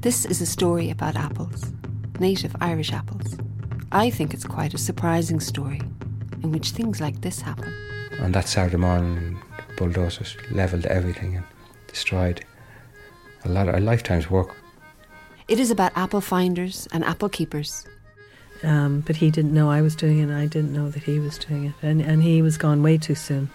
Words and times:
This 0.00 0.24
is 0.24 0.40
a 0.40 0.46
story 0.46 0.90
about 0.90 1.16
apples, 1.16 1.72
native 2.20 2.54
Irish 2.60 2.92
apples. 2.92 3.36
I 3.90 4.10
think 4.10 4.32
it's 4.32 4.44
quite 4.44 4.72
a 4.72 4.78
surprising 4.78 5.40
story 5.40 5.80
in 6.40 6.52
which 6.52 6.70
things 6.70 7.00
like 7.00 7.20
this 7.20 7.40
happen. 7.40 7.74
On 8.20 8.30
that 8.30 8.46
Saturday 8.46 8.76
morning, 8.76 9.42
bulldozers 9.76 10.36
levelled 10.52 10.86
everything 10.86 11.34
and 11.34 11.44
destroyed 11.88 12.44
a 13.44 13.48
lot 13.48 13.68
of 13.68 13.74
a 13.74 13.80
lifetime's 13.80 14.30
work. 14.30 14.54
It 15.48 15.58
is 15.58 15.72
about 15.72 15.90
apple 15.96 16.20
finders 16.20 16.86
and 16.92 17.02
apple 17.02 17.28
keepers. 17.28 17.84
Um, 18.62 19.00
but 19.00 19.16
he 19.16 19.32
didn't 19.32 19.52
know 19.52 19.68
I 19.68 19.82
was 19.82 19.96
doing 19.96 20.20
it, 20.20 20.24
and 20.24 20.34
I 20.34 20.46
didn't 20.46 20.72
know 20.72 20.90
that 20.90 21.02
he 21.02 21.18
was 21.18 21.38
doing 21.38 21.64
it. 21.64 21.74
And, 21.82 22.00
and 22.00 22.22
he 22.22 22.40
was 22.40 22.56
gone 22.56 22.84
way 22.84 22.98
too 22.98 23.16
soon. 23.16 23.50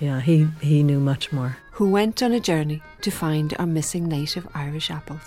Yeah, 0.00 0.20
he, 0.20 0.48
he 0.60 0.82
knew 0.82 1.00
much 1.00 1.32
more. 1.32 1.56
Who 1.72 1.90
went 1.90 2.22
on 2.22 2.32
a 2.32 2.40
journey 2.40 2.82
to 3.00 3.10
find 3.10 3.54
our 3.58 3.66
missing 3.66 4.06
native 4.06 4.46
Irish 4.54 4.90
apples. 4.90 5.22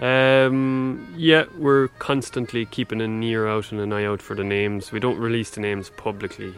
Um, 0.00 1.12
yeah, 1.16 1.44
we're 1.56 1.88
constantly 1.98 2.66
keeping 2.66 3.00
an 3.00 3.20
ear 3.22 3.48
out 3.48 3.72
and 3.72 3.80
an 3.80 3.92
eye 3.92 4.04
out 4.04 4.22
for 4.22 4.36
the 4.36 4.44
names. 4.44 4.92
We 4.92 5.00
don't 5.00 5.18
release 5.18 5.50
the 5.50 5.60
names 5.60 5.90
publicly. 5.96 6.54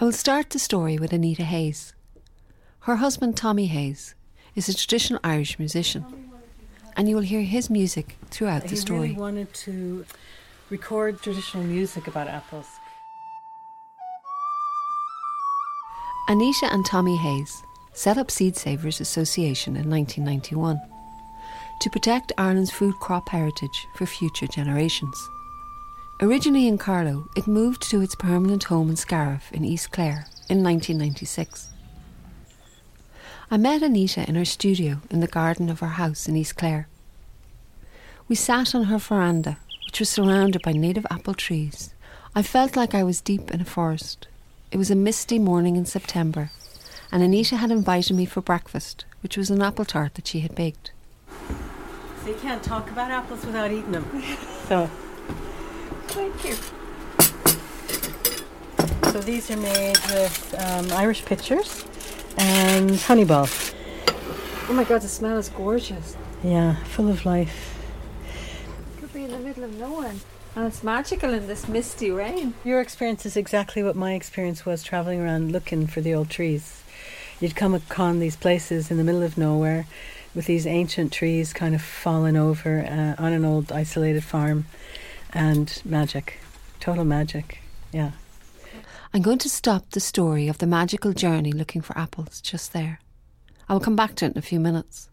I 0.00 0.04
will 0.04 0.12
start 0.12 0.50
the 0.50 0.58
story 0.58 0.96
with 0.98 1.12
Anita 1.12 1.42
Hayes. 1.42 1.92
Her 2.80 2.96
husband, 2.96 3.36
Tommy 3.36 3.66
Hayes, 3.66 4.14
is 4.54 4.68
a 4.68 4.74
traditional 4.74 5.18
Irish 5.24 5.58
musician, 5.58 6.30
and 6.96 7.08
you 7.08 7.16
will 7.16 7.22
hear 7.22 7.42
his 7.42 7.68
music 7.68 8.16
throughout 8.30 8.62
the 8.62 8.68
he 8.68 8.76
story. 8.76 9.00
really 9.00 9.14
wanted 9.14 9.52
to 9.54 10.06
record 10.70 11.20
traditional 11.22 11.64
music 11.64 12.06
about 12.06 12.28
apples. 12.28 12.66
Anita 16.28 16.66
and 16.72 16.86
Tommy 16.86 17.16
Hayes 17.16 17.62
set 17.92 18.18
up 18.18 18.30
Seed 18.30 18.56
Savers 18.56 19.00
Association 19.00 19.76
in 19.76 19.90
1991 19.90 20.80
to 21.80 21.90
protect 21.90 22.32
Ireland's 22.38 22.70
food 22.70 22.94
crop 23.00 23.28
heritage 23.28 23.86
for 23.94 24.06
future 24.06 24.46
generations. 24.46 25.28
Originally 26.20 26.66
in 26.66 26.78
Carlow, 26.78 27.28
it 27.36 27.46
moved 27.46 27.82
to 27.90 28.00
its 28.00 28.14
permanent 28.14 28.64
home 28.64 28.88
in 28.88 28.96
Scariff 28.96 29.52
in 29.52 29.64
East 29.64 29.92
Clare 29.92 30.26
in 30.48 30.62
1996. 30.62 31.68
I 33.50 33.58
met 33.58 33.82
Anita 33.82 34.26
in 34.28 34.34
her 34.34 34.44
studio 34.44 35.02
in 35.10 35.20
the 35.20 35.26
garden 35.26 35.68
of 35.68 35.80
her 35.80 35.86
house 35.86 36.26
in 36.26 36.34
East 36.34 36.56
Clare. 36.56 36.88
We 38.28 38.34
sat 38.34 38.74
on 38.74 38.84
her 38.84 38.98
veranda, 38.98 39.58
which 39.86 40.00
was 40.00 40.08
surrounded 40.08 40.62
by 40.62 40.72
native 40.72 41.06
apple 41.10 41.34
trees. 41.34 41.94
I 42.34 42.42
felt 42.42 42.76
like 42.76 42.94
I 42.94 43.04
was 43.04 43.20
deep 43.20 43.50
in 43.52 43.60
a 43.60 43.64
forest. 43.64 44.26
It 44.72 44.78
was 44.78 44.90
a 44.90 44.96
misty 44.96 45.38
morning 45.38 45.76
in 45.76 45.86
September, 45.86 46.50
and 47.12 47.22
Anita 47.22 47.56
had 47.56 47.70
invited 47.70 48.16
me 48.16 48.24
for 48.24 48.40
breakfast, 48.40 49.04
which 49.20 49.36
was 49.36 49.50
an 49.50 49.62
apple 49.62 49.84
tart 49.84 50.14
that 50.14 50.26
she 50.26 50.40
had 50.40 50.54
baked. 50.54 50.92
So 52.26 52.32
you 52.32 52.38
can't 52.38 52.60
talk 52.60 52.90
about 52.90 53.12
apples 53.12 53.46
without 53.46 53.70
eating 53.70 53.92
them. 53.92 54.04
So, 54.66 54.90
Thank 56.08 56.44
you. 56.44 56.54
so 59.12 59.20
these 59.20 59.48
are 59.48 59.56
made 59.56 59.96
with 60.08 60.54
um, 60.58 60.90
Irish 60.90 61.24
pitchers 61.24 61.84
and 62.36 62.96
honey 62.96 63.22
balls. 63.22 63.72
Oh 64.68 64.72
my 64.72 64.82
god, 64.82 65.02
the 65.02 65.08
smell 65.08 65.38
is 65.38 65.50
gorgeous. 65.50 66.16
Yeah, 66.42 66.82
full 66.82 67.08
of 67.08 67.24
life. 67.24 67.78
Could 68.98 69.12
be 69.12 69.22
in 69.22 69.30
the 69.30 69.38
middle 69.38 69.62
of 69.62 69.78
nowhere. 69.78 70.14
And 70.56 70.66
it's 70.66 70.82
magical 70.82 71.32
in 71.32 71.46
this 71.46 71.68
misty 71.68 72.10
rain. 72.10 72.54
Your 72.64 72.80
experience 72.80 73.24
is 73.24 73.36
exactly 73.36 73.84
what 73.84 73.94
my 73.94 74.14
experience 74.14 74.66
was 74.66 74.82
traveling 74.82 75.20
around 75.20 75.52
looking 75.52 75.86
for 75.86 76.00
the 76.00 76.12
old 76.12 76.28
trees. 76.30 76.82
You'd 77.38 77.54
come 77.54 77.72
upon 77.72 78.18
these 78.18 78.34
places 78.34 78.90
in 78.90 78.96
the 78.96 79.04
middle 79.04 79.22
of 79.22 79.38
nowhere 79.38 79.86
with 80.36 80.44
these 80.44 80.66
ancient 80.66 81.12
trees 81.12 81.54
kind 81.54 81.74
of 81.74 81.80
fallen 81.80 82.36
over 82.36 82.80
uh, 82.80 83.20
on 83.20 83.32
an 83.32 83.44
old 83.44 83.72
isolated 83.72 84.22
farm 84.22 84.66
and 85.32 85.80
magic. 85.84 86.38
Total 86.78 87.04
magic. 87.04 87.60
Yeah. 87.90 88.12
I'm 89.14 89.22
going 89.22 89.38
to 89.38 89.48
stop 89.48 89.90
the 89.90 90.00
story 90.00 90.46
of 90.46 90.58
the 90.58 90.66
magical 90.66 91.14
journey 91.14 91.52
looking 91.52 91.80
for 91.80 91.96
apples 91.96 92.42
just 92.42 92.74
there. 92.74 93.00
I 93.66 93.72
will 93.72 93.80
come 93.80 93.96
back 93.96 94.14
to 94.16 94.26
it 94.26 94.32
in 94.32 94.38
a 94.38 94.42
few 94.42 94.60
minutes. 94.60 95.08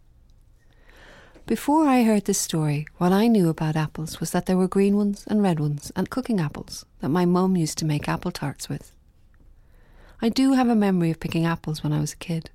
Before 1.46 1.88
I 1.88 2.04
heard 2.04 2.26
this 2.26 2.40
story, 2.40 2.86
what 2.98 3.14
I 3.14 3.28
knew 3.28 3.48
about 3.48 3.78
apples 3.78 4.20
was 4.20 4.32
that 4.32 4.46
there 4.46 4.58
were 4.58 4.68
green 4.68 4.98
ones 4.98 5.24
and 5.28 5.42
red 5.42 5.60
ones 5.60 5.92
and 5.96 6.10
cooking 6.10 6.42
apples 6.42 6.86
that 7.00 7.10
my 7.10 7.26
mum 7.26 7.56
used 7.56 7.78
to 7.78 7.86
make 7.86 8.10
apple 8.10 8.32
tarts 8.32 8.68
with. 8.68 8.92
I 10.22 10.28
do 10.28 10.54
have 10.54 10.68
a 10.68 10.76
memory 10.76 11.12
of 11.12 11.20
picking 11.22 11.46
apples 11.46 11.82
when 11.82 11.94
I 11.94 12.00
was 12.00 12.14
a 12.14 12.18
kid. 12.18 12.50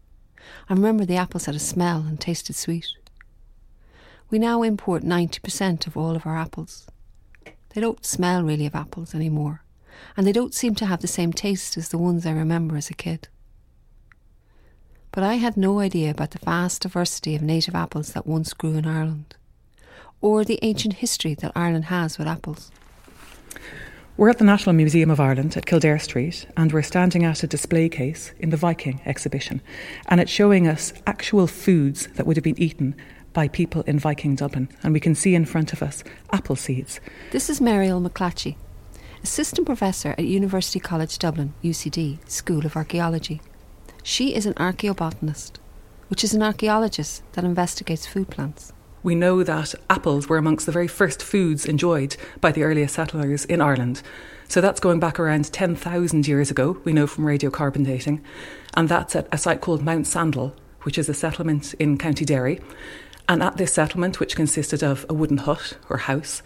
I 0.68 0.74
remember 0.74 1.04
the 1.04 1.16
apples 1.16 1.46
had 1.46 1.54
a 1.54 1.60
smell 1.60 2.00
and 2.00 2.20
tasted 2.20 2.54
sweet. 2.54 2.88
We 4.30 4.38
now 4.38 4.62
import 4.62 5.02
90% 5.02 5.86
of 5.86 5.96
all 5.96 6.14
of 6.14 6.26
our 6.26 6.36
apples. 6.36 6.86
They 7.70 7.80
don't 7.80 8.04
smell 8.04 8.42
really 8.42 8.66
of 8.66 8.74
apples 8.74 9.14
anymore, 9.14 9.62
and 10.16 10.26
they 10.26 10.32
don't 10.32 10.54
seem 10.54 10.74
to 10.76 10.86
have 10.86 11.00
the 11.00 11.08
same 11.08 11.32
taste 11.32 11.76
as 11.76 11.88
the 11.88 11.98
ones 11.98 12.26
I 12.26 12.32
remember 12.32 12.76
as 12.76 12.90
a 12.90 12.94
kid. 12.94 13.28
But 15.10 15.22
I 15.22 15.34
had 15.34 15.56
no 15.56 15.80
idea 15.80 16.10
about 16.10 16.32
the 16.32 16.38
vast 16.38 16.82
diversity 16.82 17.34
of 17.34 17.42
native 17.42 17.74
apples 17.74 18.12
that 18.12 18.26
once 18.26 18.52
grew 18.52 18.74
in 18.74 18.86
Ireland, 18.86 19.36
or 20.20 20.44
the 20.44 20.58
ancient 20.62 20.94
history 20.94 21.34
that 21.34 21.52
Ireland 21.56 21.86
has 21.86 22.18
with 22.18 22.28
apples. 22.28 22.70
We're 24.18 24.30
at 24.30 24.38
the 24.38 24.44
National 24.44 24.74
Museum 24.74 25.12
of 25.12 25.20
Ireland 25.20 25.56
at 25.56 25.66
Kildare 25.66 26.00
Street, 26.00 26.44
and 26.56 26.72
we're 26.72 26.82
standing 26.82 27.24
at 27.24 27.44
a 27.44 27.46
display 27.46 27.88
case 27.88 28.32
in 28.40 28.50
the 28.50 28.56
Viking 28.56 29.00
exhibition. 29.06 29.62
And 30.08 30.20
it's 30.20 30.28
showing 30.28 30.66
us 30.66 30.92
actual 31.06 31.46
foods 31.46 32.08
that 32.16 32.26
would 32.26 32.36
have 32.36 32.42
been 32.42 32.60
eaten 32.60 32.96
by 33.32 33.46
people 33.46 33.82
in 33.82 34.00
Viking 34.00 34.34
Dublin. 34.34 34.70
And 34.82 34.92
we 34.92 34.98
can 34.98 35.14
see 35.14 35.36
in 35.36 35.44
front 35.44 35.72
of 35.72 35.84
us 35.84 36.02
apple 36.32 36.56
seeds. 36.56 36.98
This 37.30 37.48
is 37.48 37.60
Meriel 37.60 38.00
McClatchie, 38.00 38.56
Assistant 39.22 39.66
Professor 39.66 40.16
at 40.18 40.24
University 40.24 40.80
College 40.80 41.16
Dublin, 41.20 41.54
UCD, 41.62 42.18
School 42.28 42.66
of 42.66 42.74
Archaeology. 42.74 43.40
She 44.02 44.34
is 44.34 44.46
an 44.46 44.54
archaeobotanist, 44.54 45.58
which 46.08 46.24
is 46.24 46.34
an 46.34 46.42
archaeologist 46.42 47.22
that 47.34 47.44
investigates 47.44 48.08
food 48.08 48.30
plants. 48.30 48.72
We 49.02 49.14
know 49.14 49.42
that 49.42 49.74
apples 49.88 50.28
were 50.28 50.38
amongst 50.38 50.66
the 50.66 50.72
very 50.72 50.88
first 50.88 51.22
foods 51.22 51.66
enjoyed 51.66 52.16
by 52.40 52.52
the 52.52 52.64
earliest 52.64 52.94
settlers 52.94 53.44
in 53.44 53.60
Ireland. 53.60 54.02
So 54.48 54.60
that's 54.60 54.80
going 54.80 54.98
back 54.98 55.20
around 55.20 55.52
10,000 55.52 56.26
years 56.26 56.50
ago, 56.50 56.78
we 56.84 56.92
know 56.92 57.06
from 57.06 57.24
radiocarbon 57.24 57.84
dating. 57.84 58.24
And 58.74 58.88
that's 58.88 59.14
at 59.14 59.28
a 59.30 59.38
site 59.38 59.60
called 59.60 59.84
Mount 59.84 60.06
Sandel, 60.06 60.54
which 60.82 60.98
is 60.98 61.08
a 61.08 61.14
settlement 61.14 61.74
in 61.74 61.98
County 61.98 62.24
Derry. 62.24 62.60
And 63.28 63.42
at 63.42 63.58
this 63.58 63.72
settlement, 63.72 64.20
which 64.20 64.36
consisted 64.36 64.82
of 64.82 65.04
a 65.08 65.14
wooden 65.14 65.38
hut 65.38 65.76
or 65.90 65.98
house, 65.98 66.42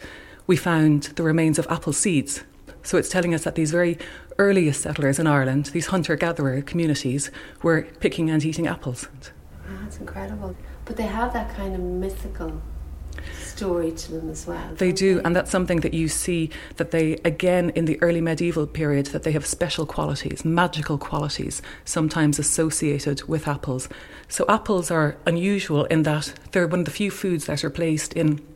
we 0.47 0.57
found 0.57 1.05
the 1.15 1.23
remains 1.23 1.59
of 1.59 1.67
apple 1.71 1.93
seeds. 1.93 2.43
So 2.83 2.99
it's 2.99 3.09
telling 3.09 3.33
us 3.35 3.45
that 3.45 3.55
these 3.55 3.71
very 3.71 3.97
earliest 4.39 4.83
settlers 4.83 5.21
in 5.21 5.29
Ireland, 5.29 5.67
these 5.67 5.87
hunter 5.87 6.17
gatherer 6.17 6.61
communities, 6.63 7.31
were 7.63 7.83
picking 8.01 8.31
and 8.31 8.45
eating 8.45 8.67
apples. 8.67 9.09
That's 9.81 9.99
incredible. 9.99 10.57
But 10.93 10.99
they 10.99 11.09
have 11.09 11.33
that 11.33 11.57
kind 11.57 11.75
of 11.75 11.81
mythical 11.81 12.61
story 13.41 13.93
to 13.93 14.13
them 14.13 14.29
as 14.29 14.47
well. 14.47 14.75
They 14.75 14.93
do, 14.93 15.23
and 15.25 15.35
that's 15.35 15.51
something 15.51 15.81
that 15.81 15.95
you 15.95 16.07
see 16.07 16.51
that 16.77 16.91
they, 16.91 17.15
again, 17.25 17.71
in 17.71 17.87
the 17.87 17.99
early 18.03 18.21
medieval 18.21 18.67
period, 18.67 19.07
that 19.07 19.23
they 19.23 19.33
have 19.33 19.47
special 19.47 19.87
qualities, 19.87 20.45
magical 20.45 20.99
qualities, 20.99 21.63
sometimes 21.87 22.39
associated 22.39 23.23
with 23.27 23.49
apples. 23.49 23.89
So 24.29 24.45
apples 24.51 24.91
are 24.91 25.17
unusual 25.25 25.87
in 25.87 26.03
that 26.03 26.35
they're 26.51 26.67
one 26.67 26.81
of 26.81 26.85
the 26.85 26.91
few 26.91 27.11
foods 27.11 27.47
that 27.47 27.65
are 27.65 27.71
placed 27.71 28.13
in 28.13 28.47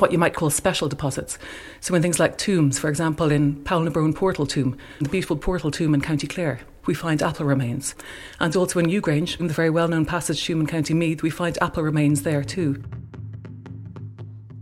what 0.00 0.12
you 0.12 0.18
might 0.18 0.34
call 0.34 0.50
special 0.50 0.86
deposits. 0.86 1.38
So 1.80 1.94
in 1.94 2.02
things 2.02 2.20
like 2.20 2.36
tombs, 2.36 2.78
for 2.78 2.90
example, 2.90 3.32
in 3.32 3.64
Poulnabrone 3.64 4.14
Portal 4.14 4.44
Tomb, 4.44 4.76
the 4.98 5.08
beautiful 5.08 5.38
Portal 5.38 5.70
Tomb 5.70 5.94
in 5.94 6.02
County 6.02 6.26
Clare, 6.26 6.60
we 6.86 6.94
find 6.94 7.22
apple 7.22 7.46
remains. 7.46 7.94
And 8.38 8.54
also 8.56 8.78
in 8.78 8.86
Newgrange, 8.86 9.38
in 9.40 9.46
the 9.46 9.54
very 9.54 9.70
well-known 9.70 10.06
passage 10.06 10.44
tomb 10.44 10.60
in 10.60 10.66
County 10.66 10.94
Meath, 10.94 11.22
we 11.22 11.30
find 11.30 11.58
apple 11.60 11.82
remains 11.82 12.22
there 12.22 12.44
too. 12.44 12.82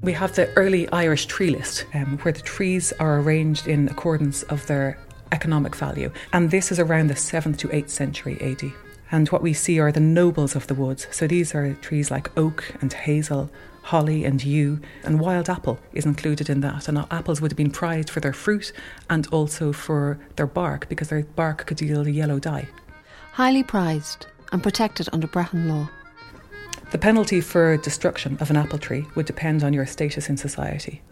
We 0.03 0.13
have 0.13 0.35
the 0.35 0.49
early 0.55 0.89
Irish 0.91 1.27
tree 1.27 1.51
list, 1.51 1.85
um, 1.95 2.19
where 2.19 2.33
the 2.33 2.41
trees 2.41 2.93
are 3.01 3.21
arranged 3.21 3.67
in 3.67 3.89
accordance 3.89 4.43
of 4.45 4.67
their 4.67 4.99
economic 5.33 5.75
value. 5.75 6.11
And 6.33 6.51
this 6.51 6.73
is 6.73 6.79
around 6.79 7.09
the 7.09 7.15
7th 7.15 7.59
to 7.59 7.69
8th 7.69 7.91
century 7.91 8.39
AD. 8.41 8.73
And 9.11 9.29
what 9.29 9.43
we 9.43 9.53
see 9.53 9.79
are 9.79 9.91
the 9.91 10.01
nobles 10.01 10.55
of 10.55 10.67
the 10.67 10.75
woods. 10.75 11.07
So 11.11 11.27
these 11.27 11.55
are 11.55 11.75
trees 11.75 12.11
like 12.11 12.37
oak 12.37 12.75
and 12.81 12.93
hazel, 12.93 13.51
holly 13.83 14.25
and 14.25 14.45
yew, 14.45 14.81
and 15.03 15.19
wild 15.19 15.49
apple 15.49 15.79
is 15.95 16.05
included 16.05 16.51
in 16.51 16.61
that. 16.61 16.89
And 16.89 16.99
apples 17.11 17.41
would 17.41 17.51
have 17.51 17.57
been 17.57 17.71
prized 17.71 18.11
for 18.11 18.21
their 18.21 18.35
fruit 18.35 18.73
and 19.09 19.27
also 19.29 19.73
for 19.73 20.19
their 20.37 20.47
bark, 20.47 20.89
because 20.89 21.09
their 21.09 21.23
bark 21.23 21.67
could 21.67 21.81
yield 21.81 22.07
a 22.07 22.11
yellow 22.11 22.39
dye. 22.39 22.69
Highly 23.33 23.63
prized 23.63 24.27
and 24.53 24.63
protected 24.63 25.09
under 25.13 25.27
Brehon 25.27 25.69
law. 25.69 25.89
The 26.91 26.99
penalty 26.99 27.43
for 27.43 27.77
destruction 27.77 28.39
of 28.41 28.51
an 28.51 28.57
apple 28.57 28.79
tree 28.79 29.07
would 29.15 29.27
depend 29.27 29.63
on 29.63 29.75
your 29.75 29.85
status 29.85 30.31
in 30.31 30.39
society. 30.39 31.03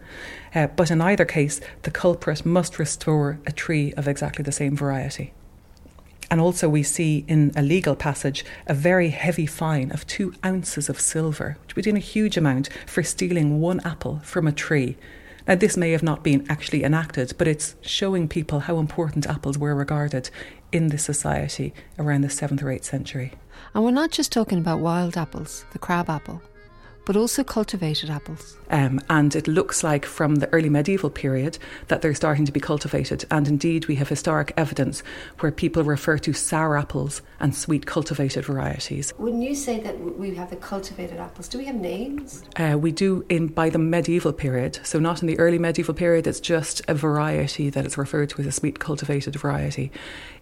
Uh, 0.55 0.67
but 0.67 0.89
in 0.89 1.01
either 1.01 1.25
case, 1.25 1.61
the 1.83 1.91
culprit 1.91 2.45
must 2.45 2.79
restore 2.79 3.39
a 3.45 3.51
tree 3.51 3.93
of 3.93 4.07
exactly 4.07 4.43
the 4.43 4.51
same 4.51 4.75
variety. 4.75 5.33
And 6.29 6.41
also, 6.41 6.67
we 6.67 6.83
see 6.83 7.23
in 7.27 7.51
a 7.55 7.61
legal 7.61 7.95
passage 7.95 8.43
a 8.65 8.73
very 8.73 9.09
heavy 9.09 9.45
fine 9.45 9.91
of 9.91 10.05
two 10.07 10.33
ounces 10.45 10.89
of 10.89 10.99
silver, 10.99 11.57
which 11.63 11.75
would 11.75 11.85
be 11.85 11.91
a 11.91 11.99
huge 11.99 12.35
amount 12.35 12.69
for 12.85 13.01
stealing 13.01 13.61
one 13.61 13.79
apple 13.85 14.19
from 14.23 14.47
a 14.47 14.51
tree. 14.51 14.97
Now, 15.47 15.55
this 15.55 15.77
may 15.77 15.91
have 15.91 16.03
not 16.03 16.23
been 16.23 16.45
actually 16.49 16.83
enacted, 16.83 17.33
but 17.37 17.47
it's 17.47 17.75
showing 17.81 18.27
people 18.27 18.61
how 18.61 18.77
important 18.79 19.25
apples 19.25 19.57
were 19.57 19.73
regarded 19.73 20.29
in 20.73 20.89
the 20.89 20.97
society 20.97 21.73
around 21.97 22.21
the 22.21 22.27
7th 22.27 22.61
or 22.61 22.65
8th 22.65 22.83
century. 22.83 23.31
And 23.73 23.85
we're 23.85 23.91
not 23.91 24.11
just 24.11 24.33
talking 24.33 24.57
about 24.57 24.81
wild 24.81 25.15
apples, 25.15 25.63
the 25.71 25.79
crab 25.79 26.09
apple 26.09 26.41
but 27.07 27.15
also 27.15 27.41
cultivated 27.41 28.09
apples. 28.09 28.57
Um, 28.69 28.99
and 29.09 29.33
it 29.33 29.47
looks 29.47 29.81
like 29.81 30.05
from 30.05 30.35
the 30.35 30.49
early 30.53 30.67
medieval 30.67 31.09
period 31.09 31.57
that 31.87 32.01
they're 32.01 32.13
starting 32.13 32.45
to 32.45 32.51
be 32.51 32.59
cultivated. 32.59 33.23
And 33.31 33.47
indeed, 33.47 33.85
we 33.85 33.95
have 33.95 34.09
historic 34.09 34.51
evidence 34.57 35.03
where 35.39 35.53
people 35.53 35.83
refer 35.85 36.17
to 36.17 36.33
sour 36.33 36.77
apples 36.77 37.21
and 37.39 37.55
sweet 37.55 37.85
cultivated 37.85 38.43
varieties. 38.43 39.13
Wouldn't 39.17 39.41
you 39.41 39.55
say 39.55 39.79
that 39.79 39.97
we 40.19 40.35
have 40.35 40.49
the 40.49 40.57
cultivated 40.57 41.17
apples? 41.17 41.47
Do 41.47 41.57
we 41.57 41.65
have 41.65 41.75
names? 41.75 42.43
Uh, 42.57 42.77
we 42.77 42.91
do 42.91 43.25
in 43.29 43.47
by 43.47 43.69
the 43.69 43.79
medieval 43.79 44.33
period. 44.33 44.81
So 44.83 44.99
not 44.99 45.21
in 45.21 45.27
the 45.29 45.39
early 45.39 45.59
medieval 45.59 45.93
period. 45.93 46.27
It's 46.27 46.41
just 46.41 46.81
a 46.89 46.93
variety 46.93 47.69
that 47.69 47.85
is 47.85 47.97
referred 47.97 48.31
to 48.31 48.41
as 48.41 48.47
a 48.47 48.51
sweet 48.51 48.79
cultivated 48.79 49.37
variety 49.37 49.93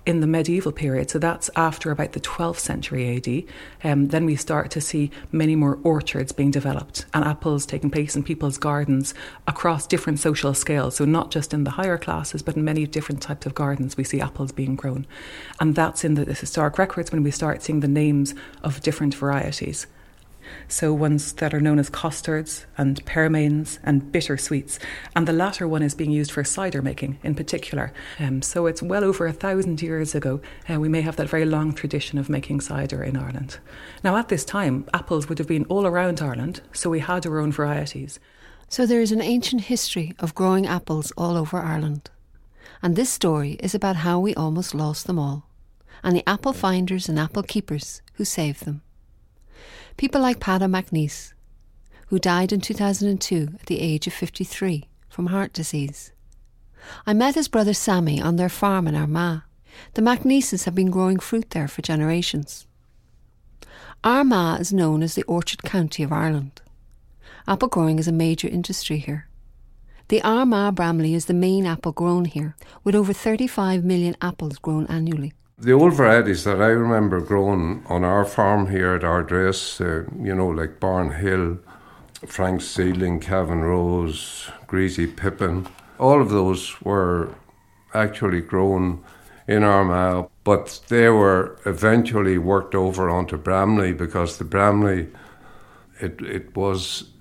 in 0.05 0.19
the 0.19 0.27
medieval 0.27 0.71
period, 0.71 1.09
so 1.09 1.17
that's 1.17 1.49
after 1.55 1.89
about 1.89 2.11
the 2.11 2.19
12th 2.19 2.59
century 2.59 3.17
AD, 3.17 3.43
um, 3.83 4.07
then 4.09 4.25
we 4.25 4.35
start 4.35 4.69
to 4.71 4.81
see 4.81 5.09
many 5.31 5.55
more 5.55 5.79
orchards 5.83 6.31
being 6.31 6.51
developed 6.51 7.05
and 7.13 7.25
apples 7.25 7.65
taking 7.65 7.89
place 7.89 8.15
in 8.15 8.23
people's 8.23 8.57
gardens 8.57 9.13
across 9.47 9.87
different 9.87 10.19
social 10.19 10.53
scales. 10.53 10.95
So, 10.95 11.05
not 11.05 11.31
just 11.31 11.53
in 11.53 11.63
the 11.63 11.71
higher 11.71 11.97
classes, 11.97 12.43
but 12.43 12.55
in 12.55 12.63
many 12.63 12.85
different 12.85 13.21
types 13.21 13.45
of 13.45 13.55
gardens, 13.55 13.97
we 13.97 14.03
see 14.03 14.21
apples 14.21 14.51
being 14.51 14.75
grown. 14.75 15.07
And 15.59 15.75
that's 15.75 16.03
in 16.03 16.13
the 16.13 16.25
historic 16.25 16.77
records 16.77 17.11
when 17.11 17.23
we 17.23 17.31
start 17.31 17.63
seeing 17.63 17.79
the 17.79 17.87
names 17.87 18.35
of 18.63 18.81
different 18.81 19.15
varieties 19.15 19.87
so 20.67 20.93
ones 20.93 21.33
that 21.33 21.53
are 21.53 21.59
known 21.59 21.79
as 21.79 21.89
costards 21.89 22.65
and 22.77 23.03
pearmains 23.05 23.79
and 23.83 24.11
bitter 24.11 24.37
sweets. 24.37 24.79
And 25.15 25.27
the 25.27 25.33
latter 25.33 25.67
one 25.67 25.83
is 25.83 25.95
being 25.95 26.11
used 26.11 26.31
for 26.31 26.43
cider 26.43 26.81
making 26.81 27.19
in 27.23 27.35
particular. 27.35 27.93
Um, 28.19 28.41
so 28.41 28.65
it's 28.65 28.81
well 28.81 29.03
over 29.03 29.27
a 29.27 29.33
thousand 29.33 29.81
years 29.81 30.15
ago. 30.15 30.41
Uh, 30.69 30.79
we 30.79 30.89
may 30.89 31.01
have 31.01 31.15
that 31.17 31.29
very 31.29 31.45
long 31.45 31.73
tradition 31.73 32.17
of 32.17 32.29
making 32.29 32.61
cider 32.61 33.03
in 33.03 33.17
Ireland. 33.17 33.59
Now, 34.03 34.17
at 34.17 34.29
this 34.29 34.45
time, 34.45 34.85
apples 34.93 35.29
would 35.29 35.37
have 35.37 35.47
been 35.47 35.65
all 35.65 35.85
around 35.85 36.21
Ireland, 36.21 36.61
so 36.73 36.89
we 36.89 36.99
had 36.99 37.25
our 37.25 37.39
own 37.39 37.51
varieties. 37.51 38.19
So 38.67 38.85
there 38.85 39.01
is 39.01 39.11
an 39.11 39.21
ancient 39.21 39.63
history 39.63 40.13
of 40.19 40.35
growing 40.35 40.65
apples 40.65 41.11
all 41.17 41.37
over 41.37 41.57
Ireland. 41.57 42.09
And 42.81 42.95
this 42.95 43.09
story 43.09 43.53
is 43.61 43.75
about 43.75 43.97
how 43.97 44.19
we 44.19 44.35
almost 44.35 44.75
lost 44.75 45.07
them 45.07 45.19
all, 45.19 45.47
and 46.03 46.15
the 46.15 46.27
apple 46.29 46.53
finders 46.53 47.09
and 47.09 47.17
apple 47.17 47.43
keepers 47.43 48.01
who 48.13 48.25
saved 48.25 48.65
them. 48.65 48.81
People 49.97 50.19
like 50.19 50.41
Peadar 50.41 50.69
MacNeice, 50.69 51.31
who 52.07 52.19
died 52.19 52.51
in 52.51 52.59
2002 52.59 53.47
at 53.59 53.65
the 53.67 53.79
age 53.79 54.07
of 54.07 54.13
53 54.13 54.89
from 55.07 55.27
heart 55.27 55.53
disease. 55.53 56.11
I 57.07 57.13
met 57.13 57.35
his 57.35 57.47
brother 57.47 57.73
Sammy 57.73 58.21
on 58.21 58.35
their 58.35 58.49
farm 58.49 58.89
in 58.89 58.95
Armagh. 58.95 59.43
The 59.93 60.01
MacNeices 60.01 60.65
have 60.65 60.75
been 60.75 60.91
growing 60.91 61.19
fruit 61.19 61.51
there 61.51 61.69
for 61.69 61.81
generations. 61.81 62.67
Armagh 64.03 64.59
is 64.59 64.73
known 64.73 65.01
as 65.01 65.15
the 65.15 65.23
Orchard 65.23 65.63
County 65.63 66.03
of 66.03 66.11
Ireland. 66.11 66.61
Apple 67.47 67.69
growing 67.69 67.97
is 67.97 68.07
a 68.07 68.11
major 68.11 68.49
industry 68.49 68.97
here. 68.97 69.29
The 70.09 70.21
Armagh 70.21 70.75
Bramley 70.75 71.13
is 71.13 71.25
the 71.25 71.33
main 71.33 71.65
apple 71.65 71.93
grown 71.93 72.25
here, 72.25 72.55
with 72.83 72.95
over 72.95 73.13
35 73.13 73.85
million 73.85 74.17
apples 74.21 74.57
grown 74.57 74.85
annually. 74.87 75.33
The 75.57 75.71
old 75.71 75.93
varieties 75.93 76.43
that 76.43 76.61
I 76.61 76.67
remember 76.67 77.21
growing 77.21 77.85
on 77.87 78.03
our 78.03 78.25
farm 78.25 78.69
here 78.71 78.93
at 78.93 79.05
Ardress, 79.05 79.79
uh, 79.79 80.03
you 80.21 80.35
know, 80.35 80.49
like 80.49 80.81
Barn 80.81 81.11
Hill, 81.11 81.59
Frank's 82.25 82.65
Seedling, 82.65 83.21
Cavan 83.21 83.61
Rose, 83.61 84.49
Greasy 84.67 85.07
Pippin, 85.07 85.65
all 85.97 86.21
of 86.21 86.29
those 86.29 86.81
were 86.81 87.33
actually 87.93 88.41
grown 88.41 89.01
in 89.47 89.63
Armagh, 89.63 90.27
but 90.43 90.81
they 90.89 91.07
were 91.07 91.57
eventually 91.65 92.37
worked 92.37 92.75
over 92.75 93.09
onto 93.09 93.37
Bramley 93.37 93.93
because 93.93 94.37
the 94.37 94.43
Bramley, 94.43 95.07
it, 96.01 96.19
it 96.21 96.53
was 96.53 97.11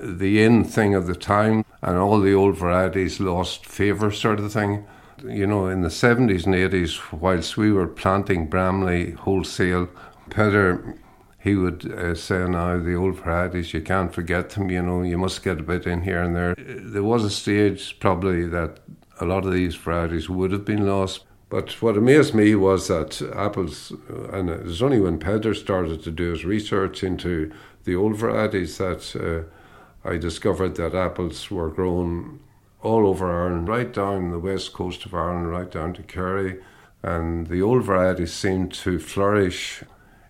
the 0.00 0.44
in 0.44 0.62
thing 0.62 0.94
of 0.94 1.08
the 1.08 1.16
time, 1.16 1.64
and 1.82 1.98
all 1.98 2.20
the 2.20 2.34
old 2.34 2.56
varieties 2.56 3.18
lost 3.18 3.66
favour, 3.66 4.12
sort 4.12 4.38
of 4.38 4.52
thing 4.52 4.86
you 5.24 5.46
know, 5.46 5.68
in 5.68 5.82
the 5.82 5.88
70s 5.88 6.46
and 6.46 6.54
80s, 6.54 7.12
whilst 7.12 7.56
we 7.56 7.72
were 7.72 7.86
planting 7.86 8.48
Bramley 8.48 9.12
wholesale, 9.12 9.88
Peter, 10.30 10.98
he 11.38 11.54
would 11.54 11.90
uh, 11.90 12.14
say, 12.14 12.46
now 12.46 12.78
the 12.78 12.94
old 12.94 13.16
varieties, 13.16 13.72
you 13.72 13.80
can't 13.80 14.12
forget 14.12 14.50
them, 14.50 14.70
you 14.70 14.82
know, 14.82 15.02
you 15.02 15.18
must 15.18 15.42
get 15.42 15.60
a 15.60 15.62
bit 15.62 15.86
in 15.86 16.02
here 16.02 16.22
and 16.22 16.34
there. 16.34 16.54
There 16.56 17.02
was 17.02 17.24
a 17.24 17.30
stage 17.30 17.98
probably 18.00 18.46
that 18.48 18.80
a 19.20 19.24
lot 19.24 19.44
of 19.44 19.52
these 19.52 19.74
varieties 19.74 20.28
would 20.28 20.52
have 20.52 20.64
been 20.64 20.86
lost. 20.86 21.24
But 21.50 21.80
what 21.80 21.96
amazed 21.96 22.34
me 22.34 22.54
was 22.54 22.88
that 22.88 23.22
apples, 23.34 23.92
and 24.32 24.50
it 24.50 24.64
was 24.64 24.82
only 24.82 25.00
when 25.00 25.18
Peter 25.18 25.54
started 25.54 26.02
to 26.02 26.10
do 26.10 26.32
his 26.32 26.44
research 26.44 27.02
into 27.02 27.50
the 27.84 27.96
old 27.96 28.16
varieties 28.16 28.76
that 28.78 29.16
uh, 29.16 30.08
I 30.08 30.18
discovered 30.18 30.76
that 30.76 30.94
apples 30.94 31.50
were 31.50 31.70
grown 31.70 32.40
all 32.82 33.06
over 33.06 33.30
Ireland, 33.30 33.68
right 33.68 33.92
down 33.92 34.30
the 34.30 34.38
west 34.38 34.72
coast 34.72 35.04
of 35.04 35.14
Ireland, 35.14 35.50
right 35.50 35.70
down 35.70 35.94
to 35.94 36.02
Kerry. 36.02 36.60
And 37.02 37.46
the 37.48 37.62
old 37.62 37.84
varieties 37.84 38.32
seem 38.32 38.68
to 38.70 38.98
flourish 38.98 39.82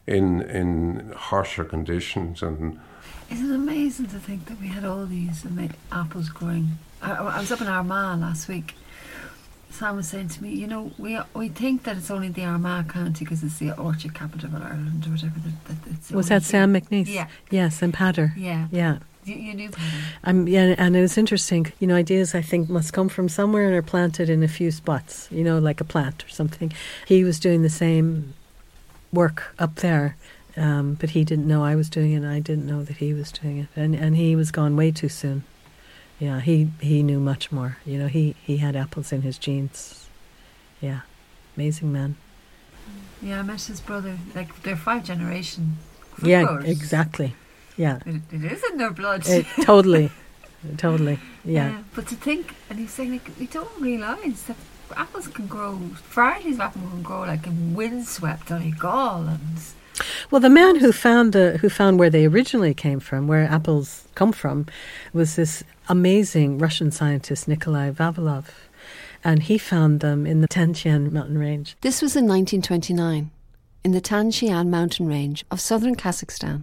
in 0.06 0.43
in 0.43 1.12
harsher 1.17 1.65
conditions. 1.65 2.43
And 2.43 2.79
isn't 3.31 3.50
it 3.50 3.55
amazing 3.55 4.06
to 4.06 4.19
think 4.19 4.47
that 4.47 4.61
we 4.61 4.69
had 4.69 4.85
all 4.85 5.06
these 5.06 5.47
apples 5.93 6.29
growing? 6.31 6.79
I, 7.03 7.12
I 7.12 7.41
was 7.41 7.53
up 7.53 7.61
in 7.61 7.69
Armagh 7.69 8.21
last 8.21 8.49
week. 8.49 8.75
Sam 9.71 9.97
was 9.97 10.09
saying 10.09 10.29
to 10.29 10.43
me, 10.43 10.50
you 10.50 10.67
know, 10.67 10.91
we 10.99 11.19
we 11.35 11.49
think 11.49 11.85
that 11.85 11.97
it's 11.97 12.11
only 12.11 12.29
the 12.29 12.45
Armagh 12.45 12.89
County 12.89 13.25
because 13.25 13.45
it's 13.45 13.59
the 13.59 13.73
orchard 13.79 14.15
capital 14.15 14.49
of 14.49 14.62
Ireland 14.62 15.06
or 15.06 15.11
whatever. 15.11 15.35
That, 15.67 15.85
that 15.85 16.17
was 16.17 16.29
that 16.29 16.43
Sam 16.43 16.75
MacNeice? 16.75 17.09
Yeah. 17.09 17.29
Yes, 17.50 17.83
and 17.83 17.93
Peadar. 17.95 18.33
Yeah. 18.37 18.69
Yeah. 18.71 18.99
You, 19.29 19.37
you 19.37 19.55
knew 19.55 19.71
Um, 20.25 20.49
yeah, 20.49 20.75
and 20.79 20.97
it 20.97 21.01
was 21.01 21.19
interesting. 21.19 21.73
You 21.81 21.87
know, 21.87 21.95
ideas 21.95 22.35
I 22.35 22.43
think 22.43 22.69
must 22.69 22.93
come 22.93 23.09
from 23.09 23.29
somewhere 23.29 23.67
and 23.67 23.75
are 23.75 23.83
planted 23.83 24.31
in 24.31 24.43
a 24.43 24.49
few 24.49 24.71
spots. 24.71 25.29
You 25.31 25.45
know, 25.45 25.59
like 25.59 25.81
a 25.81 25.85
plant 25.85 26.25
or 26.25 26.29
something. 26.29 26.73
He 27.07 27.25
was 27.25 27.39
doing 27.39 27.63
the 27.63 27.71
same 27.71 28.35
work 29.13 29.55
up 29.59 29.77
there, 29.77 30.17
um, 30.57 30.95
but 30.95 31.11
he 31.11 31.25
didn't 31.25 31.47
know 31.47 31.65
I 31.65 31.75
was 31.77 31.91
doing 31.91 32.13
it. 32.13 32.17
and 32.17 32.27
I 32.27 32.41
didn't 32.41 32.67
know 32.67 32.83
that 32.83 32.97
he 32.97 33.15
was 33.15 33.31
doing 33.33 33.59
it, 33.59 33.69
and 33.77 33.95
and 33.95 34.17
he 34.17 34.35
was 34.35 34.51
gone 34.51 34.77
way 34.77 34.91
too 34.91 35.09
soon. 35.09 35.45
Yeah, 36.19 36.41
he 36.41 36.71
he 36.81 37.02
knew 37.02 37.21
much 37.21 37.52
more. 37.52 37.76
You 37.85 37.99
know, 37.99 38.09
he 38.09 38.35
he 38.43 38.57
had 38.57 38.76
apples 38.76 39.12
in 39.12 39.23
his 39.23 39.38
genes. 39.38 40.09
Yeah, 40.81 41.00
amazing 41.57 41.93
man. 41.93 42.17
Yeah, 43.21 43.41
I 43.41 43.43
met 43.43 43.61
his 43.62 43.81
brother. 43.81 44.19
Like 44.35 44.62
they're 44.62 44.76
five 44.76 45.05
generation. 45.05 45.79
Yeah, 46.23 46.61
exactly. 46.62 47.35
Yeah. 47.78 48.00
It, 48.04 48.20
it 48.32 48.52
is 48.52 48.62
in 48.70 48.76
their 48.76 48.90
blood. 48.90 49.26
It, 49.26 49.47
totally. 49.62 50.11
totally. 50.76 51.18
Yeah. 51.44 51.70
yeah. 51.70 51.82
But 51.94 52.08
to 52.08 52.16
think, 52.16 52.54
and 52.68 52.78
he's 52.78 52.90
saying, 52.90 53.12
like, 53.12 53.30
we 53.38 53.47
don't 53.47 53.80
realise 53.80 54.42
that 54.42 54.56
apples 54.97 55.28
can 55.28 55.47
grow, 55.47 55.76
varieties 56.11 56.56
of 56.56 56.61
apples 56.61 56.90
can 56.90 57.02
grow 57.02 57.20
like 57.20 57.47
in 57.47 57.75
windswept 57.75 58.49
Donegal 58.49 59.28
and. 59.28 59.58
Well, 60.30 60.40
the 60.40 60.50
man 60.50 60.76
who 60.76 60.92
found 60.92 61.32
the 61.32 61.58
who 61.58 61.68
found 61.68 61.99
where 61.99 62.11
they 62.11 62.25
originally 62.25 62.73
came 62.73 63.00
from, 63.00 63.26
where 63.26 63.44
apples 63.44 64.06
come 64.14 64.32
from, 64.32 64.66
was 65.12 65.35
this 65.35 65.64
amazing 65.88 66.58
Russian 66.58 66.92
scientist 66.92 67.49
Nikolai 67.49 67.90
Vavilov, 67.90 68.47
and 69.25 69.42
he 69.42 69.58
found 69.58 69.99
them 69.99 70.25
in 70.25 70.40
the 70.40 70.47
Tian 70.47 70.73
Shan 70.73 71.12
mountain 71.12 71.37
range. 71.37 71.76
This 71.80 72.00
was 72.00 72.14
in 72.14 72.28
1929, 72.28 73.30
in 73.82 73.90
the 73.90 74.00
Tian 74.00 74.30
Shan 74.30 74.70
mountain 74.70 75.08
range 75.08 75.44
of 75.50 75.61
southern 75.61 75.97
Kazakhstan. 75.97 76.62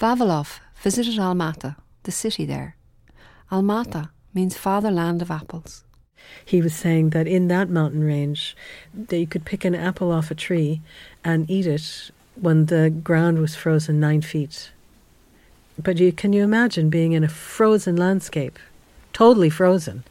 Vavilov 0.00 0.60
visited 0.76 1.18
Almaty, 1.18 1.76
the 2.04 2.10
city 2.10 2.46
there. 2.46 2.74
Almaty 3.52 4.08
means 4.32 4.56
fatherland 4.56 5.20
of 5.20 5.30
apples. 5.30 5.84
He 6.42 6.62
was 6.62 6.74
saying 6.74 7.10
that 7.10 7.26
in 7.26 7.48
that 7.48 7.68
mountain 7.68 8.02
range, 8.02 8.56
that 8.94 9.18
you 9.18 9.26
could 9.26 9.44
pick 9.44 9.62
an 9.62 9.74
apple 9.74 10.10
off 10.10 10.30
a 10.30 10.34
tree 10.34 10.80
and 11.22 11.50
eat 11.50 11.66
it 11.66 12.10
when 12.34 12.66
the 12.66 12.88
ground 12.88 13.40
was 13.40 13.54
frozen 13.54 14.00
nine 14.00 14.22
feet. 14.22 14.70
But 15.78 15.98
you 15.98 16.12
can 16.12 16.32
you 16.32 16.44
imagine 16.44 16.88
being 16.88 17.12
in 17.12 17.22
a 17.22 17.28
frozen 17.28 17.96
landscape, 17.96 18.58
totally 19.12 19.50
frozen, 19.50 20.04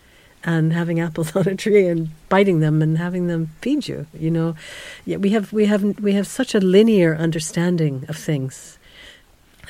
and 0.43 0.71
having 0.71 0.99
apples 0.99 1.35
on 1.35 1.47
a 1.47 1.55
tree 1.55 1.87
and 1.87 2.09
biting 2.29 2.59
them 2.59 2.83
and 2.83 2.99
having 2.99 3.25
them 3.25 3.49
feed 3.61 3.87
you? 3.87 4.05
You 4.13 4.29
know, 4.29 4.55
yeah, 5.03 5.17
we 5.17 5.31
have 5.31 5.51
we 5.51 5.65
have 5.65 5.99
we 5.99 6.13
have 6.13 6.27
such 6.27 6.53
a 6.53 6.59
linear 6.59 7.15
understanding 7.15 8.05
of 8.07 8.17
things 8.17 8.77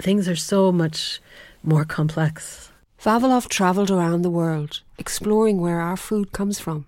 things 0.02 0.28
are 0.28 0.36
so 0.36 0.72
much 0.72 1.22
more 1.64 1.86
complex. 1.86 2.72
Vavilov 3.02 3.48
travelled 3.48 3.92
around 3.92 4.22
the 4.24 4.30
world, 4.30 4.82
exploring 4.98 5.62
where 5.62 5.80
our 5.80 5.98
food 5.98 6.32
comes 6.32 6.60
from. 6.60 6.86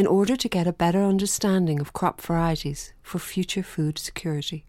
in 0.00 0.06
order 0.06 0.34
to 0.34 0.48
get 0.48 0.66
a 0.66 0.72
better 0.72 1.02
understanding 1.02 1.78
of 1.78 1.92
crop 1.92 2.22
varieties 2.22 2.94
for 3.02 3.18
future 3.18 3.62
food 3.62 3.98
security. 3.98 4.64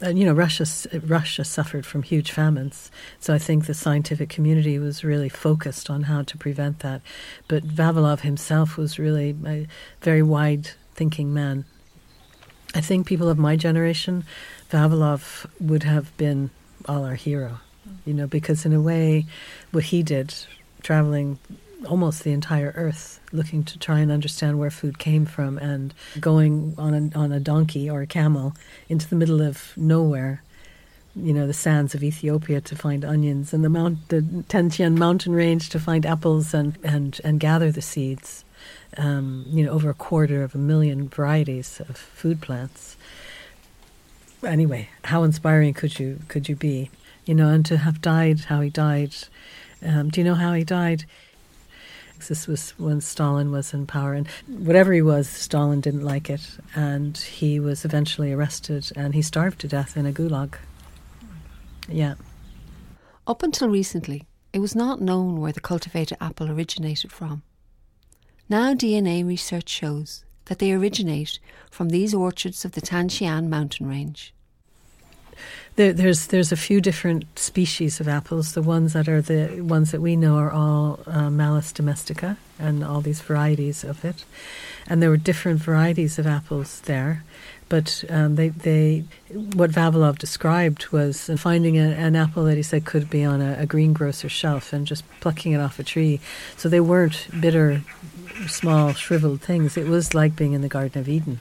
And 0.00 0.18
you 0.18 0.24
know, 0.24 0.32
Russia 0.32 0.64
Russia 1.04 1.44
suffered 1.44 1.84
from 1.84 2.02
huge 2.02 2.32
famines, 2.32 2.90
so 3.20 3.34
I 3.34 3.38
think 3.38 3.66
the 3.66 3.74
scientific 3.74 4.30
community 4.30 4.78
was 4.78 5.04
really 5.04 5.28
focused 5.28 5.90
on 5.90 6.04
how 6.04 6.22
to 6.22 6.38
prevent 6.38 6.78
that. 6.78 7.02
But 7.46 7.64
Vavilov 7.64 8.20
himself 8.20 8.78
was 8.78 8.98
really 8.98 9.36
a 9.46 9.66
very 10.00 10.22
wide-thinking 10.22 11.32
man. 11.34 11.66
I 12.74 12.80
think 12.80 13.06
people 13.06 13.28
of 13.28 13.38
my 13.38 13.54
generation, 13.54 14.24
Vavilov 14.70 15.44
would 15.60 15.82
have 15.82 16.16
been 16.16 16.48
all 16.88 17.04
our 17.04 17.14
hero, 17.14 17.60
you 18.04 18.14
know, 18.14 18.26
because 18.26 18.64
in 18.64 18.72
a 18.72 18.80
way, 18.80 19.26
what 19.70 19.84
he 19.84 20.02
did, 20.02 20.34
traveling 20.82 21.38
almost 21.86 22.22
the 22.22 22.32
entire 22.32 22.72
earth 22.76 23.20
looking 23.32 23.64
to 23.64 23.78
try 23.78 23.98
and 23.98 24.12
understand 24.12 24.58
where 24.58 24.70
food 24.70 24.98
came 24.98 25.26
from 25.26 25.58
and 25.58 25.92
going 26.20 26.74
on 26.78 26.94
a, 26.94 27.18
on 27.18 27.32
a 27.32 27.40
donkey 27.40 27.90
or 27.90 28.02
a 28.02 28.06
camel 28.06 28.54
into 28.88 29.08
the 29.08 29.16
middle 29.16 29.40
of 29.40 29.72
nowhere 29.76 30.42
you 31.14 31.32
know 31.32 31.46
the 31.46 31.52
sands 31.52 31.94
of 31.94 32.02
Ethiopia 32.02 32.60
to 32.60 32.76
find 32.76 33.04
onions 33.04 33.52
and 33.52 33.64
the 33.64 33.68
mount 33.68 34.08
the 34.08 34.44
Tian 34.70 34.98
mountain 34.98 35.34
range 35.34 35.68
to 35.70 35.78
find 35.78 36.06
apples 36.06 36.54
and 36.54 36.78
and 36.82 37.20
and 37.22 37.38
gather 37.38 37.70
the 37.70 37.82
seeds 37.82 38.44
um, 38.96 39.44
you 39.48 39.64
know 39.64 39.72
over 39.72 39.90
a 39.90 39.94
quarter 39.94 40.42
of 40.42 40.54
a 40.54 40.58
million 40.58 41.08
varieties 41.08 41.80
of 41.80 41.96
food 41.96 42.40
plants 42.40 42.96
anyway 44.44 44.88
how 45.04 45.22
inspiring 45.22 45.74
could 45.74 45.98
you 45.98 46.18
could 46.28 46.48
you 46.48 46.56
be 46.56 46.90
you 47.24 47.34
know 47.34 47.48
and 47.48 47.64
to 47.66 47.76
have 47.76 48.00
died 48.00 48.40
how 48.40 48.60
he 48.60 48.70
died 48.70 49.14
um, 49.84 50.10
do 50.10 50.20
you 50.20 50.24
know 50.24 50.34
how 50.34 50.52
he 50.52 50.64
died 50.64 51.04
this 52.28 52.46
was 52.46 52.70
when 52.78 53.00
Stalin 53.00 53.50
was 53.50 53.74
in 53.74 53.86
power, 53.86 54.14
and 54.14 54.28
whatever 54.46 54.92
he 54.92 55.02
was, 55.02 55.28
Stalin 55.28 55.80
didn't 55.80 56.04
like 56.04 56.30
it, 56.30 56.58
and 56.74 57.16
he 57.16 57.60
was 57.60 57.84
eventually 57.84 58.32
arrested 58.32 58.90
and 58.96 59.14
he 59.14 59.22
starved 59.22 59.60
to 59.60 59.68
death 59.68 59.96
in 59.96 60.06
a 60.06 60.12
gulag. 60.12 60.54
Yeah. 61.88 62.14
Up 63.26 63.42
until 63.42 63.68
recently, 63.68 64.24
it 64.52 64.58
was 64.58 64.74
not 64.74 65.00
known 65.00 65.40
where 65.40 65.52
the 65.52 65.60
cultivated 65.60 66.18
apple 66.20 66.50
originated 66.50 67.12
from. 67.12 67.42
Now, 68.48 68.74
DNA 68.74 69.26
research 69.26 69.68
shows 69.68 70.24
that 70.46 70.58
they 70.58 70.72
originate 70.72 71.38
from 71.70 71.88
these 71.88 72.14
orchards 72.14 72.64
of 72.64 72.72
the 72.72 72.80
Tian 72.80 73.08
Shan 73.08 73.48
mountain 73.48 73.88
range. 73.88 74.32
There, 75.76 75.92
there's 75.92 76.26
there's 76.26 76.52
a 76.52 76.56
few 76.56 76.80
different 76.80 77.38
species 77.38 77.98
of 77.98 78.06
apples. 78.06 78.52
The 78.52 78.62
ones 78.62 78.92
that 78.92 79.08
are 79.08 79.22
the 79.22 79.62
ones 79.62 79.90
that 79.90 80.02
we 80.02 80.16
know 80.16 80.36
are 80.36 80.52
all 80.52 81.00
uh, 81.06 81.30
Malus 81.30 81.72
domestica 81.72 82.36
and 82.58 82.84
all 82.84 83.00
these 83.00 83.22
varieties 83.22 83.82
of 83.82 84.04
it, 84.04 84.26
and 84.86 85.00
there 85.00 85.08
were 85.08 85.16
different 85.16 85.60
varieties 85.60 86.18
of 86.18 86.26
apples 86.26 86.80
there. 86.82 87.24
But 87.72 88.04
um, 88.10 88.34
they, 88.34 88.50
they, 88.50 89.04
what 89.30 89.70
Vavilov 89.70 90.18
described 90.18 90.88
was 90.88 91.30
finding 91.38 91.78
a, 91.78 91.84
an 91.84 92.16
apple 92.16 92.44
that 92.44 92.58
he 92.58 92.62
said 92.62 92.84
could 92.84 93.08
be 93.08 93.24
on 93.24 93.40
a, 93.40 93.60
a 93.60 93.64
greengrocer's 93.64 94.30
shelf 94.30 94.74
and 94.74 94.86
just 94.86 95.04
plucking 95.20 95.52
it 95.52 95.58
off 95.58 95.78
a 95.78 95.82
tree. 95.82 96.20
So 96.58 96.68
they 96.68 96.80
weren't 96.80 97.28
bitter, 97.40 97.80
small, 98.48 98.92
shriveled 98.92 99.40
things. 99.40 99.76
It 99.76 99.86
was 99.86 100.14
like 100.14 100.36
being 100.36 100.52
in 100.52 100.62
the 100.62 100.68
Garden 100.68 101.00
of 101.00 101.08
Eden 101.08 101.40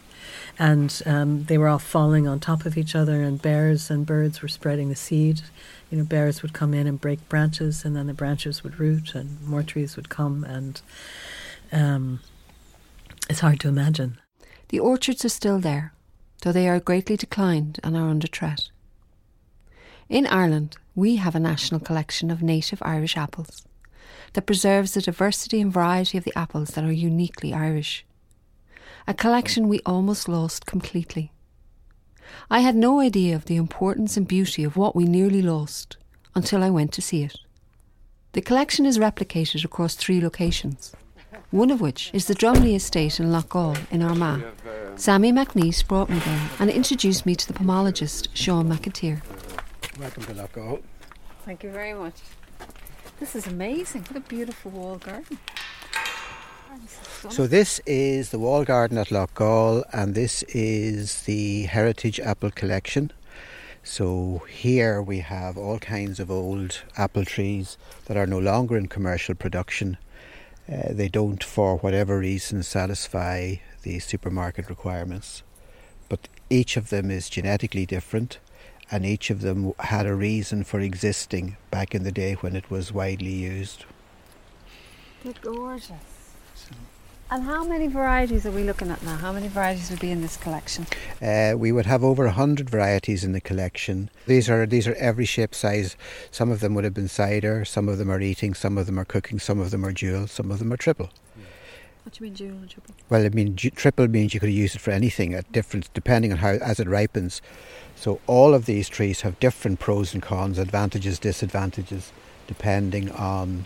and 0.60 1.02
um, 1.06 1.46
they 1.46 1.58
were 1.58 1.68
all 1.68 1.80
falling 1.80 2.28
on 2.28 2.40
top 2.40 2.66
of 2.66 2.78
each 2.78 2.96
other, 2.96 3.22
and 3.22 3.42
bears 3.42 3.90
and 3.90 4.06
birds 4.06 4.42
were 4.42 4.48
spreading 4.48 4.90
the 4.90 4.96
seed. 4.96 5.42
You 5.90 5.98
know, 5.98 6.04
bears 6.04 6.42
would 6.42 6.54
come 6.54 6.74
in 6.74 6.88
and 6.88 7.00
break 7.00 7.28
branches, 7.30 7.86
and 7.86 7.96
then 7.96 8.08
the 8.08 8.14
branches 8.14 8.64
would 8.64 8.80
root, 8.80 9.16
and 9.16 9.42
more 9.42 9.64
trees 9.64 9.96
would 9.96 10.10
come, 10.10 10.44
and 10.44 10.82
um, 11.72 12.20
it's 13.30 13.40
hard 13.40 13.60
to 13.62 13.68
imagine. 13.68 14.20
The 14.70 14.80
orchards 14.80 15.26
are 15.26 15.30
still 15.30 15.60
there, 15.60 15.94
though 16.44 16.52
they 16.52 16.70
are 16.70 16.80
greatly 16.80 17.18
declined 17.18 17.80
and 17.84 17.96
are 17.98 18.10
under 18.10 18.28
threat. 18.28 18.70
In 20.10 20.28
Ireland, 20.28 20.78
we 20.96 21.16
have 21.18 21.36
a 21.36 21.40
national 21.40 21.80
collection 21.80 22.30
of 22.32 22.42
native 22.42 22.82
Irish 22.84 23.16
apples 23.16 23.66
that 24.34 24.46
preserves 24.46 24.94
the 24.94 25.02
diversity 25.02 25.62
and 25.62 25.72
variety 25.72 26.18
of 26.18 26.24
the 26.24 26.38
apples 26.38 26.70
that 26.72 26.84
are 26.84 26.92
uniquely 26.92 27.54
Irish 27.54 28.06
a 29.08 29.14
collection 29.14 29.68
we 29.68 29.82
almost 29.86 30.28
lost 30.28 30.66
completely. 30.66 31.32
I 32.50 32.60
had 32.60 32.76
no 32.76 33.00
idea 33.00 33.36
of 33.36 33.46
the 33.46 33.56
importance 33.56 34.16
and 34.16 34.28
beauty 34.28 34.64
of 34.64 34.78
what 34.78 34.96
we 34.96 35.06
nearly 35.06 35.42
lost 35.42 35.98
until 36.36 36.64
I 36.64 36.70
went 36.70 36.94
to 36.94 37.02
see 37.02 37.24
it. 37.24 37.38
The 38.34 38.42
collection 38.42 38.86
is 38.86 39.00
replicated 39.00 39.66
across 39.66 39.96
three 39.96 40.22
locations, 40.22 40.96
one 41.50 41.72
of 41.72 41.82
which 41.82 42.10
is 42.14 42.28
the 42.28 42.36
Drumley 42.36 42.76
estate 42.76 43.20
in 43.20 43.32
Loughgall 43.32 43.78
in 43.92 44.02
Armagh. 44.02 44.44
Sammy 44.96 45.34
MacNeice 45.34 45.86
brought 45.86 46.10
me 46.10 46.20
there 46.20 46.50
and 46.60 46.70
introduced 46.70 47.26
me 47.26 47.36
to 47.36 47.48
the 47.48 47.54
pomologist 47.54 48.30
Sean 48.34 48.70
McAteer. 48.70 49.22
Welcome 50.00 50.24
to 50.24 50.34
Loughgall. 50.34 50.82
Thank 51.44 51.64
you 51.64 51.72
very 51.72 51.94
much. 51.94 52.16
This 53.22 53.36
is 53.36 53.46
amazing. 53.46 54.02
What 54.10 54.18
a 54.18 54.28
beautiful 54.28 54.72
wall 54.72 54.98
garden. 54.98 55.38
So 57.30 57.46
this 57.46 57.80
is 57.86 58.32
the 58.32 58.40
wall 58.40 58.66
garden 58.66 58.98
at 58.98 59.10
Loughgall 59.10 59.84
and 59.94 60.16
this 60.16 60.42
is 60.50 61.22
the 61.26 61.66
Heritage 61.66 62.20
Apple 62.20 62.50
Collection. 62.50 63.12
So 63.84 64.42
here 64.50 65.04
we 65.04 65.20
have 65.20 65.56
all 65.56 65.78
kinds 65.78 66.20
of 66.20 66.32
old 66.32 66.82
apple 66.98 67.24
trees 67.24 67.78
that 68.06 68.18
are 68.18 68.26
no 68.26 68.40
longer 68.40 68.76
in 68.76 68.88
commercial 68.88 69.36
production. 69.36 69.98
Uh, 70.68 70.90
they 70.90 71.08
don't, 71.08 71.44
for 71.44 71.78
whatever 71.78 72.18
reason, 72.18 72.64
satisfy 72.64 73.58
the 73.84 74.00
supermarket 74.00 74.68
requirements. 74.68 75.44
But 76.10 76.28
each 76.50 76.76
of 76.76 76.90
them 76.90 77.12
is 77.12 77.30
genetically 77.30 77.86
different 77.86 78.40
and 78.92 79.06
each 79.06 79.30
of 79.30 79.42
them 79.42 79.74
had 79.80 80.06
a 80.06 80.14
reason 80.14 80.64
for 80.64 80.80
existing 80.82 81.56
back 81.72 81.96
in 81.96 82.04
the 82.04 82.12
day 82.12 82.34
when 82.34 82.56
it 82.56 82.70
was 82.70 82.92
widely 82.92 83.34
used. 83.34 83.86
They're 85.24 85.34
gorgeous. 85.42 85.92
And 87.34 87.46
how 87.46 87.64
many 87.64 87.88
varieties 87.88 88.46
are 88.46 88.52
we 88.52 88.64
looking 88.64 88.92
at 88.92 89.02
now? 89.04 89.16
How 89.16 89.32
many 89.32 89.48
varieties 89.48 89.90
would 89.90 90.02
be 90.02 90.12
in 90.12 90.22
this 90.22 90.36
collection? 90.36 90.86
Uh, 91.22 91.54
we 91.56 91.72
would 91.72 91.86
have 91.86 92.04
over 92.04 92.28
hundred 92.28 92.70
varieties 92.70 93.24
in 93.24 93.32
the 93.32 93.40
collection. 93.40 94.10
These 94.26 94.50
are 94.50 94.66
these 94.66 94.86
are 94.86 94.96
every 94.96 95.24
shape, 95.24 95.56
size. 95.56 95.96
Some 96.30 96.52
of 96.52 96.60
them 96.60 96.74
would 96.76 96.84
have 96.84 96.94
been 96.94 97.08
cider. 97.08 97.64
Some 97.64 97.88
of 97.88 98.00
them 98.00 98.12
are 98.12 98.20
eating. 98.20 98.54
Some 98.54 98.78
of 98.78 98.86
them 98.86 99.00
are 99.00 99.06
cooking. 99.06 99.40
Some 99.40 99.62
of 99.62 99.72
them 99.72 99.86
are 99.86 99.94
dual. 99.94 100.28
Some 100.28 100.52
of 100.52 100.60
them 100.60 100.74
are 100.74 100.78
triple. 100.78 101.10
What 102.04 102.14
do 102.14 102.24
you 102.24 102.32
mean 102.32 102.34
dual 102.34 102.58
and 102.58 102.70
triple? 102.70 102.96
Well, 103.10 103.26
I 103.26 103.30
mean 103.30 103.56
triple 103.56 104.08
means 104.08 104.34
you 104.34 104.40
could 104.40 104.52
use 104.52 104.76
it 104.76 104.82
for 104.82 104.92
anything 104.92 105.34
at 105.34 105.52
different, 105.52 105.94
depending 105.94 106.32
on 106.32 106.40
how 106.40 106.50
as 106.50 106.80
it 106.80 106.88
ripens. 106.88 107.42
So 107.96 108.20
all 108.28 108.54
of 108.54 108.66
these 108.66 108.90
trees 108.90 109.22
have 109.22 109.40
different 109.40 109.80
pros 109.80 110.14
and 110.14 110.22
cons, 110.22 110.58
advantages, 110.58 111.20
disadvantages, 111.20 112.12
depending 112.48 113.12
on 113.12 113.66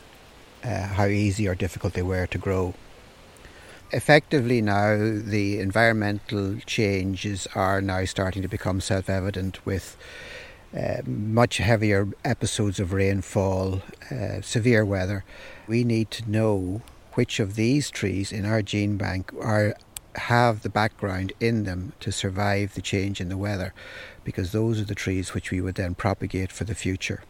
uh, 0.64 0.88
how 0.88 1.06
easy 1.06 1.48
or 1.48 1.56
difficult 1.56 1.94
they 1.94 2.02
were 2.02 2.28
to 2.28 2.38
grow 2.38 2.74
effectively 3.92 4.62
now 4.62 4.98
the 4.98 5.60
environmental 5.60 6.58
changes 6.66 7.48
are 7.56 7.82
now 7.82 8.04
starting 8.04 8.42
to 8.42 8.48
become 8.48 8.82
self-evident 8.82 9.66
with 9.66 9.96
uh, 10.76 11.02
much 11.06 11.58
heavier 11.58 12.08
episodes 12.26 12.80
of 12.80 12.92
rainfall, 12.92 13.82
uh, 14.12 14.42
severe 14.42 14.84
weather. 14.84 15.24
We 15.68 15.86
need 15.86 16.12
to 16.12 16.30
know 16.30 16.82
which 17.16 17.40
of 17.40 17.56
these 17.56 17.90
trees 17.90 18.32
in 18.32 18.46
our 18.46 18.62
gene 18.62 18.98
bank 18.98 19.32
are 19.42 19.76
have 20.16 20.62
the 20.62 20.70
background 20.70 21.34
in 21.40 21.64
them 21.64 21.94
to 22.00 22.12
survive 22.12 22.74
the 22.74 22.82
change 22.82 23.20
in 23.20 23.30
the 23.30 23.38
weather 23.38 23.74
because 24.24 24.52
those 24.52 24.80
are 24.80 24.86
the 24.86 24.96
trees 24.96 25.34
which 25.34 25.52
we 25.52 25.60
would 25.60 25.76
then 25.76 25.94
propagate 25.94 26.52
for 26.52 26.64
the 26.64 26.76
future. 26.76 27.24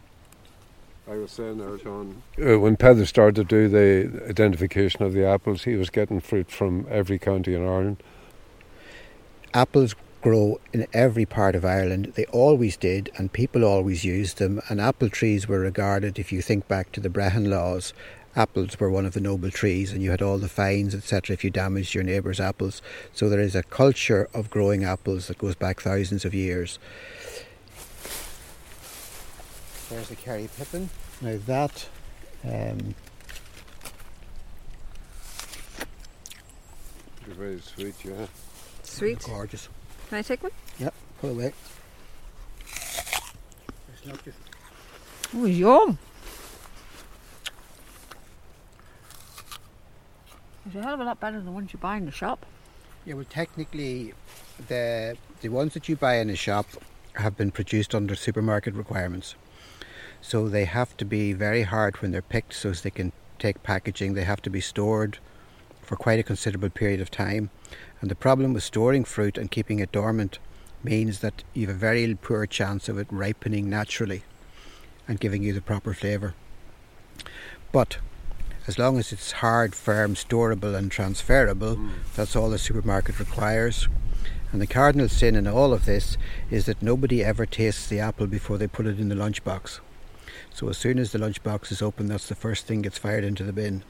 I 1.08 1.16
was 1.16 1.30
saying 1.30 1.58
there, 1.58 1.76
John, 1.76 2.22
uh, 2.40 2.58
when 2.58 2.76
Peadar 2.76 3.06
started 3.06 3.36
to 3.36 3.44
do 3.44 3.68
the 3.68 4.28
identification 4.28 5.02
of 5.02 5.12
the 5.12 5.24
apples, 5.24 5.62
he 5.62 5.76
was 5.76 5.88
getting 5.88 6.20
fruit 6.20 6.50
from 6.50 6.86
every 6.90 7.18
county 7.18 7.54
in 7.54 7.62
Ireland. 7.62 8.02
Apples 9.54 9.94
grow 10.20 10.60
in 10.72 10.88
every 10.92 11.24
part 11.24 11.54
of 11.54 11.64
Ireland. 11.64 12.14
They 12.16 12.24
always 12.26 12.76
did, 12.76 13.10
and 13.16 13.32
people 13.32 13.64
always 13.64 14.04
used 14.04 14.38
them. 14.38 14.60
And 14.68 14.80
apple 14.80 15.08
trees 15.08 15.46
were 15.46 15.60
regarded, 15.60 16.18
if 16.18 16.32
you 16.32 16.42
think 16.42 16.66
back 16.66 16.90
to 16.92 17.00
the 17.00 17.08
Brehon 17.08 17.48
laws, 17.48 17.92
apples 18.36 18.78
were 18.78 18.90
one 18.90 19.06
of 19.06 19.14
the 19.14 19.20
noble 19.20 19.50
trees, 19.50 19.92
and 19.92 20.02
you 20.02 20.10
had 20.10 20.22
all 20.22 20.38
the 20.38 20.48
fines, 20.48 20.94
etc., 20.94 21.34
if 21.34 21.42
you 21.42 21.50
damaged 21.50 21.94
your 21.94 22.04
neighbour's 22.04 22.38
apples. 22.38 22.82
So 23.12 23.28
there 23.28 23.40
is 23.40 23.56
a 23.56 23.62
culture 23.62 24.28
of 24.32 24.50
growing 24.50 24.84
apples 24.84 25.28
that 25.28 25.38
goes 25.38 25.54
back 25.54 25.80
thousands 25.80 26.24
of 26.24 26.34
years. 26.34 26.78
There's 29.88 30.08
the 30.08 30.16
Kerry 30.16 30.48
Pippin. 30.56 30.90
Now 31.22 31.38
that 31.46 31.88
um, 32.44 32.94
very 37.28 37.60
sweet, 37.60 37.94
yeah. 38.04 38.26
Sweet. 38.82 39.22
Gorgeous. 39.24 39.68
Can 40.08 40.18
I 40.18 40.22
take 40.22 40.42
one? 40.42 40.52
Yep, 40.78 40.94
pull 41.20 41.30
away. 41.30 41.52
Oh, 45.34 45.44
yum. 45.44 45.98
It's 50.66 50.74
a 50.74 50.82
hell 50.82 50.94
of 50.94 51.00
a 51.00 51.04
lot 51.04 51.20
better 51.20 51.36
than 51.36 51.46
the 51.46 51.52
ones 51.52 51.72
you 51.72 51.78
buy 51.78 51.96
in 51.96 52.06
the 52.06 52.10
shop. 52.10 52.44
Yeah, 53.04 53.14
well, 53.14 53.24
technically, 53.30 54.14
the 54.66 55.16
the 55.40 55.48
ones 55.48 55.74
that 55.74 55.88
you 55.88 55.94
buy 55.94 56.16
in 56.16 56.28
a 56.28 56.34
shop 56.34 56.66
have 57.14 57.36
been 57.36 57.52
produced 57.52 57.94
under 57.94 58.16
supermarket 58.16 58.74
requirements. 58.74 59.36
So 60.20 60.48
they 60.48 60.64
have 60.64 60.96
to 60.96 61.04
be 61.04 61.32
very 61.32 61.62
hard 61.62 62.02
when 62.02 62.10
they're 62.10 62.20
picked 62.20 62.54
so 62.54 62.70
as 62.70 62.80
they 62.82 62.90
can 62.90 63.12
take 63.38 63.62
packaging. 63.62 64.14
They 64.14 64.24
have 64.24 64.42
to 64.42 64.50
be 64.50 64.60
stored 64.60 65.18
for 65.82 65.94
quite 65.94 66.18
a 66.18 66.24
considerable 66.24 66.70
period 66.70 67.00
of 67.00 67.12
time. 67.12 67.50
And 68.00 68.10
the 68.10 68.16
problem 68.16 68.52
with 68.52 68.64
storing 68.64 69.04
fruit 69.04 69.38
and 69.38 69.52
keeping 69.52 69.78
it 69.78 69.92
dormant 69.92 70.40
means 70.82 71.20
that 71.20 71.44
you 71.54 71.68
have 71.68 71.76
a 71.76 71.78
very 71.78 72.12
poor 72.16 72.44
chance 72.44 72.88
of 72.88 72.98
it 72.98 73.06
ripening 73.10 73.70
naturally 73.70 74.24
and 75.06 75.20
giving 75.20 75.44
you 75.44 75.52
the 75.52 75.60
proper 75.60 75.94
flavour. 75.94 76.34
But 77.70 77.98
as 78.66 78.78
long 78.78 78.98
as 78.98 79.12
it's 79.12 79.32
hard, 79.32 79.74
firm, 79.74 80.14
storable, 80.14 80.74
and 80.74 80.90
transferable, 80.90 81.76
mm. 81.76 81.90
that's 82.14 82.34
all 82.34 82.50
the 82.50 82.58
supermarket 82.58 83.18
requires. 83.18 83.88
And 84.52 84.60
the 84.60 84.66
cardinal 84.66 85.08
sin 85.08 85.36
in 85.36 85.46
all 85.46 85.72
of 85.72 85.84
this 85.84 86.16
is 86.50 86.66
that 86.66 86.82
nobody 86.82 87.22
ever 87.22 87.46
tastes 87.46 87.88
the 87.88 88.00
apple 88.00 88.26
before 88.26 88.58
they 88.58 88.66
put 88.66 88.86
it 88.86 88.98
in 88.98 89.08
the 89.08 89.14
lunchbox. 89.14 89.80
So 90.54 90.68
as 90.68 90.78
soon 90.78 90.98
as 90.98 91.12
the 91.12 91.18
lunchbox 91.18 91.70
is 91.70 91.82
open, 91.82 92.06
that's 92.06 92.28
the 92.28 92.34
first 92.34 92.66
thing 92.66 92.82
gets 92.82 92.98
fired 92.98 93.24
into 93.24 93.44
the 93.44 93.52
bin. 93.52 93.82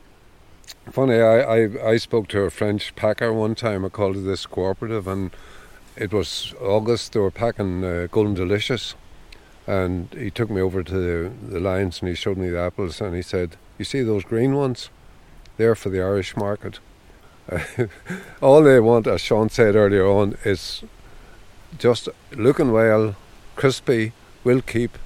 Funny, 0.91 1.21
I, 1.21 1.41
I, 1.41 1.91
I 1.91 1.97
spoke 1.97 2.29
to 2.29 2.41
a 2.41 2.51
French 2.51 2.95
packer 2.97 3.33
one 3.33 3.55
time. 3.55 3.85
I 3.85 3.89
called 3.89 4.17
it 4.17 4.21
this 4.21 4.47
cooperative, 4.47 5.07
and 5.07 5.31
it 5.95 6.13
was 6.13 6.55
August. 6.61 7.13
They 7.13 7.21
were 7.21 7.31
packing 7.31 7.85
uh, 7.85 8.09
Golden 8.11 8.35
Delicious, 8.35 8.95
and 9.67 10.09
he 10.13 10.31
took 10.31 10.51
me 10.51 10.61
over 10.61 10.83
to 10.83 10.93
the, 10.93 11.33
the 11.49 11.61
lines 11.61 12.01
and 12.01 12.09
he 12.09 12.15
showed 12.15 12.37
me 12.37 12.49
the 12.49 12.61
apples, 12.61 13.01
and 13.01 13.15
he 13.15 13.23
said, 13.23 13.57
"You 13.79 13.85
see 13.85 14.03
those 14.03 14.25
green 14.25 14.55
ones? 14.55 14.91
They're 15.57 15.75
for 15.75 15.91
the 15.91 16.01
Irish 16.01 16.37
market." 16.37 16.79
all 18.43 18.63
they 18.63 18.81
want, 18.81 19.07
as 19.07 19.21
Sean 19.21 19.49
said 19.49 19.77
earlier 19.77 20.07
on, 20.07 20.37
is 20.45 20.83
just 21.79 22.09
looking 22.33 22.73
well, 22.73 23.15
crispy, 23.55 24.13
will 24.43 24.63
keep. 24.63 24.99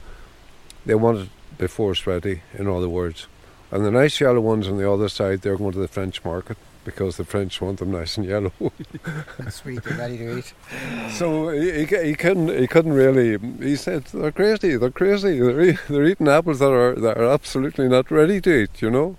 They 0.86 0.94
want 0.94 1.18
it 1.18 1.28
before 1.58 1.92
it's 1.92 2.06
ready, 2.06 2.42
in 2.54 2.66
other 2.66 2.88
words. 2.88 3.26
And 3.70 3.84
the 3.84 3.90
nice 3.90 4.20
yellow 4.20 4.40
ones 4.40 4.66
on 4.66 4.78
the 4.78 4.90
other 4.90 5.08
side, 5.08 5.42
they're 5.42 5.56
going 5.56 5.72
to 5.72 5.78
the 5.78 5.88
French 5.88 6.24
market 6.24 6.56
because 6.84 7.16
the 7.16 7.24
French 7.24 7.60
want 7.60 7.78
them 7.78 7.90
nice 7.92 8.16
and 8.16 8.26
yellow. 8.26 8.52
Sweet 9.50 9.84
and 9.86 9.98
ready 9.98 10.18
to 10.18 10.38
eat. 10.38 10.54
So 11.10 11.50
he, 11.50 11.84
he, 11.84 12.14
couldn't 12.14 12.48
he 12.48 12.66
couldn't 12.66 12.92
really. 12.92 13.38
He 13.58 13.76
said 13.76 14.04
they're 14.06 14.32
crazy. 14.32 14.76
They're 14.76 14.90
crazy. 14.90 15.38
They're, 15.38 15.72
they're 15.88 16.04
eating 16.04 16.28
apples 16.28 16.58
that 16.60 16.70
are 16.70 16.94
that 16.94 17.18
are 17.18 17.26
absolutely 17.26 17.88
not 17.88 18.10
ready 18.10 18.40
to 18.40 18.62
eat. 18.62 18.82
You 18.82 18.90
know. 18.90 19.16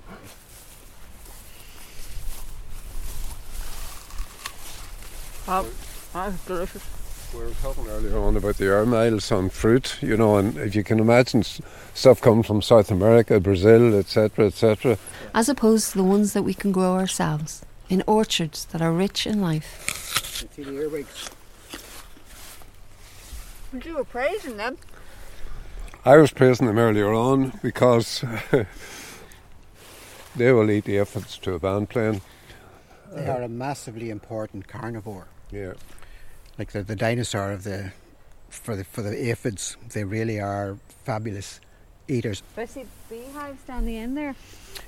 Wow, 5.48 5.66
that's 6.14 6.46
delicious. 6.46 7.01
We 7.34 7.40
were 7.40 7.52
talking 7.62 7.88
earlier 7.88 8.18
on 8.18 8.36
about 8.36 8.58
the 8.58 8.66
air 8.66 8.86
miles 8.86 9.32
on 9.32 9.50
fruit, 9.50 9.98
you 10.02 10.18
know, 10.18 10.36
and 10.36 10.58
if 10.58 10.76
you 10.76 10.84
can 10.84 11.00
imagine 11.00 11.44
stuff 11.94 12.20
coming 12.20 12.44
from 12.44 12.62
South 12.62 12.92
America, 12.92 13.40
Brazil, 13.40 13.98
etc., 13.98 14.48
etc. 14.48 14.98
As 15.34 15.48
opposed 15.48 15.92
to 15.92 16.00
the 16.00 16.04
ones 16.04 16.34
that 16.34 16.44
we 16.44 16.54
can 16.54 16.74
grow 16.74 16.92
ourselves 16.94 17.64
in 17.88 18.04
orchards 18.06 18.66
that 18.66 18.82
are 18.82 18.92
rich 18.92 19.26
in 19.26 19.40
life. 19.40 20.50
See 20.52 20.64
the 20.64 20.74
earwigs. 20.74 21.30
But 23.72 23.86
you 23.86 23.96
were 23.96 24.04
praising 24.04 24.58
them. 24.58 24.78
I 26.04 26.18
was 26.18 26.32
praising 26.32 26.68
them 26.68 26.78
earlier 26.78 27.14
on 27.14 27.54
because 27.64 28.26
they 30.36 30.52
will 30.52 30.70
eat 30.70 30.84
the 30.84 30.98
aphids 30.98 31.38
to 31.38 31.54
a 31.54 31.60
band 31.60 31.90
playing. 31.90 32.20
They 33.14 33.28
are 33.28 33.44
a 33.44 33.50
massively 33.50 34.10
important 34.10 34.68
carnivore. 34.68 35.28
Yeah 35.50 35.74
like 36.58 36.72
the, 36.72 36.84
the 36.84 36.96
dinosaur 36.96 37.52
of 37.52 37.64
the 37.64 37.92
for 38.50 38.76
the 38.76 38.84
for 38.84 39.02
the 39.02 39.30
aphids. 39.30 39.78
They 39.94 40.04
really 40.04 40.40
are 40.40 40.78
fabulous 41.04 41.60
eaters. 42.08 42.44
I 42.58 42.66
see 42.66 42.86
beehives 43.10 43.64
down 43.64 43.86
the 43.86 43.98
end 43.98 44.18
there. 44.18 44.36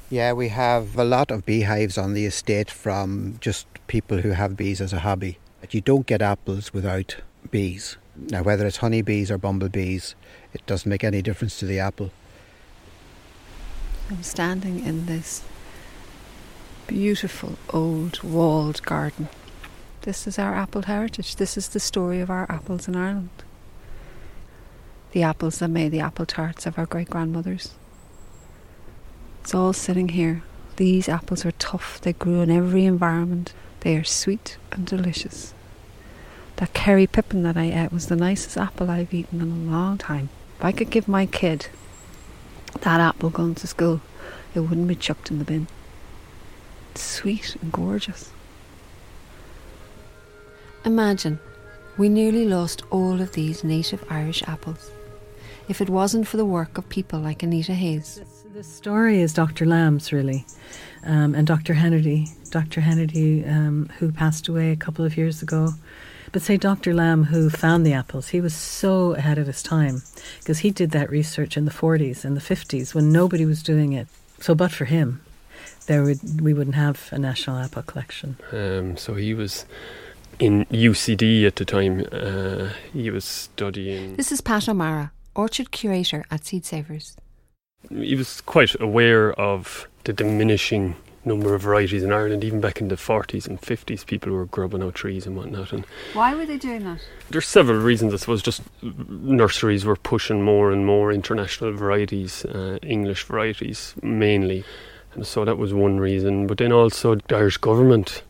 Yeah, 0.10 0.34
we 0.34 0.50
have 0.50 0.98
a 0.98 1.03
lot 1.03 1.32
of 1.32 1.45
beehives 1.45 1.97
on 1.97 2.13
the 2.13 2.26
estate 2.26 2.69
from 2.69 3.38
just 3.39 3.67
people 3.88 4.19
who 4.19 4.32
have 4.32 4.56
bees 4.56 4.82
as 4.82 4.93
a 4.93 4.99
hobby. 4.99 5.39
But 5.62 5.73
you 5.73 5.82
don't 5.82 6.06
get 6.06 6.21
apples 6.21 6.73
without 6.73 7.17
bees. 7.49 7.97
Now, 8.15 8.43
whether 8.43 8.67
it's 8.67 8.78
honeybees 8.78 9.32
or 9.32 9.38
bumblebees, 9.38 10.15
it 10.54 10.65
doesn't 10.65 10.89
make 10.89 11.04
any 11.04 11.21
difference 11.21 11.58
to 11.60 11.65
the 11.65 11.80
apple. 11.80 12.12
I'm 14.10 14.21
standing 14.21 14.86
in 14.86 15.06
this 15.08 15.43
beautiful 16.86 17.58
old 17.69 18.21
walled 18.21 18.84
garden 18.84 19.30
this 20.04 20.28
is 20.28 20.38
our 20.38 20.54
apple 20.54 20.84
heritage. 20.84 21.38
This 21.38 21.58
is 21.58 21.70
the 21.70 21.80
story 21.80 22.20
of 22.20 22.30
our 22.30 22.46
apples 22.50 22.88
in 22.89 22.96
Ireland. 22.96 23.30
The 25.12 25.24
apples 25.24 25.60
that 25.60 25.70
made 25.70 25.92
the 25.92 26.02
apple 26.02 26.26
tarts 26.26 26.66
of 26.66 26.78
our 26.78 26.86
great 26.86 27.10
grandmothers. 27.10 27.72
It's 29.42 29.56
all 29.56 29.72
sitting 29.72 30.10
here. 30.10 30.44
These 30.76 31.08
apples 31.08 31.46
are 31.46 31.52
tough. 31.54 32.02
They 32.02 32.13
grew 32.13 32.42
in 32.42 32.52
every 32.52 32.84
environment. 32.84 33.54
They 33.80 33.96
are 33.96 34.04
sweet 34.04 34.58
and 34.72 34.86
delicious. 34.86 35.54
That 36.58 36.74
Kerry 36.74 37.08
Pippin 37.08 37.44
that 37.44 37.56
I 37.56 37.72
ate 37.72 37.94
was 37.94 38.08
the 38.08 38.18
nicest 38.18 38.58
apple 38.58 38.92
I've 38.92 39.13
eaten 39.13 39.39
in 39.39 39.52
a 39.52 39.72
long 39.72 39.98
time. 39.98 40.30
If 40.60 40.66
I 40.66 40.72
could 40.74 40.89
give 40.89 41.08
my 41.08 41.26
kid 41.26 41.68
that 42.82 43.00
apple 43.00 43.30
going 43.30 43.56
to 43.56 43.68
school, 43.68 44.02
it 44.54 44.60
wouldn't 44.60 44.88
be 44.88 44.96
chucked 44.96 45.32
in 45.32 45.39
the 45.39 45.46
bin. 45.46 45.68
It's 46.92 47.02
sweet 47.02 47.56
and 47.62 47.72
gorgeous. 47.72 48.33
Imagine, 50.86 51.39
we 51.98 52.10
nearly 52.10 52.46
lost 52.46 52.84
all 52.89 53.22
of 53.22 53.32
these 53.32 53.63
native 53.63 54.04
Irish 54.10 54.43
apples. 54.48 54.91
If 55.69 55.80
it 55.80 55.89
wasn't 55.89 56.28
for 56.28 56.36
the 56.36 56.46
work 56.46 56.78
of 56.78 56.89
people 56.89 57.19
like 57.19 57.41
Anita 57.41 57.74
Hayes. 57.74 58.19
The 58.54 58.63
story 58.63 59.22
is 59.22 59.34
Dr. 59.34 59.65
Lamb's, 59.65 60.12
really, 60.12 60.46
um, 61.06 61.36
and 61.36 61.48
Dr. 61.48 61.74
Henerty. 61.74 62.28
Dr. 62.50 62.82
Henerty, 62.82 63.50
um, 63.50 63.89
who 63.98 64.12
passed 64.12 64.48
away 64.48 64.72
a 64.72 64.76
couple 64.76 65.06
of 65.06 65.15
years 65.15 65.41
ago. 65.41 65.69
But 66.34 66.41
say 66.41 66.58
Dr. 66.58 66.93
Lamb, 66.93 67.26
who 67.26 67.50
found 67.50 67.86
the 67.86 67.93
apples, 67.93 68.28
he 68.30 68.41
was 68.41 68.54
so 68.54 69.13
ahead 69.13 69.38
of 69.38 69.48
his 69.48 69.63
time 69.63 70.02
because 70.39 70.60
he 70.60 70.72
did 70.72 70.91
that 70.91 71.10
research 71.10 71.56
in 71.56 71.65
the 71.65 71.72
40s 71.72 72.26
and 72.26 72.36
the 72.36 72.41
50s 72.41 72.93
when 72.93 73.12
nobody 73.12 73.46
was 73.46 73.63
doing 73.63 73.93
it. 73.93 74.08
So, 74.39 74.54
but 74.54 74.72
for 74.72 74.86
him, 74.86 75.22
there 75.86 76.04
would 76.04 76.41
we 76.41 76.54
wouldn't 76.54 76.76
have 76.76 77.08
a 77.12 77.19
national 77.19 77.58
apple 77.58 77.84
collection. 77.84 78.38
Um, 78.52 78.98
so 78.98 79.13
he 79.13 79.34
was 79.34 79.65
in 80.39 80.65
UCD 80.65 81.46
at 81.46 81.56
the 81.56 81.65
time. 81.65 82.06
Uh, 82.12 82.69
he 82.91 83.10
was 83.10 83.26
studying. 83.26 84.15
This 84.15 84.32
is 84.32 84.41
Pat 84.41 84.67
O'Mara, 84.67 85.12
orchard 85.36 85.72
curator 85.72 86.26
at 86.32 86.46
Seed 86.46 86.65
Savers. 86.65 87.15
He 87.89 88.15
was 88.15 88.41
quite 88.41 88.80
aware 88.80 89.34
of 89.34 89.88
the 90.06 90.13
diminishing 90.13 90.96
number 91.26 91.54
of 91.54 91.62
varieties 91.62 92.04
in 92.04 92.12
Ireland, 92.12 92.43
even 92.43 92.60
back 92.60 92.82
in 92.82 92.89
the 92.89 92.96
40s 92.96 93.48
and 93.48 93.62
50s, 93.62 94.06
people 94.06 94.32
were 94.32 94.46
grubbing 94.46 94.84
out 94.84 94.96
trees 94.96 95.26
and 95.26 95.36
whatnot. 95.36 95.72
And 95.72 95.86
why 96.13 96.36
were 96.36 96.46
they 96.46 96.58
doing 96.58 96.84
that? 96.84 97.00
There's 97.30 97.48
several 97.48 97.80
reasons. 97.80 98.13
I 98.13 98.17
suppose 98.17 98.41
just 98.41 98.62
nurseries 98.82 99.86
were 99.86 99.96
pushing 99.96 100.43
more 100.43 100.72
and 100.72 100.86
more 100.86 101.12
international 101.12 101.74
varieties, 101.74 102.46
uh, 102.46 102.80
English 102.82 103.24
varieties 103.24 103.96
mainly, 104.02 104.63
and 105.13 105.26
so 105.26 105.46
that 105.46 105.58
was 105.58 105.74
one 105.74 106.00
reason. 106.00 106.48
But 106.48 106.58
then 106.58 106.72
also 106.72 107.15
the 107.15 107.36
Irish 107.36 107.58
government 107.58 108.24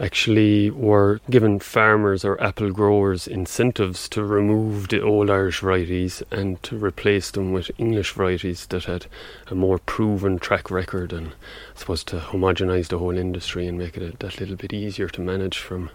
actually 0.00 0.70
were 0.70 1.20
giving 1.28 1.58
farmers 1.58 2.24
or 2.24 2.40
apple 2.42 2.70
growers 2.70 3.26
incentives 3.26 4.08
to 4.08 4.22
remove 4.22 4.88
the 4.88 5.00
old 5.00 5.28
Irish 5.28 5.60
varieties 5.60 6.22
and 6.30 6.62
to 6.62 6.76
replace 6.76 7.30
them 7.30 7.52
with 7.52 7.70
English 7.78 8.12
varieties 8.12 8.66
that 8.66 8.84
had 8.84 9.06
a 9.48 9.54
more 9.54 9.78
proven 9.78 10.38
track 10.38 10.70
record 10.70 11.12
and 11.12 11.28
I 11.28 11.32
suppose 11.74 12.04
to 12.04 12.18
homogenise 12.18 12.88
the 12.88 12.98
whole 12.98 13.16
industry 13.16 13.66
and 13.66 13.78
make 13.78 13.96
it 13.96 14.02
a, 14.02 14.16
that 14.18 14.38
little 14.38 14.56
bit 14.56 14.72
easier 14.72 15.08
to 15.08 15.20
manage 15.20 15.58
from 15.58 15.90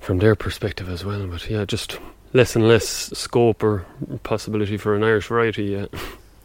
from 0.00 0.18
their 0.18 0.34
perspective 0.34 0.88
as 0.88 1.04
well. 1.04 1.26
But 1.26 1.48
yeah, 1.50 1.64
just 1.64 1.98
less 2.32 2.54
and 2.54 2.66
less 2.66 2.86
scope 2.86 3.62
or 3.62 3.86
possibility 4.22 4.76
for 4.76 4.94
an 4.94 5.02
Irish 5.02 5.26
variety. 5.26 5.64
Yeah. 5.64 5.86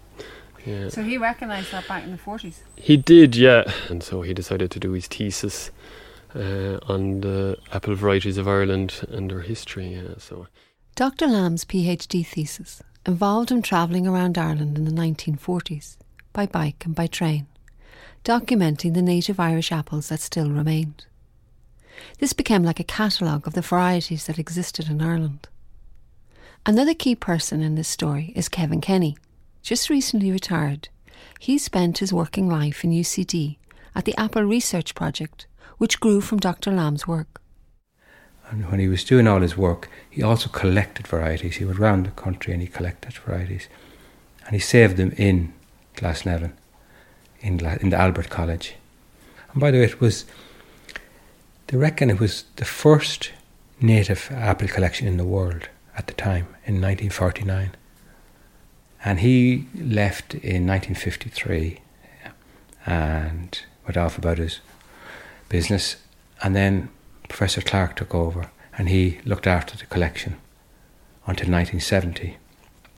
yeah. 0.66 0.90
So 0.90 1.04
he 1.04 1.18
recognised 1.18 1.72
that 1.72 1.88
back 1.88 2.04
in 2.04 2.12
the 2.12 2.18
40s? 2.18 2.60
He 2.76 2.98
did, 2.98 3.36
yeah. 3.36 3.72
And 3.90 4.04
so 4.04 4.22
he 4.22 4.34
decided 4.34 4.72
to 4.72 4.80
do 4.80 4.92
his 4.92 5.08
thesis 5.08 5.72
uh, 6.36 6.80
on 6.88 7.22
the 7.22 7.58
apple 7.72 7.96
varieties 7.96 8.38
of 8.38 8.48
Ireland 8.48 9.06
and 9.10 9.30
their 9.30 9.42
history. 9.42 9.96
Yeah, 9.96 10.16
so. 10.18 10.48
Dr. 10.96 11.28
Lamb's 11.28 11.66
PhD 11.66 12.26
thesis 12.26 12.82
involved 13.06 13.52
him 13.52 13.62
travelling 13.62 14.08
around 14.08 14.38
Ireland 14.38 14.78
in 14.78 14.86
the 14.86 14.92
1940s 14.92 15.98
by 16.32 16.46
bike 16.46 16.86
and 16.86 16.96
by 16.96 17.08
train, 17.08 17.48
documenting 18.24 18.94
the 18.94 19.02
native 19.02 19.40
Irish 19.40 19.72
apples 19.72 20.10
that 20.10 20.20
still 20.20 20.50
remained. 20.50 21.06
This 22.20 22.34
became 22.34 22.64
like 22.64 22.80
a 22.80 22.86
catalogue 22.86 23.46
of 23.48 23.54
the 23.54 23.62
varieties 23.62 24.26
that 24.26 24.40
existed 24.40 24.90
in 24.90 25.02
Ireland. 25.02 25.48
Another 26.66 26.94
key 26.94 27.16
person 27.16 27.62
in 27.62 27.76
this 27.76 27.88
story 27.88 28.32
is 28.36 28.50
Kevin 28.50 28.82
Kenny, 28.82 29.18
just 29.62 29.90
recently 29.90 30.32
retired. 30.32 30.90
He 31.40 31.58
spent 31.58 31.98
his 31.98 32.14
working 32.14 32.48
life 32.48 32.84
in 32.84 32.92
UCD 32.92 33.58
at 33.96 34.06
the 34.06 34.18
Apple 34.18 34.44
Research 34.44 34.96
Project, 34.96 35.46
which 35.84 36.00
grew 36.00 36.22
from 36.22 36.40
Dr. 36.40 36.72
Lamb's 36.72 37.06
work. 37.10 37.42
And 38.50 38.72
when 38.72 38.80
he 38.80 38.88
was 38.88 39.04
doing 39.04 39.28
all 39.28 39.42
his 39.42 39.58
work, 39.58 39.90
he 40.10 40.24
also 40.24 40.48
collected 40.48 41.06
varieties. 41.06 41.58
He 41.58 41.66
went 41.66 41.78
round 41.78 42.06
the 42.06 42.12
country 42.12 42.54
and 42.54 42.62
he 42.62 42.70
collected 42.70 43.12
varieties. 43.16 43.68
And 44.46 44.54
he 44.54 44.60
saved 44.60 44.96
them 44.96 45.12
in 45.18 45.52
Glasnevin, 45.98 46.54
in, 47.42 47.60
in 47.82 47.90
the 47.90 47.98
Albert 47.98 48.30
College. 48.30 48.76
And 49.52 49.60
by 49.60 49.72
the 49.72 49.80
way, 49.80 49.84
it 49.84 50.00
was, 50.00 50.24
they 51.68 51.76
reckon 51.76 52.10
it 52.10 52.22
was 52.22 52.46
the 52.56 52.64
first 52.64 53.34
native 53.82 54.32
apple 54.32 54.70
collection 54.70 55.06
in 55.06 55.18
the 55.18 55.26
world 55.26 55.68
at 55.98 56.08
the 56.08 56.14
time, 56.14 56.46
in 56.66 56.80
1949. 56.80 57.72
And 59.04 59.20
he 59.20 59.68
left 59.76 60.34
in 60.36 60.66
1953 60.66 61.82
and 62.86 63.60
went 63.86 63.98
off 63.98 64.18
about 64.18 64.38
his 64.38 64.62
business. 65.54 65.98
And 66.42 66.56
then 66.56 66.90
Professor 67.30 67.62
Clark 67.62 67.96
took 67.96 68.16
over 68.16 68.50
and 68.76 68.90
he 68.90 69.20
looked 69.24 69.46
after 69.46 69.78
the 69.78 69.86
collection 69.86 70.34
until 71.28 71.52
1970. 71.52 72.38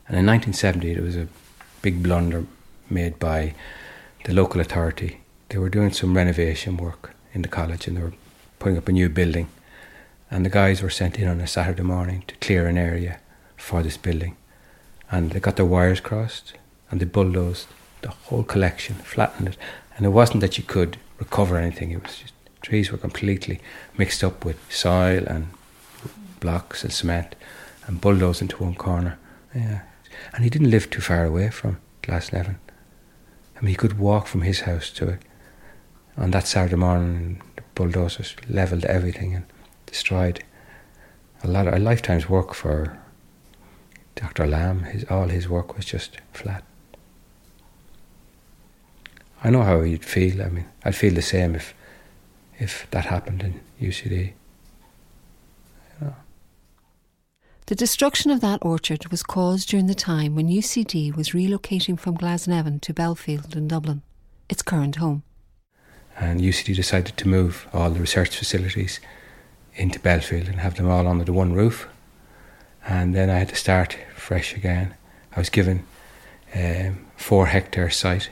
And 0.08 0.18
in 0.18 0.26
1970, 0.26 0.94
there 0.94 1.04
was 1.04 1.18
a 1.18 1.28
big 1.82 2.02
blunder 2.02 2.46
made 2.90 3.20
by 3.20 3.54
the 4.24 4.34
local 4.34 4.62
authority. 4.62 5.20
They 5.50 5.58
were 5.58 5.76
doing 5.78 5.92
some 5.92 6.16
renovation 6.16 6.78
work 6.78 7.14
in 7.34 7.42
the 7.42 7.50
college 7.50 7.88
and 7.88 7.98
they 7.98 8.04
were 8.04 8.14
putting 8.60 8.78
up 8.78 8.88
a 8.88 8.94
new 8.94 9.10
building. 9.10 9.50
And 10.32 10.46
the 10.46 10.58
guys 10.62 10.82
were 10.82 10.90
sent 11.02 11.20
in 11.20 11.28
on 11.28 11.42
a 11.42 11.48
Saturday 11.48 11.84
morning 11.84 12.24
to 12.28 12.36
clear 12.36 12.68
an 12.68 12.78
area 12.78 13.20
for 13.58 13.84
this 13.84 13.98
building. 13.98 14.38
And 15.12 15.32
they 15.32 15.42
got 15.42 15.58
their 15.58 15.74
wires 15.76 16.00
crossed 16.00 16.54
and 16.90 17.02
they 17.02 17.06
bulldozed 17.06 17.68
the 18.02 18.12
whole 18.28 18.44
collection, 18.44 18.96
flattened 18.96 19.50
it. 19.50 19.58
And 19.98 20.06
it 20.06 20.14
wasn't 20.20 20.40
that 20.40 20.58
you 20.58 20.64
could 20.64 20.98
recover 21.20 21.58
anything, 21.58 21.92
it 21.92 22.02
was 22.02 22.18
just 22.18 22.35
trees 22.66 22.92
were 22.92 22.98
completely 22.98 23.60
mixed 23.98 24.24
up 24.24 24.44
with 24.44 24.58
soil 24.72 25.24
and 25.28 25.48
blocks 26.40 26.84
and 26.84 26.92
cement 26.92 27.36
and 27.86 28.02
bulldozed 28.02 28.42
into 28.42 28.64
one 28.64 28.76
corner. 28.76 29.20
Yeah. 29.54 29.82
And 30.34 30.44
he 30.44 30.50
didn't 30.50 30.72
live 30.72 30.90
too 30.90 31.02
far 31.02 31.26
away 31.26 31.52
from 31.52 31.78
Glasnevin. 32.02 32.58
I 33.56 33.62
mean, 33.62 33.70
he 33.70 33.76
could 33.76 34.00
walk 34.00 34.26
from 34.28 34.42
his 34.42 34.62
house 34.62 34.90
to 34.94 35.10
it. 35.10 35.22
On 36.18 36.32
that 36.32 36.48
Saturday 36.48 36.76
morning, 36.76 37.42
the 37.56 37.62
bulldozers 37.76 38.36
levelled 38.50 38.86
everything 38.86 39.36
and 39.36 39.46
destroyed 39.86 40.44
a 41.44 41.48
lot 41.48 41.68
of 41.68 41.74
a 41.76 41.80
lifetime's 41.80 42.28
work 42.28 42.56
for 42.56 42.98
Dr. 44.16 44.48
Lamb. 44.48 44.84
His 44.84 45.04
all 45.06 45.28
his 45.28 45.48
work 45.48 45.76
was 45.76 45.86
just 45.86 46.18
flat. 46.34 46.64
I 49.44 49.52
know 49.52 49.62
how 49.62 49.82
you'd 49.82 50.04
feel. 50.04 50.42
I 50.42 50.50
mean, 50.50 50.66
I'd 50.84 50.96
feel 50.96 51.14
the 51.14 51.22
same 51.22 51.54
if 51.54 51.75
if 52.60 52.88
that 52.92 53.06
happened 53.06 53.44
in 53.44 53.60
UCD. 53.82 54.34
The 57.68 57.76
destruction 57.76 58.30
of 58.30 58.42
that 58.42 58.64
orchard 58.64 59.08
was 59.08 59.24
caused 59.24 59.70
during 59.70 59.88
the 59.88 59.96
time 59.96 60.36
when 60.36 60.50
UCD 60.50 61.16
was 61.16 61.32
relocating 61.32 62.00
from 62.00 62.16
Glasnevin 62.16 62.80
to 62.82 62.94
Belfield 62.94 63.56
in 63.56 63.68
Dublin, 63.68 64.04
its 64.48 64.62
current 64.62 64.98
home. 64.98 65.24
And 66.16 66.42
UCD 66.42 66.76
decided 66.76 67.18
to 67.18 67.28
move 67.28 67.68
all 67.74 67.90
the 67.90 68.00
research 68.00 68.38
facilities 68.38 69.00
into 69.74 70.00
Belfield 70.00 70.48
and 70.48 70.60
have 70.60 70.76
them 70.76 70.88
all 70.88 71.08
under 71.08 71.24
the 71.24 71.34
one 71.34 71.54
roof. 71.54 71.88
And 72.88 73.16
then 73.16 73.32
I 73.32 73.40
had 73.40 73.50
to 73.50 73.56
start 73.56 73.98
fresh 74.16 74.56
again. 74.56 74.94
I 75.36 75.40
was 75.40 75.50
given 75.50 75.88
a 76.54 76.90
um, 76.90 77.08
four 77.18 77.48
hectare 77.48 77.90
site, 77.90 78.30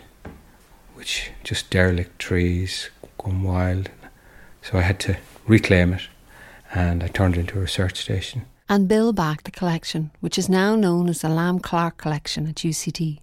which 0.93 1.31
just 1.43 1.71
derelict 1.71 2.19
trees, 2.19 2.91
gone 3.17 3.41
wild. 3.41 3.89
So 4.63 4.77
I 4.77 4.81
had 4.81 4.99
to 5.01 5.17
reclaim 5.45 5.93
it 5.93 6.07
and 6.73 7.03
I 7.03 7.07
turned 7.07 7.35
it 7.35 7.41
into 7.41 7.57
a 7.57 7.61
research 7.61 7.97
station 7.97 8.45
and 8.69 8.87
build 8.87 9.15
back 9.15 9.43
the 9.43 9.51
collection, 9.51 10.11
which 10.21 10.37
is 10.37 10.49
now 10.49 10.75
known 10.75 11.09
as 11.09 11.21
the 11.21 11.29
Lamb 11.29 11.59
Clark 11.59 11.97
Collection 11.97 12.47
at 12.47 12.55
UCD, 12.55 13.19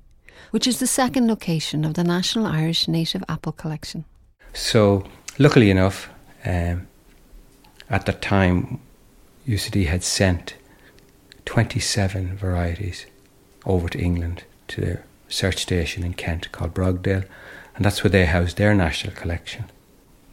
which 0.50 0.66
is 0.66 0.78
the 0.78 0.86
second 0.86 1.26
location 1.26 1.84
of 1.84 1.94
the 1.94 2.04
National 2.04 2.46
Irish 2.46 2.86
Native 2.86 3.24
Apple 3.28 3.52
Collection. 3.52 4.04
So, 4.52 5.04
luckily 5.38 5.70
enough, 5.70 6.10
um, 6.44 6.86
at 7.88 8.06
that 8.06 8.20
time, 8.20 8.80
UCD 9.48 9.86
had 9.86 10.04
sent 10.04 10.54
27 11.46 12.36
varieties 12.36 13.06
over 13.64 13.88
to 13.88 13.98
England 13.98 14.44
to 14.68 14.80
their 14.80 15.04
research 15.26 15.62
station 15.62 16.04
in 16.04 16.14
Kent 16.14 16.52
called 16.52 16.74
Brogdale, 16.74 17.24
and 17.74 17.84
that's 17.84 18.04
where 18.04 18.10
they 18.10 18.26
housed 18.26 18.58
their 18.58 18.74
national 18.74 19.14
collection. 19.14 19.64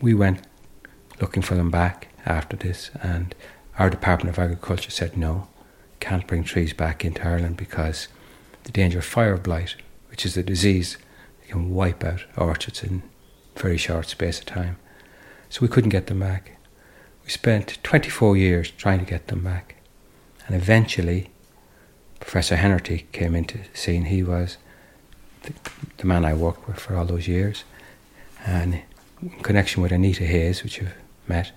We 0.01 0.13
went 0.13 0.46
looking 1.21 1.43
for 1.43 1.55
them 1.55 1.71
back 1.71 2.09
after 2.25 2.55
this, 2.55 2.91
and 3.01 3.33
our 3.77 3.89
Department 3.89 4.35
of 4.35 4.39
Agriculture 4.39 4.91
said 4.91 5.17
no, 5.17 5.47
can't 5.99 6.27
bring 6.27 6.43
trees 6.43 6.73
back 6.73 7.03
into 7.03 7.25
Ireland 7.25 7.57
because 7.57 8.07
the 8.63 8.71
danger 8.71 8.99
of 8.99 9.05
fire 9.05 9.37
blight, 9.37 9.75
which 10.09 10.25
is 10.25 10.37
a 10.37 10.43
disease 10.43 10.97
can 11.47 11.73
wipe 11.73 12.03
out 12.03 12.25
orchards 12.35 12.83
in 12.83 13.03
very 13.55 13.77
short 13.77 14.07
space 14.07 14.39
of 14.39 14.45
time. 14.45 14.77
So 15.49 15.61
we 15.61 15.67
couldn't 15.67 15.89
get 15.89 16.07
them 16.07 16.19
back. 16.19 16.57
We 17.23 17.29
spent 17.29 17.77
24 17.83 18.37
years 18.37 18.71
trying 18.71 18.99
to 18.99 19.05
get 19.05 19.27
them 19.27 19.43
back. 19.43 19.75
And 20.45 20.55
eventually, 20.55 21.29
Professor 22.19 22.55
Henerty 22.55 23.11
came 23.11 23.35
into 23.35 23.59
scene. 23.73 24.05
He 24.05 24.23
was 24.23 24.57
the, 25.43 25.53
the 25.97 26.05
man 26.05 26.25
I 26.25 26.33
worked 26.33 26.67
with 26.67 26.79
for 26.79 26.95
all 26.95 27.05
those 27.05 27.27
years. 27.27 27.63
And 28.45 28.81
in 29.21 29.29
connection 29.41 29.81
with 29.81 29.91
Anita 29.91 30.25
Hayes, 30.25 30.63
which 30.63 30.77
you've 30.77 30.93
met, 31.27 31.51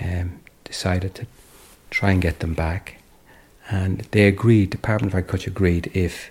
um, 0.00 0.40
decided 0.64 1.14
to 1.16 1.26
try 1.90 2.10
and 2.10 2.22
get 2.22 2.40
them 2.40 2.54
back. 2.54 2.98
And 3.70 4.00
they 4.10 4.26
agreed, 4.26 4.70
Department 4.70 5.12
of 5.12 5.18
Agriculture 5.18 5.50
agreed 5.50 5.90
if 5.94 6.30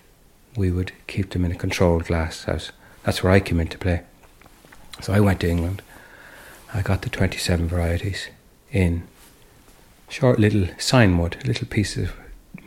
we 0.55 0.71
would 0.71 0.91
keep 1.07 1.31
them 1.31 1.45
in 1.45 1.51
a 1.51 1.55
controlled 1.55 2.05
glass 2.05 2.43
house. 2.43 2.71
That's 3.03 3.23
where 3.23 3.31
I 3.31 3.39
came 3.39 3.59
into 3.59 3.77
play. 3.77 4.01
So 5.01 5.13
I 5.13 5.19
went 5.19 5.39
to 5.41 5.49
England. 5.49 5.81
I 6.73 6.81
got 6.81 7.01
the 7.01 7.09
27 7.09 7.67
varieties 7.67 8.29
in 8.71 9.03
short 10.09 10.39
little 10.39 10.67
scion 10.77 11.17
wood, 11.17 11.37
little 11.45 11.67
pieces 11.67 12.09
of 12.09 12.15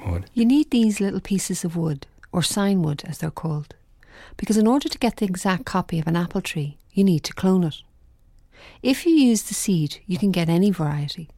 wood. 0.06 0.24
You 0.34 0.44
need 0.44 0.70
these 0.70 1.00
little 1.00 1.20
pieces 1.20 1.64
of 1.64 1.76
wood, 1.76 2.06
or 2.32 2.42
scion 2.42 2.82
wood 2.82 3.02
as 3.06 3.18
they're 3.18 3.30
called, 3.30 3.74
because 4.36 4.56
in 4.56 4.66
order 4.66 4.88
to 4.88 4.98
get 4.98 5.16
the 5.16 5.24
exact 5.24 5.64
copy 5.64 5.98
of 5.98 6.06
an 6.06 6.16
apple 6.16 6.40
tree, 6.40 6.76
you 6.92 7.04
need 7.04 7.20
to 7.24 7.32
clone 7.32 7.64
it. 7.64 7.76
If 8.82 9.06
you 9.06 9.14
use 9.14 9.44
the 9.44 9.54
seed, 9.54 10.00
you 10.06 10.18
can 10.18 10.30
get 10.30 10.48
any 10.48 10.70
variety. 10.70 11.30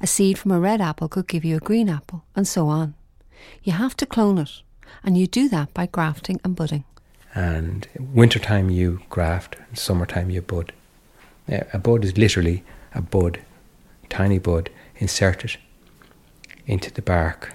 A 0.00 0.06
seed 0.06 0.38
from 0.38 0.50
a 0.50 0.58
red 0.58 0.80
apple 0.80 1.08
could 1.08 1.28
give 1.28 1.44
you 1.44 1.56
a 1.56 1.60
green 1.60 1.88
apple, 1.88 2.24
and 2.34 2.48
so 2.48 2.68
on. 2.68 2.94
You 3.62 3.72
have 3.72 3.96
to 3.98 4.06
clone 4.06 4.38
it, 4.38 4.62
and 5.04 5.18
you 5.18 5.26
do 5.26 5.48
that 5.50 5.74
by 5.74 5.86
grafting 5.86 6.40
and 6.42 6.56
budding. 6.56 6.84
And 7.34 7.86
wintertime 7.98 8.70
you 8.70 9.02
graft, 9.10 9.56
and 9.68 9.78
summertime 9.78 10.30
you 10.30 10.40
bud. 10.40 10.72
A 11.48 11.78
bud 11.78 12.04
is 12.04 12.16
literally 12.16 12.64
a 12.94 13.02
bud, 13.02 13.40
tiny 14.08 14.38
bud, 14.38 14.70
inserted 14.96 15.58
into 16.66 16.90
the 16.90 17.02
bark. 17.02 17.54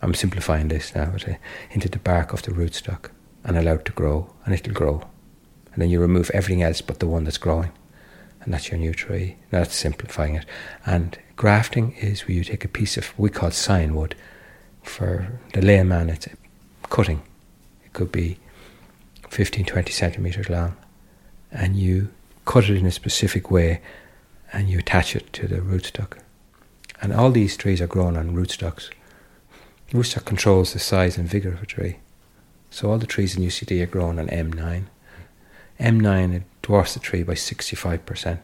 I'm 0.00 0.14
simplifying 0.14 0.68
this 0.68 0.94
now, 0.94 1.06
but 1.06 1.28
uh, 1.28 1.34
into 1.72 1.88
the 1.88 1.98
bark 1.98 2.32
of 2.32 2.42
the 2.42 2.52
rootstock 2.52 3.10
and 3.44 3.56
allowed 3.56 3.84
to 3.86 3.92
grow, 3.92 4.32
and 4.44 4.54
it'll 4.54 4.72
grow. 4.72 5.02
And 5.72 5.82
then 5.82 5.90
you 5.90 6.00
remove 6.00 6.30
everything 6.30 6.62
else 6.62 6.80
but 6.80 7.00
the 7.00 7.06
one 7.06 7.24
that's 7.24 7.38
growing 7.38 7.72
and 8.44 8.52
that's 8.52 8.70
your 8.70 8.78
new 8.78 8.92
tree. 8.92 9.36
Now 9.50 9.60
that's 9.60 9.74
simplifying 9.74 10.34
it. 10.34 10.46
And 10.84 11.18
grafting 11.36 11.92
is 11.92 12.26
where 12.26 12.36
you 12.36 12.44
take 12.44 12.64
a 12.64 12.68
piece 12.68 12.96
of 12.96 13.16
we 13.18 13.30
call 13.30 13.50
scion 13.50 13.94
wood. 13.94 14.14
For 14.82 15.40
the 15.52 15.62
layman, 15.62 16.10
it's 16.10 16.28
cutting. 16.90 17.22
It 17.84 17.92
could 17.92 18.10
be 18.10 18.38
15, 19.30 19.64
20 19.64 19.92
centimeters 19.92 20.50
long, 20.50 20.76
and 21.50 21.76
you 21.76 22.10
cut 22.44 22.68
it 22.68 22.76
in 22.76 22.86
a 22.86 22.90
specific 22.90 23.50
way, 23.50 23.80
and 24.52 24.68
you 24.68 24.80
attach 24.80 25.14
it 25.14 25.32
to 25.34 25.46
the 25.46 25.56
rootstock. 25.56 26.18
And 27.00 27.12
all 27.12 27.30
these 27.30 27.56
trees 27.56 27.80
are 27.80 27.86
grown 27.86 28.16
on 28.16 28.34
rootstocks. 28.34 28.90
The 29.92 29.98
Rootstock 29.98 30.24
controls 30.24 30.72
the 30.72 30.78
size 30.78 31.18
and 31.18 31.28
vigor 31.28 31.52
of 31.52 31.62
a 31.62 31.66
tree. 31.66 31.98
So 32.70 32.90
all 32.90 32.98
the 32.98 33.06
trees 33.06 33.36
in 33.36 33.42
UCD 33.42 33.82
are 33.82 33.86
grown 33.86 34.18
on 34.18 34.28
M9. 34.28 34.84
M9 35.78 36.42
dwarfs 36.62 36.94
the 36.94 37.00
tree 37.00 37.22
by 37.22 37.34
65%. 37.34 38.38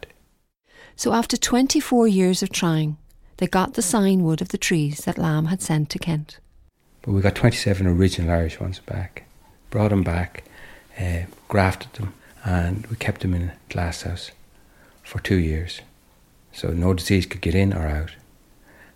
So 0.97 1.13
after 1.13 1.37
24 1.37 2.09
years 2.09 2.43
of 2.43 2.51
trying, 2.51 2.97
they 3.39 3.47
got 3.47 3.75
the 3.75 3.83
scion 3.83 4.25
wood 4.25 4.43
of 4.43 4.49
the 4.49 4.59
trees 4.59 5.05
that 5.05 5.17
Lamb 5.17 5.47
had 5.47 5.63
sent 5.63 5.91
to 5.91 5.99
Kent. 5.99 6.41
But 7.03 7.13
we 7.13 7.21
got 7.21 7.37
27 7.37 7.87
original 7.87 8.31
Irish 8.31 8.59
ones 8.59 8.81
back, 8.81 9.25
brought 9.71 9.91
them 9.91 10.03
back, 10.03 10.45
uh, 10.99 11.23
grafted 11.47 11.93
them, 11.93 12.15
and 12.45 12.87
we 12.89 12.97
kept 12.97 13.21
them 13.21 13.35
in 13.35 13.43
a 13.43 13.53
glass 13.69 14.03
house 14.03 14.33
for 15.05 15.21
two 15.21 15.39
years. 15.39 15.81
So 16.53 16.71
no 16.71 16.93
disease 16.95 17.27
could 17.27 17.41
get 17.41 17.55
in 17.55 17.73
or 17.73 17.87
out. 17.87 18.11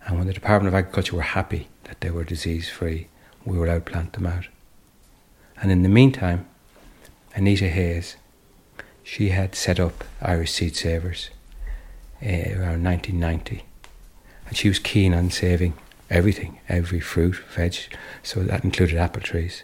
And 0.05 0.17
when 0.17 0.27
the 0.27 0.33
Department 0.33 0.67
of 0.67 0.77
Agriculture 0.77 1.15
were 1.15 1.21
happy 1.21 1.69
that 1.85 2.01
they 2.01 2.11
were 2.11 2.25
disease 2.25 2.69
free, 2.69 3.07
we 3.45 3.57
were 3.57 3.65
allowed 3.65 3.85
to 3.85 3.91
plant 3.91 4.13
them 4.13 4.25
out. 4.25 4.47
And 5.61 5.71
in 5.71 5.83
the 5.83 5.89
meantime, 5.89 6.45
Anita 7.35 7.69
Hayes 7.69 8.17
she 9.03 9.29
had 9.29 9.55
set 9.55 9.79
up 9.79 10.03
Irish 10.21 10.51
Seed 10.51 10.75
Savers 10.75 11.29
uh, 12.21 12.27
around 12.27 12.83
1990. 12.83 13.63
And 14.47 14.57
she 14.57 14.69
was 14.69 14.79
keen 14.79 15.13
on 15.13 15.29
saving 15.29 15.73
everything, 16.09 16.59
every 16.69 16.99
fruit, 16.99 17.35
veg, 17.53 17.75
so 18.21 18.41
that 18.41 18.63
included 18.63 18.97
apple 18.97 19.21
trees. 19.21 19.63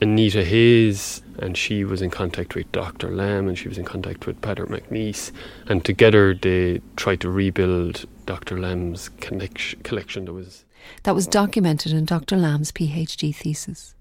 Anita 0.00 0.44
Hayes, 0.44 1.22
and 1.38 1.56
she 1.56 1.82
was 1.82 2.02
in 2.02 2.10
contact 2.10 2.54
with 2.54 2.70
Dr. 2.70 3.10
Lamb, 3.10 3.48
and 3.48 3.58
she 3.58 3.68
was 3.68 3.78
in 3.78 3.84
contact 3.84 4.26
with 4.26 4.40
Peter 4.42 4.66
McNeice, 4.66 5.32
and 5.68 5.84
together 5.84 6.34
they 6.34 6.82
tried 6.96 7.20
to 7.20 7.30
rebuild 7.30 8.04
Dr. 8.26 8.58
Lamb's 8.60 9.08
collection. 9.20 10.26
That 10.26 10.32
was 10.34 10.64
that 11.04 11.14
was 11.14 11.26
documented 11.26 11.92
in 11.92 12.04
Dr. 12.04 12.36
Lamb's 12.36 12.70
PhD 12.72 13.34
thesis. 13.34 13.94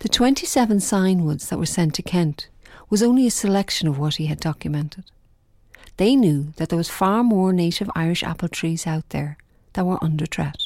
The 0.00 0.08
27 0.08 0.78
scionwoods 0.78 1.48
that 1.48 1.58
were 1.58 1.66
sent 1.66 1.94
to 1.94 2.02
Kent 2.02 2.48
was 2.92 3.02
only 3.02 3.26
a 3.26 3.30
selection 3.30 3.88
of 3.88 3.98
what 3.98 4.16
he 4.16 4.26
had 4.26 4.38
documented. 4.38 5.02
They 5.96 6.14
knew 6.14 6.52
that 6.56 6.68
there 6.68 6.76
was 6.76 6.90
far 6.90 7.24
more 7.24 7.50
native 7.50 7.90
Irish 7.94 8.22
apple 8.22 8.48
trees 8.48 8.86
out 8.86 9.08
there 9.08 9.38
that 9.72 9.86
were 9.86 9.96
under 10.04 10.26
threat. 10.26 10.58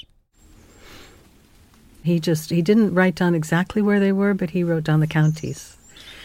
He 2.03 2.19
just 2.19 2.51
he 2.51 2.63
didn't 2.63 2.95
write 2.95 3.15
down 3.15 3.37
exactly 3.37 3.81
where 3.81 4.01
they 4.01 4.11
were, 4.11 4.35
but 4.35 4.51
he 4.51 4.65
wrote 4.65 4.83
down 4.83 4.99
the 4.99 5.07
counties. 5.07 5.77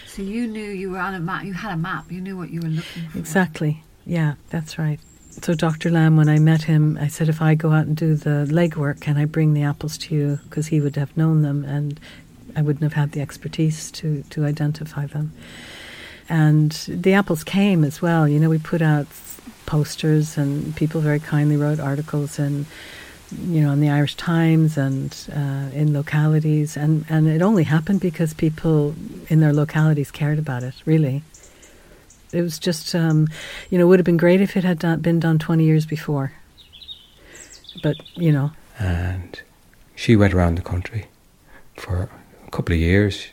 So 0.07 0.23
you 0.23 0.47
knew 0.47 0.71
you 0.71 0.89
were 0.89 0.97
on 0.97 1.13
a 1.13 1.19
map. 1.19 1.45
You 1.45 1.53
had 1.53 1.71
a 1.71 1.77
map. 1.77 2.11
You 2.11 2.19
knew 2.19 2.35
what 2.35 2.49
you 2.49 2.61
were 2.61 2.69
looking 2.69 3.07
for. 3.09 3.19
Exactly. 3.19 3.83
Yeah, 4.03 4.33
that's 4.49 4.79
right. 4.79 4.99
So 5.29 5.53
Dr. 5.53 5.91
Lamb, 5.91 6.17
when 6.17 6.29
I 6.29 6.39
met 6.39 6.63
him, 6.63 6.97
I 6.99 7.09
said, 7.09 7.29
if 7.29 7.43
I 7.43 7.53
go 7.53 7.73
out 7.73 7.85
and 7.85 7.95
do 7.95 8.15
the 8.15 8.47
legwork, 8.49 9.01
can 9.01 9.17
I 9.17 9.25
bring 9.25 9.53
the 9.53 9.61
apples 9.61 9.99
to 9.99 10.15
you? 10.15 10.39
Because 10.45 10.67
he 10.67 10.81
would 10.81 10.95
have 10.95 11.15
known 11.15 11.43
them, 11.43 11.63
and 11.63 11.99
I 12.55 12.63
wouldn't 12.63 12.81
have 12.81 12.93
had 12.93 13.11
the 13.11 13.21
expertise 13.21 13.91
to 13.91 14.23
to 14.31 14.45
identify 14.45 15.05
them. 15.05 15.33
And 16.31 16.71
the 16.87 17.13
apples 17.13 17.43
came 17.43 17.83
as 17.83 18.01
well. 18.01 18.27
You 18.27 18.39
know, 18.39 18.49
we 18.49 18.57
put 18.57 18.81
out 18.81 19.07
posters, 19.65 20.37
and 20.37 20.75
people 20.75 21.01
very 21.01 21.19
kindly 21.19 21.57
wrote 21.57 21.79
articles 21.79 22.39
and 22.39 22.65
you 23.47 23.61
know, 23.61 23.71
in 23.71 23.79
the 23.79 23.89
Irish 23.89 24.15
Times 24.15 24.77
and 24.77 25.15
uh, 25.33 25.69
in 25.73 25.93
localities, 25.93 26.75
and, 26.75 27.05
and 27.09 27.27
it 27.27 27.41
only 27.41 27.63
happened 27.63 28.01
because 28.01 28.33
people 28.33 28.93
in 29.29 29.39
their 29.39 29.53
localities 29.53 30.11
cared 30.11 30.39
about 30.39 30.63
it. 30.63 30.73
Really, 30.85 31.23
it 32.33 32.41
was 32.41 32.59
just, 32.59 32.93
um, 32.93 33.27
you 33.69 33.77
know, 33.77 33.85
it 33.85 33.87
would 33.87 33.99
have 33.99 34.05
been 34.05 34.17
great 34.17 34.41
if 34.41 34.57
it 34.57 34.63
had 34.63 34.79
been 35.01 35.19
done 35.19 35.39
twenty 35.39 35.63
years 35.63 35.85
before. 35.85 36.33
But 37.81 37.95
you 38.15 38.31
know, 38.31 38.51
and 38.77 39.41
she 39.95 40.15
went 40.15 40.33
around 40.33 40.55
the 40.55 40.61
country 40.61 41.05
for 41.77 42.09
a 42.45 42.51
couple 42.51 42.73
of 42.73 42.79
years, 42.79 43.27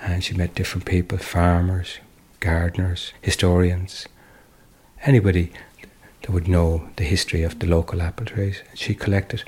and 0.00 0.22
she 0.22 0.34
met 0.34 0.54
different 0.54 0.86
people, 0.86 1.18
farmers, 1.18 1.98
gardeners, 2.40 3.12
historians, 3.20 4.06
anybody 5.02 5.52
that 6.22 6.32
would 6.32 6.48
know 6.48 6.88
the 6.96 7.04
history 7.04 7.42
of 7.42 7.58
the 7.58 7.66
local 7.66 8.02
apple 8.02 8.26
trees. 8.26 8.62
She 8.74 8.94
collected 8.94 9.44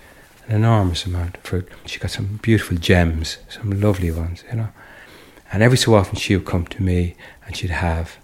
an 0.46 0.57
enormous 0.57 1.05
amount 1.05 1.37
of 1.37 1.42
fruit. 1.42 1.68
She 1.87 1.98
got 1.98 2.11
some 2.11 2.38
beautiful 2.42 2.77
gems, 2.77 3.38
some 3.48 3.81
lovely 3.81 4.11
ones, 4.11 4.44
you 4.51 4.57
know. 4.57 4.68
And 5.53 5.62
every 5.62 5.79
so 5.79 5.94
often 5.94 6.16
she 6.16 6.37
would 6.37 6.46
come 6.46 6.66
to 6.66 6.83
me 6.83 7.16
and 7.46 7.57
she'd 7.57 7.70
have 7.70 8.16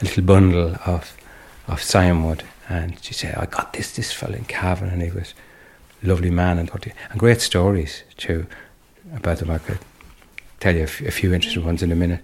a 0.00 0.04
little 0.04 0.22
bundle 0.22 0.76
of 0.86 1.16
of 1.68 1.80
scionwood 1.80 2.42
and 2.68 3.02
she'd 3.02 3.14
say, 3.14 3.32
I 3.32 3.46
got 3.46 3.72
this, 3.72 3.94
this 3.94 4.12
fellow 4.12 4.34
in 4.34 4.44
Cavan 4.44 4.88
and 4.88 5.02
he 5.02 5.10
was 5.10 5.34
a 6.02 6.06
lovely 6.06 6.30
man 6.30 6.58
and, 6.58 6.70
and 7.10 7.20
great 7.20 7.40
stories 7.40 8.02
too 8.16 8.46
about 9.14 9.38
them. 9.38 9.50
I 9.50 9.58
could 9.58 9.78
tell 10.60 10.74
you 10.74 10.84
a 10.84 10.86
few 10.86 11.32
interesting 11.32 11.64
ones 11.64 11.82
in 11.82 11.92
a 11.92 11.96
minute. 11.96 12.20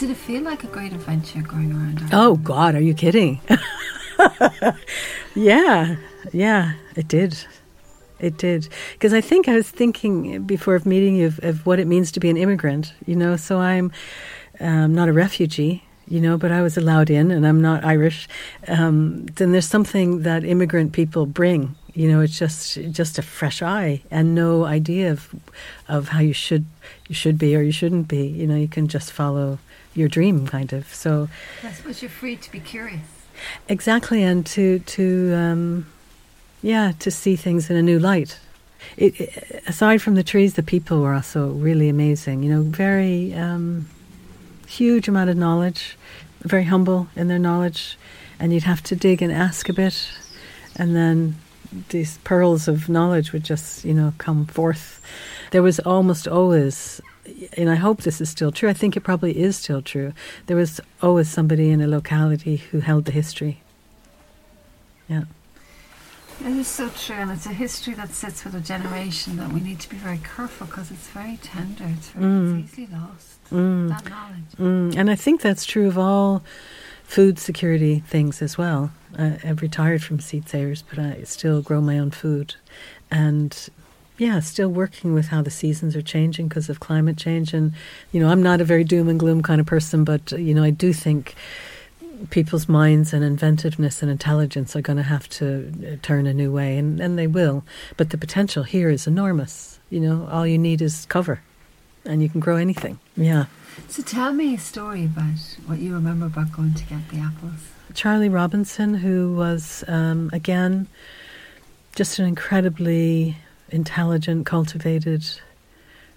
Did 0.00 0.08
it 0.08 0.16
feel 0.16 0.42
like 0.42 0.64
a 0.64 0.66
great 0.66 0.94
adventure 0.94 1.42
going 1.42 1.72
around? 1.72 1.98
Ireland? 1.98 2.14
Oh 2.14 2.36
God, 2.36 2.74
are 2.74 2.80
you 2.80 2.94
kidding? 2.94 3.38
yeah, 5.34 5.96
yeah, 6.32 6.72
it 6.96 7.06
did. 7.06 7.36
It 8.18 8.38
did. 8.38 8.70
Because 8.94 9.12
I 9.12 9.20
think 9.20 9.46
I 9.46 9.54
was 9.56 9.68
thinking 9.68 10.44
before 10.44 10.74
of 10.74 10.86
meeting 10.86 11.16
you 11.16 11.26
of, 11.26 11.38
of, 11.44 11.66
what 11.66 11.78
it 11.78 11.86
means 11.86 12.10
to 12.12 12.20
be 12.20 12.30
an 12.30 12.38
immigrant, 12.38 12.94
you 13.04 13.14
know. 13.14 13.36
So 13.36 13.58
I'm 13.58 13.92
um, 14.58 14.94
not 14.94 15.10
a 15.10 15.12
refugee, 15.12 15.84
you 16.08 16.22
know, 16.22 16.38
but 16.38 16.50
I 16.50 16.62
was 16.62 16.78
allowed 16.78 17.10
in 17.10 17.30
and 17.30 17.46
I'm 17.46 17.60
not 17.60 17.84
Irish. 17.84 18.26
Um, 18.68 19.26
then 19.26 19.52
there's 19.52 19.68
something 19.68 20.22
that 20.22 20.44
immigrant 20.44 20.94
people 20.94 21.26
bring. 21.26 21.76
You 21.92 22.10
know, 22.10 22.22
it's 22.22 22.38
just 22.38 22.80
just 22.90 23.18
a 23.18 23.22
fresh 23.22 23.60
eye 23.60 24.00
and 24.10 24.34
no 24.34 24.64
idea 24.64 25.12
of 25.12 25.34
of 25.88 26.08
how 26.08 26.20
you 26.20 26.32
should 26.32 26.64
you 27.06 27.14
should 27.14 27.36
be 27.36 27.54
or 27.54 27.60
you 27.60 27.72
shouldn't 27.72 28.08
be. 28.08 28.26
You 28.26 28.46
know, 28.46 28.56
you 28.56 28.68
can 28.68 28.88
just 28.88 29.12
follow 29.12 29.58
your 29.94 30.08
dream, 30.08 30.46
kind 30.46 30.72
of. 30.72 30.92
So 30.94 31.28
I 31.62 31.72
suppose 31.72 32.02
you're 32.02 32.10
free 32.10 32.36
to 32.36 32.50
be 32.50 32.60
curious. 32.60 33.00
Exactly, 33.68 34.22
and 34.22 34.44
to 34.46 34.80
to 34.80 35.34
um, 35.34 35.86
yeah, 36.62 36.92
to 36.98 37.10
see 37.10 37.36
things 37.36 37.70
in 37.70 37.76
a 37.76 37.82
new 37.82 37.98
light. 37.98 38.38
It, 38.96 39.20
it, 39.20 39.62
aside 39.66 40.02
from 40.02 40.14
the 40.14 40.22
trees, 40.22 40.54
the 40.54 40.62
people 40.62 41.00
were 41.00 41.14
also 41.14 41.48
really 41.50 41.88
amazing. 41.88 42.42
You 42.42 42.50
know, 42.50 42.62
very 42.62 43.34
um, 43.34 43.88
huge 44.66 45.08
amount 45.08 45.30
of 45.30 45.36
knowledge, 45.36 45.96
very 46.40 46.64
humble 46.64 47.08
in 47.16 47.28
their 47.28 47.38
knowledge, 47.38 47.98
and 48.38 48.52
you'd 48.52 48.64
have 48.64 48.82
to 48.84 48.96
dig 48.96 49.22
and 49.22 49.32
ask 49.32 49.68
a 49.68 49.72
bit, 49.72 50.08
and 50.76 50.94
then 50.94 51.36
these 51.90 52.18
pearls 52.18 52.66
of 52.66 52.88
knowledge 52.88 53.32
would 53.32 53.44
just 53.44 53.84
you 53.84 53.94
know 53.94 54.12
come 54.18 54.46
forth. 54.46 55.00
There 55.50 55.62
was 55.62 55.80
almost 55.80 56.28
always 56.28 57.00
and 57.56 57.70
I 57.70 57.76
hope 57.76 58.02
this 58.02 58.20
is 58.20 58.30
still 58.30 58.52
true. 58.52 58.68
I 58.68 58.72
think 58.72 58.96
it 58.96 59.00
probably 59.00 59.38
is 59.38 59.56
still 59.56 59.82
true. 59.82 60.12
There 60.46 60.56
was 60.56 60.80
always 61.02 61.28
somebody 61.28 61.70
in 61.70 61.80
a 61.80 61.86
locality 61.86 62.56
who 62.56 62.80
held 62.80 63.04
the 63.04 63.12
history. 63.12 63.62
Yeah. 65.08 65.24
It 66.40 66.56
is 66.56 66.68
so 66.68 66.88
true, 66.88 67.16
and 67.16 67.30
it's 67.30 67.44
a 67.44 67.52
history 67.52 67.92
that 67.94 68.10
sits 68.10 68.44
with 68.44 68.54
a 68.54 68.60
generation 68.60 69.36
that 69.36 69.52
we 69.52 69.60
need 69.60 69.78
to 69.80 69.90
be 69.90 69.96
very 69.96 70.20
careful 70.36 70.66
because 70.66 70.90
it's 70.90 71.08
very 71.08 71.38
tender. 71.42 71.84
It's, 71.86 72.08
very, 72.08 72.24
mm. 72.24 72.64
it's 72.64 72.72
easily 72.72 72.88
lost. 72.90 73.44
Mm. 73.50 73.88
That 73.88 74.08
knowledge. 74.08 74.52
Mm. 74.58 74.96
And 74.96 75.10
I 75.10 75.16
think 75.16 75.42
that's 75.42 75.66
true 75.66 75.86
of 75.86 75.98
all 75.98 76.42
food 77.04 77.38
security 77.38 77.98
things 78.06 78.40
as 78.40 78.56
well. 78.56 78.92
Uh, 79.18 79.32
I've 79.44 79.60
retired 79.60 80.02
from 80.02 80.18
seed 80.18 80.48
savers, 80.48 80.82
but 80.82 80.98
I 80.98 81.24
still 81.24 81.60
grow 81.60 81.82
my 81.82 81.98
own 81.98 82.10
food, 82.10 82.54
and 83.10 83.68
yeah, 84.20 84.38
still 84.40 84.68
working 84.68 85.14
with 85.14 85.28
how 85.28 85.40
the 85.40 85.50
seasons 85.50 85.96
are 85.96 86.02
changing 86.02 86.46
because 86.46 86.68
of 86.68 86.78
climate 86.78 87.16
change. 87.16 87.54
And, 87.54 87.72
you 88.12 88.20
know, 88.20 88.28
I'm 88.28 88.42
not 88.42 88.60
a 88.60 88.64
very 88.64 88.84
doom 88.84 89.08
and 89.08 89.18
gloom 89.18 89.42
kind 89.42 89.62
of 89.62 89.66
person, 89.66 90.04
but, 90.04 90.32
you 90.32 90.52
know, 90.52 90.62
I 90.62 90.68
do 90.68 90.92
think 90.92 91.34
people's 92.28 92.68
minds 92.68 93.14
and 93.14 93.24
inventiveness 93.24 94.02
and 94.02 94.10
intelligence 94.10 94.76
are 94.76 94.82
going 94.82 94.98
to 94.98 95.02
have 95.02 95.26
to 95.30 95.72
uh, 95.82 95.96
turn 96.02 96.26
a 96.26 96.34
new 96.34 96.52
way, 96.52 96.76
and, 96.76 97.00
and 97.00 97.18
they 97.18 97.26
will. 97.26 97.64
But 97.96 98.10
the 98.10 98.18
potential 98.18 98.62
here 98.62 98.90
is 98.90 99.06
enormous. 99.06 99.80
You 99.88 100.00
know, 100.00 100.28
all 100.30 100.46
you 100.46 100.58
need 100.58 100.82
is 100.82 101.06
cover, 101.06 101.40
and 102.04 102.22
you 102.22 102.28
can 102.28 102.40
grow 102.40 102.56
anything. 102.56 102.98
Yeah. 103.16 103.46
So 103.88 104.02
tell 104.02 104.34
me 104.34 104.54
a 104.54 104.58
story 104.58 105.06
about 105.06 105.56
what 105.64 105.78
you 105.78 105.94
remember 105.94 106.26
about 106.26 106.52
going 106.52 106.74
to 106.74 106.84
get 106.84 107.08
the 107.08 107.20
apples. 107.20 107.70
Charlie 107.94 108.28
Robinson, 108.28 108.92
who 108.96 109.32
was, 109.34 109.82
um, 109.88 110.28
again, 110.34 110.88
just 111.96 112.18
an 112.18 112.26
incredibly 112.26 113.38
intelligent, 113.70 114.46
cultivated 114.46 115.24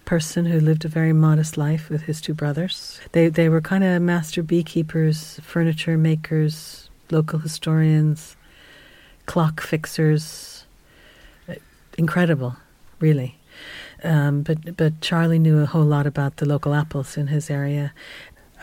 person 0.05 0.45
who 0.45 0.59
lived 0.59 0.85
a 0.85 0.89
very 0.89 1.13
modest 1.13 1.57
life 1.57 1.89
with 1.89 2.03
his 2.03 2.19
two 2.21 2.33
brothers. 2.33 2.99
They 3.11 3.29
they 3.29 3.49
were 3.49 3.61
kind 3.61 3.83
of 3.83 4.01
master 4.01 4.43
beekeepers, 4.43 5.39
furniture 5.43 5.97
makers, 5.97 6.89
local 7.09 7.39
historians, 7.39 8.35
clock 9.25 9.61
fixers. 9.61 10.65
Incredible, 11.97 12.55
really. 12.99 13.37
Um, 14.03 14.41
but 14.41 14.75
but 14.75 14.99
Charlie 15.01 15.39
knew 15.39 15.59
a 15.59 15.65
whole 15.65 15.85
lot 15.85 16.07
about 16.07 16.37
the 16.37 16.45
local 16.45 16.73
apples 16.73 17.17
in 17.17 17.27
his 17.27 17.49
area. 17.49 17.93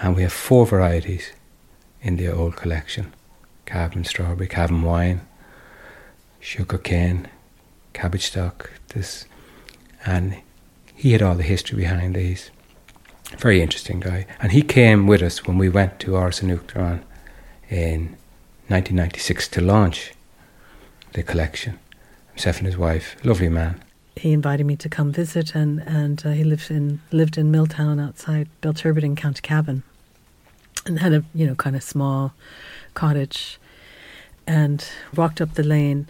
And 0.00 0.16
we 0.16 0.22
have 0.22 0.32
four 0.32 0.66
varieties 0.66 1.32
in 2.02 2.16
the 2.16 2.28
old 2.28 2.56
collection: 2.56 3.14
Cavan 3.66 4.04
strawberry, 4.04 4.48
Cavan 4.48 4.82
wine, 4.82 5.20
sugar 6.40 6.78
cane, 6.78 7.28
cabbage 7.92 8.26
stock, 8.26 8.70
this, 8.90 9.26
and 10.04 10.36
he 10.94 11.12
had 11.12 11.22
all 11.22 11.34
the 11.34 11.42
history 11.42 11.78
behind 11.78 12.14
these. 12.14 12.50
Very 13.38 13.62
interesting 13.62 14.00
guy, 14.00 14.26
and 14.40 14.52
he 14.52 14.62
came 14.62 15.06
with 15.06 15.22
us 15.22 15.46
when 15.46 15.56
we 15.56 15.68
went 15.68 16.00
to 16.00 16.16
an 16.16 16.50
in 17.68 18.16
1996 18.68 19.48
to 19.48 19.60
launch 19.60 20.12
the 21.12 21.22
collection. 21.22 21.78
Himself 22.30 22.58
and 22.58 22.66
his 22.66 22.76
wife, 22.76 23.16
lovely 23.24 23.48
man. 23.48 23.82
He 24.16 24.32
invited 24.32 24.66
me 24.66 24.76
to 24.76 24.88
come 24.88 25.12
visit, 25.12 25.54
and 25.54 25.80
and 25.86 26.22
uh, 26.26 26.30
he 26.30 26.44
lived 26.44 26.70
in 26.70 27.00
lived 27.10 27.38
in 27.38 27.50
Milltown 27.50 28.00
outside 28.00 28.48
Belturbet 28.60 29.04
in 29.04 29.16
County 29.16 29.40
Cavan, 29.40 29.82
and 30.84 30.98
had 30.98 31.12
a 31.12 31.24
you 31.34 31.46
know 31.46 31.54
kind 31.54 31.76
of 31.76 31.82
small 31.82 32.34
cottage, 32.94 33.58
and 34.46 34.84
walked 35.14 35.40
up 35.40 35.54
the 35.54 35.62
lane 35.62 36.08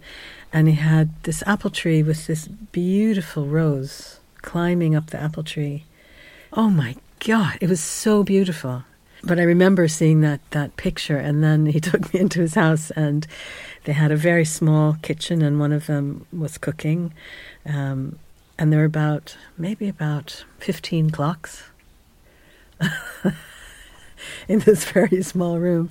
and 0.53 0.69
he 0.69 0.75
had 0.75 1.11
this 1.23 1.43
apple 1.47 1.71
tree 1.71 2.03
with 2.03 2.27
this 2.27 2.49
beautiful 2.49 3.47
rose 3.47 4.21
climbing 4.43 4.95
up 4.95 5.11
the 5.11 5.21
apple 5.21 5.45
tree. 5.45 5.85
Oh 6.53 6.71
my 6.71 6.97
God, 7.25 7.59
it 7.61 7.69
was 7.69 7.81
so 7.81 8.23
beautiful. 8.23 8.85
But 9.23 9.39
I 9.39 9.43
remember 9.43 9.87
seeing 9.87 10.23
that, 10.23 10.41
that 10.53 10.77
picture, 10.77 11.19
and 11.19 11.45
then 11.45 11.67
he 11.67 11.81
took 11.91 12.13
me 12.13 12.21
into 12.21 12.41
his 12.41 12.55
house, 12.55 12.91
and 12.93 13.27
they 13.85 13.93
had 13.93 14.11
a 14.11 14.17
very 14.17 14.45
small 14.45 14.97
kitchen, 15.03 15.43
and 15.43 15.61
one 15.61 15.73
of 15.73 15.87
them 15.87 16.27
was 16.33 16.59
cooking. 16.59 17.13
Um, 17.67 18.19
and 18.59 18.73
there 18.73 18.81
were 18.81 18.87
about, 18.87 19.37
maybe 19.57 19.89
about 19.89 20.45
15 20.59 21.11
clocks 21.11 21.65
in 24.49 24.61
this 24.61 24.85
very 24.93 25.23
small 25.23 25.59
room. 25.59 25.91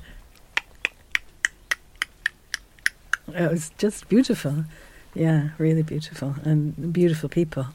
It 3.35 3.51
was 3.51 3.71
just 3.77 4.09
beautiful. 4.09 4.65
Yeah, 5.13 5.49
really 5.57 5.83
beautiful. 5.83 6.35
And 6.43 6.93
beautiful 6.93 7.29
people. 7.29 7.67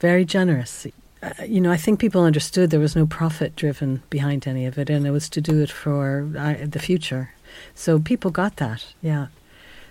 Very 0.00 0.24
generous. 0.24 0.86
Uh, 1.22 1.30
you 1.46 1.60
know, 1.60 1.70
I 1.70 1.76
think 1.76 2.00
people 2.00 2.22
understood 2.22 2.70
there 2.70 2.80
was 2.80 2.96
no 2.96 3.06
profit 3.06 3.54
driven 3.56 4.02
behind 4.08 4.46
any 4.46 4.64
of 4.66 4.78
it, 4.78 4.88
and 4.88 5.06
it 5.06 5.10
was 5.10 5.28
to 5.30 5.40
do 5.40 5.60
it 5.60 5.70
for 5.70 6.30
uh, 6.38 6.54
the 6.62 6.78
future. 6.78 7.34
So 7.74 7.98
people 7.98 8.30
got 8.30 8.56
that, 8.56 8.86
yeah. 9.02 9.26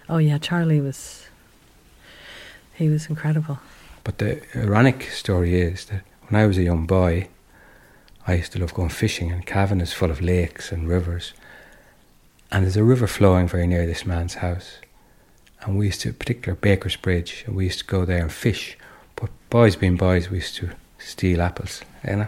Oh, 0.07 0.17
yeah, 0.17 0.39
Charlie 0.39 0.81
was, 0.81 1.27
he 2.73 2.89
was 2.89 3.07
incredible. 3.09 3.59
But 4.03 4.17
the 4.17 4.41
ironic 4.55 5.03
story 5.11 5.61
is 5.61 5.85
that 5.85 6.01
when 6.27 6.41
I 6.41 6.47
was 6.47 6.57
a 6.57 6.63
young 6.63 6.87
boy, 6.87 7.27
I 8.25 8.35
used 8.35 8.53
to 8.53 8.59
love 8.59 8.73
going 8.73 8.89
fishing, 8.89 9.31
and 9.31 9.45
Cavan 9.45 9.81
is 9.81 9.93
full 9.93 10.09
of 10.09 10.21
lakes 10.21 10.71
and 10.71 10.87
rivers. 10.87 11.33
And 12.51 12.63
there's 12.63 12.77
a 12.77 12.83
river 12.83 13.07
flowing 13.07 13.47
very 13.47 13.67
near 13.67 13.85
this 13.85 14.05
man's 14.05 14.35
house. 14.35 14.79
And 15.61 15.77
we 15.77 15.87
used 15.87 16.01
to, 16.01 16.13
particular 16.13 16.55
Baker's 16.55 16.95
Bridge, 16.95 17.43
and 17.45 17.55
we 17.55 17.65
used 17.65 17.79
to 17.79 17.85
go 17.85 18.05
there 18.05 18.21
and 18.21 18.31
fish. 18.31 18.77
But 19.15 19.29
boys 19.49 19.75
being 19.75 19.97
boys, 19.97 20.29
we 20.29 20.37
used 20.37 20.55
to 20.55 20.69
steal 20.97 21.41
apples, 21.41 21.81
you 22.07 22.15
know. 22.15 22.27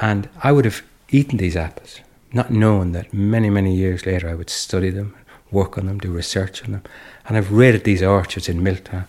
And 0.00 0.28
I 0.42 0.52
would 0.52 0.64
have 0.64 0.82
eaten 1.10 1.38
these 1.38 1.56
apples, 1.56 2.00
not 2.32 2.50
knowing 2.50 2.92
that 2.92 3.12
many, 3.12 3.50
many 3.50 3.74
years 3.74 4.06
later 4.06 4.28
I 4.28 4.34
would 4.34 4.50
study 4.50 4.90
them, 4.90 5.14
work 5.50 5.76
on 5.76 5.86
them, 5.86 5.98
do 5.98 6.10
research 6.10 6.64
on 6.64 6.72
them. 6.72 6.82
And 7.26 7.36
I've 7.36 7.52
raided 7.52 7.84
these 7.84 8.02
orchards 8.02 8.48
in 8.48 8.62
Milltown 8.62 9.06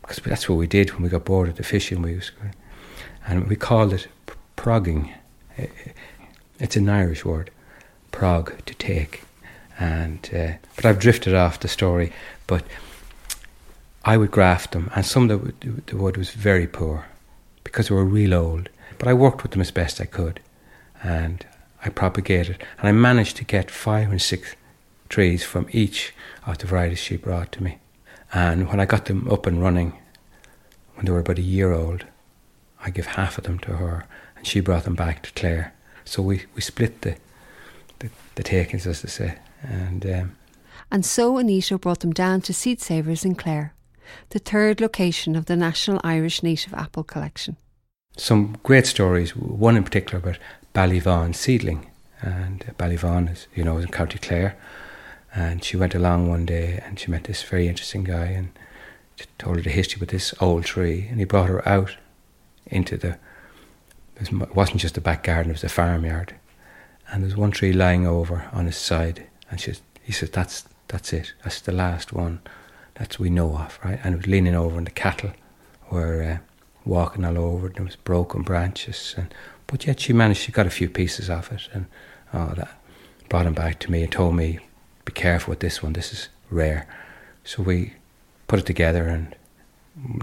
because 0.00 0.18
that's 0.18 0.48
what 0.48 0.56
we 0.56 0.66
did 0.66 0.92
when 0.92 1.02
we 1.02 1.08
got 1.08 1.24
bored 1.24 1.48
of 1.48 1.56
the 1.56 1.62
fishing 1.62 2.02
we 2.02 2.12
used 2.12 2.32
to. 2.38 2.50
And 3.26 3.48
we 3.48 3.56
called 3.56 3.92
it 3.92 4.08
progging. 4.56 5.12
It's 6.58 6.76
an 6.76 6.88
Irish 6.88 7.24
word, 7.24 7.50
prog, 8.10 8.64
to 8.64 8.74
take. 8.74 9.22
And 9.78 10.28
uh, 10.34 10.52
but 10.76 10.84
I've 10.84 10.98
drifted 10.98 11.34
off 11.34 11.60
the 11.60 11.68
story. 11.68 12.12
But 12.46 12.64
I 14.04 14.16
would 14.16 14.30
graft 14.30 14.72
them, 14.72 14.90
and 14.94 15.06
some 15.06 15.30
of 15.30 15.60
the, 15.60 15.82
the 15.86 15.96
wood 15.96 16.16
was 16.16 16.30
very 16.30 16.66
poor 16.66 17.06
because 17.64 17.88
they 17.88 17.94
were 17.94 18.04
real 18.04 18.34
old. 18.34 18.68
But 18.98 19.08
I 19.08 19.14
worked 19.14 19.42
with 19.42 19.52
them 19.52 19.60
as 19.60 19.70
best 19.70 20.00
I 20.00 20.06
could, 20.06 20.40
and 21.02 21.46
I 21.84 21.88
propagated, 21.88 22.62
and 22.78 22.88
I 22.88 22.92
managed 22.92 23.36
to 23.38 23.44
get 23.44 23.70
five 23.70 24.10
and 24.10 24.20
six 24.20 24.54
trees 25.08 25.44
from 25.44 25.66
each 25.72 26.14
of 26.46 26.58
the 26.58 26.66
varieties 26.66 26.98
she 26.98 27.16
brought 27.16 27.52
to 27.52 27.62
me. 27.62 27.78
And 28.32 28.68
when 28.68 28.80
I 28.80 28.86
got 28.86 29.06
them 29.06 29.28
up 29.30 29.46
and 29.46 29.62
running, 29.62 29.92
when 30.94 31.06
they 31.06 31.12
were 31.12 31.20
about 31.20 31.38
a 31.38 31.42
year 31.42 31.72
old, 31.72 32.04
I 32.80 32.90
gave 32.90 33.06
half 33.06 33.38
of 33.38 33.44
them 33.44 33.58
to 33.60 33.76
her, 33.76 34.06
and 34.36 34.46
she 34.46 34.60
brought 34.60 34.84
them 34.84 34.94
back 34.94 35.22
to 35.22 35.32
Clare. 35.32 35.74
So 36.04 36.22
we, 36.22 36.44
we 36.54 36.60
split 36.60 37.02
the, 37.02 37.16
the, 38.00 38.10
the 38.34 38.42
takings, 38.42 38.86
as 38.86 39.02
they 39.02 39.08
say. 39.08 39.38
And, 39.62 40.04
um, 40.06 40.36
and 40.90 41.04
so 41.04 41.38
Anita 41.38 41.78
brought 41.78 42.00
them 42.00 42.12
down 42.12 42.40
to 42.42 42.52
Seed 42.52 42.80
Savers 42.80 43.24
in 43.24 43.34
Clare, 43.34 43.74
the 44.30 44.38
third 44.38 44.80
location 44.80 45.36
of 45.36 45.46
the 45.46 45.56
National 45.56 46.00
Irish 46.04 46.42
Native 46.42 46.74
Apple 46.74 47.04
Collection. 47.04 47.56
Some 48.16 48.58
great 48.62 48.86
stories, 48.86 49.34
one 49.34 49.76
in 49.76 49.84
particular 49.84 50.18
about 50.18 50.38
Ballyvaughan 50.74 51.34
seedling. 51.34 51.86
And 52.20 52.60
Ballyvaughan 52.78 53.32
is, 53.32 53.46
you 53.54 53.64
know, 53.64 53.78
is 53.78 53.86
in 53.86 53.90
County 53.90 54.18
Clare. 54.18 54.56
And 55.34 55.64
she 55.64 55.76
went 55.76 55.94
along 55.94 56.28
one 56.28 56.44
day 56.44 56.82
and 56.84 56.98
she 56.98 57.10
met 57.10 57.24
this 57.24 57.42
very 57.42 57.68
interesting 57.68 58.04
guy 58.04 58.26
and 58.26 58.50
told 59.38 59.56
her 59.56 59.62
the 59.62 59.70
history 59.70 59.98
with 59.98 60.10
this 60.10 60.34
old 60.40 60.64
tree. 60.64 61.06
And 61.08 61.18
he 61.18 61.24
brought 61.24 61.48
her 61.48 61.66
out 61.66 61.96
into 62.66 62.96
the, 62.96 63.18
it 64.20 64.54
wasn't 64.54 64.80
just 64.80 64.94
the 64.94 65.00
back 65.00 65.24
garden, 65.24 65.50
it 65.50 65.54
was 65.54 65.62
the 65.62 65.68
farmyard. 65.68 66.34
And 67.10 67.22
there's 67.22 67.36
one 67.36 67.50
tree 67.50 67.72
lying 67.72 68.06
over 68.06 68.48
on 68.52 68.66
his 68.66 68.76
side. 68.76 69.26
And 69.52 69.60
she, 69.60 69.74
he 70.02 70.12
said, 70.12 70.32
that's, 70.32 70.64
that's 70.88 71.12
it. 71.12 71.34
That's 71.44 71.60
the 71.60 71.72
last 71.72 72.14
one 72.14 72.40
that 72.94 73.18
we 73.18 73.28
know 73.28 73.54
of, 73.54 73.78
right? 73.84 74.00
And 74.02 74.14
it 74.14 74.16
was 74.16 74.26
leaning 74.26 74.54
over 74.54 74.78
and 74.78 74.86
the 74.86 74.92
cattle 74.92 75.32
were 75.90 76.22
uh, 76.22 76.38
walking 76.86 77.22
all 77.22 77.36
over. 77.36 77.68
There 77.68 77.84
was 77.84 77.96
broken 77.96 78.40
branches. 78.40 79.14
and 79.18 79.32
But 79.66 79.86
yet 79.86 80.00
she 80.00 80.14
managed, 80.14 80.40
she 80.40 80.52
got 80.52 80.66
a 80.66 80.70
few 80.70 80.88
pieces 80.88 81.28
of 81.28 81.52
it 81.52 81.68
and 81.74 81.84
oh, 82.32 82.54
that 82.56 82.80
brought 83.28 83.44
him 83.44 83.52
back 83.52 83.78
to 83.80 83.90
me 83.90 84.02
and 84.02 84.10
told 84.10 84.34
me 84.34 84.58
be 85.04 85.12
careful 85.12 85.52
with 85.52 85.60
this 85.60 85.82
one, 85.82 85.92
this 85.92 86.14
is 86.14 86.30
rare. 86.48 86.86
So 87.44 87.62
we 87.62 87.92
put 88.48 88.58
it 88.58 88.64
together 88.64 89.06
and 89.06 89.36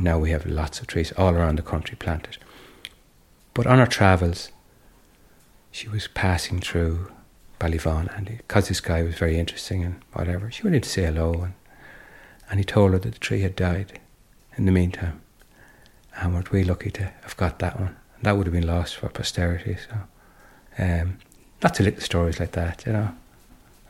now 0.01 0.17
we 0.17 0.31
have 0.31 0.47
lots 0.47 0.79
of 0.79 0.87
trees 0.87 1.11
all 1.11 1.35
around 1.35 1.59
the 1.59 1.61
country 1.61 1.95
planted. 1.95 2.39
But 3.53 3.67
on 3.67 3.79
our 3.79 3.85
travels, 3.85 4.49
she 5.69 5.87
was 5.87 6.07
passing 6.07 6.61
through 6.61 7.11
Ballyvaughan 7.59 8.15
and 8.17 8.25
because 8.25 8.67
this 8.69 8.79
guy 8.79 9.03
was 9.03 9.15
very 9.15 9.37
interesting 9.37 9.83
and 9.83 10.01
whatever, 10.13 10.49
she 10.49 10.63
went 10.63 10.75
in 10.75 10.81
to 10.81 10.89
say 10.89 11.05
hello 11.05 11.33
and, 11.33 11.53
and 12.49 12.59
he 12.59 12.63
told 12.63 12.93
her 12.93 12.99
that 12.99 13.13
the 13.13 13.19
tree 13.19 13.41
had 13.41 13.55
died 13.55 13.99
in 14.57 14.65
the 14.65 14.71
meantime. 14.71 15.21
And 16.17 16.33
we're 16.33 16.43
really 16.51 16.67
lucky 16.67 16.91
to 16.91 17.03
have 17.21 17.37
got 17.37 17.59
that 17.59 17.79
one. 17.79 17.95
That 18.23 18.35
would 18.35 18.47
have 18.47 18.53
been 18.53 18.67
lost 18.67 18.97
for 18.97 19.07
posterity. 19.09 19.77
So, 19.89 20.83
um, 20.83 21.19
lots 21.63 21.79
of 21.79 21.85
little 21.85 22.01
stories 22.01 22.39
like 22.39 22.51
that, 22.53 22.85
you 22.85 22.93
know. 22.93 23.11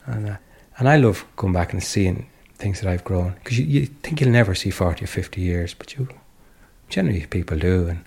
And 0.06 0.30
uh, 0.30 0.38
and 0.78 0.88
I 0.88 0.98
love 0.98 1.26
going 1.36 1.54
back 1.54 1.74
and 1.74 1.84
seeing 1.84 2.30
things 2.56 2.82
that 2.82 2.90
I've 2.90 3.04
grown 3.04 3.34
because 3.34 3.60
you, 3.60 3.66
you 3.66 3.86
think 3.86 4.22
you'll 4.22 4.30
never 4.32 4.56
see 4.56 4.70
40 4.70 5.04
or 5.04 5.08
50 5.08 5.42
years, 5.42 5.74
but 5.74 5.98
you 5.98 6.08
generally 6.90 7.26
people 7.26 7.58
do. 7.58 7.88
And 7.88 8.06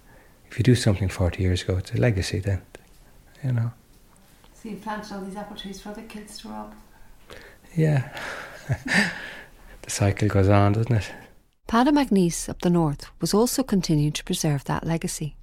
if 0.51 0.59
you 0.59 0.62
do 0.62 0.75
something 0.75 1.09
40 1.09 1.42
years 1.42 1.62
ago, 1.62 1.77
it's 1.77 1.92
a 1.92 1.98
legacy 1.98 2.38
then, 2.38 2.62
you 3.44 3.53
know. 3.53 3.72
So 4.62 4.68
you 4.68 4.77
planted 4.77 5.12
all 5.12 5.22
these 5.22 5.35
apple 5.35 5.57
trees 5.57 5.81
for 5.81 5.88
other 5.88 6.03
kids 6.03 6.38
to 6.38 6.48
rob? 6.48 6.72
Yeah. 7.75 8.16
the 8.68 9.90
cycle 9.90 10.29
goes 10.29 10.48
on, 10.48 10.75
doesn't 10.75 10.94
it? 10.94 11.12
Pada 11.66 11.88
MacNeice 11.88 12.48
up 12.48 12.61
the 12.61 12.70
north 12.70 13.11
was 13.20 13.35
also 13.35 13.64
continuing 13.64 14.12
to 14.12 14.22
preserve 14.22 14.62
that 14.64 14.87
legacy, 14.87 15.35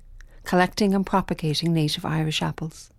collecting 0.45 0.93
and 0.93 1.05
propagating 1.05 1.73
native 1.73 2.05
Irish 2.05 2.41
apples. 2.41 2.91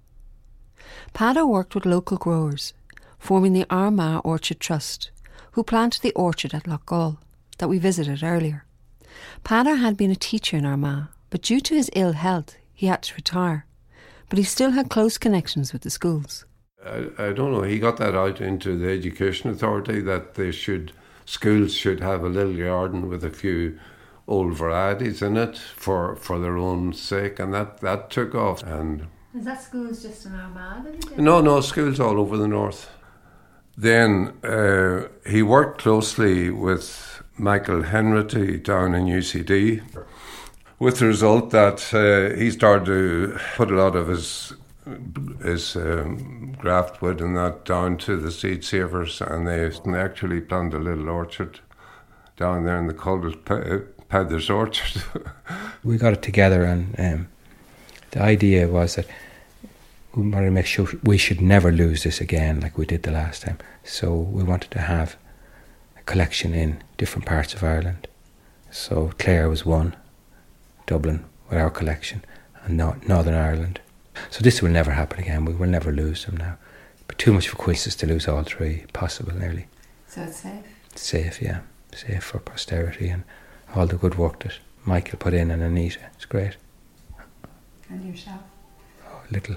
Pada 1.15 1.49
worked 1.49 1.75
with 1.75 1.87
local 1.87 2.19
growers 2.19 2.75
forming 3.19 3.55
the 3.55 3.67
Armagh 3.71 4.21
Orchard 4.23 4.61
Trust, 4.61 5.11
who 5.53 5.63
planted 5.63 6.03
the 6.03 6.13
orchard 6.13 6.53
at 6.53 6.65
Loughgall 6.65 7.17
that 7.57 7.69
we 7.69 7.79
visited 7.79 8.23
earlier. 8.23 8.67
Pada 9.43 9.79
had 9.79 9.97
been 9.97 10.11
a 10.11 10.17
teacher 10.17 10.59
in 10.59 10.67
Armagh, 10.67 11.09
but 11.31 11.41
due 11.41 11.61
to 11.61 11.75
his 11.75 11.91
ill 11.95 12.13
health, 12.13 12.57
he 12.75 12.89
had 12.89 13.03
to 13.05 13.15
retire. 13.15 13.65
But 14.31 14.39
he 14.39 14.45
still 14.45 14.71
had 14.71 14.89
close 14.89 15.19
connections 15.19 15.75
with 15.75 15.83
the 15.83 15.91
schools. 15.91 16.47
I, 16.85 17.11
I 17.19 17.33
don't 17.33 17.53
know. 17.53 17.63
He 17.63 17.79
got 17.79 17.99
that 17.99 18.15
out 18.15 18.41
into 18.41 18.79
the 18.79 18.89
education 18.89 19.51
authority 19.51 20.01
that 20.01 20.35
they 20.35 20.51
should 20.51 20.93
schools 21.27 21.75
should 21.75 22.01
have 22.01 22.25
a 22.25 22.29
little 22.29 22.57
garden 22.57 23.09
with 23.09 23.23
a 23.23 23.31
few 23.31 23.79
old 24.27 24.55
varieties 24.55 25.23
in 25.23 25.37
it 25.37 25.57
for, 25.59 26.17
for 26.17 26.39
their 26.39 26.57
own 26.57 26.93
sake, 26.93 27.39
and 27.39 27.55
that, 27.55 27.81
that 27.81 28.11
took 28.11 28.35
off. 28.35 28.63
And 28.63 29.07
is 29.35 29.45
that 29.45 29.63
schools 29.63 30.03
just 30.03 30.27
in 30.27 30.35
Armagh? 30.35 31.19
No, 31.19 31.41
no, 31.41 31.61
schools 31.61 32.01
all 32.01 32.19
over 32.19 32.37
the 32.37 32.49
north. 32.49 32.91
Then 33.77 34.35
uh, 34.43 35.09
he 35.27 35.43
worked 35.43 35.83
closely 35.83 36.51
with 36.51 37.23
Michael 37.39 37.83
Henerty 37.83 38.63
down 38.63 38.95
in 38.95 39.07
UCD, 39.07 39.83
with 40.81 40.99
the 40.99 41.07
result 41.07 41.51
that 41.51 41.95
uh, 41.95 42.37
he 42.37 42.51
started 42.51 42.87
to 42.87 43.39
put 43.55 43.71
a 43.71 43.75
lot 43.75 43.95
of 43.95 44.09
his 44.09 44.53
his 45.45 45.77
um, 45.77 46.53
graft 46.59 47.01
wood 47.01 47.21
and 47.21 47.37
that 47.37 47.65
down 47.65 47.97
to 47.99 48.17
the 48.17 48.33
seed 48.33 48.65
savers, 48.65 49.21
and 49.21 49.47
they 49.47 49.71
actually 49.97 50.41
planted 50.41 50.79
a 50.79 50.85
little 50.85 51.09
orchard 51.09 51.61
down 52.37 52.65
there, 52.65 52.79
and 52.79 52.91
they 52.91 52.95
called 52.95 53.25
it 53.25 53.45
Peddler's 54.09 54.51
Orchard. 54.51 55.03
we 55.85 55.97
got 55.97 56.15
it 56.15 56.23
together, 56.23 56.65
and 56.65 56.99
um, 56.99 57.29
the 58.11 58.23
idea 58.23 58.67
was 58.67 58.97
that 58.97 59.07
we 60.15 60.29
wanted 60.29 60.47
to 60.47 60.51
make 60.51 60.67
sure 60.67 60.89
we 61.05 61.19
should 61.19 61.41
never 61.41 61.71
lose 61.71 62.03
this 62.03 62.21
again 62.21 62.61
like 62.61 62.77
we 62.77 62.87
did 62.87 63.05
the 63.05 63.13
last 63.13 63.43
time. 63.43 63.59
So 63.85 64.15
we 64.15 64.43
wanted 64.43 64.71
to 64.73 64.81
have 64.81 65.17
a 65.97 66.03
collection 66.03 66.55
in 66.55 66.83
different 66.97 67.27
parts 67.27 67.55
of 67.55 67.63
Ireland. 67.63 68.09
So 68.73 69.13
Clare 69.19 69.49
was 69.49 69.65
one, 69.65 69.95
Dublin 70.91 71.25
with 71.49 71.57
our 71.57 71.71
collection, 71.71 72.25
and 72.65 72.77
Northern 72.77 73.35
Ireland. 73.35 73.81
So 74.29 74.41
this 74.41 74.61
will 74.61 74.71
never 74.71 74.91
happen 74.91 75.21
again. 75.21 75.45
We 75.45 75.55
will 75.55 75.69
never 75.69 75.93
lose 75.93 76.25
them 76.25 76.37
now. 76.37 76.57
But 77.07 77.17
too 77.17 77.33
much 77.33 77.49
for 77.49 77.57
coincidence 77.57 77.95
to 77.97 78.07
lose 78.07 78.27
all 78.27 78.43
three, 78.43 78.87
possible 78.93 79.33
nearly. 79.33 79.69
So 80.09 80.23
it's 80.23 80.41
safe? 80.41 80.65
It's 80.91 81.03
safe, 81.03 81.41
yeah. 81.41 81.61
Safe 81.95 82.25
for 82.25 82.41
posterity 82.41 83.09
and 83.09 83.23
all 83.73 83.87
the 83.87 83.97
good 83.97 84.17
work 84.17 84.41
that 84.41 84.59
Michael 84.85 85.19
put 85.21 85.33
in 85.33 85.53
and 85.53 85.63
Anita. 85.63 86.01
It's 86.17 86.25
great. 86.25 86.57
And 87.89 88.05
yourself? 88.05 88.43
Oh, 89.07 89.23
little. 89.31 89.57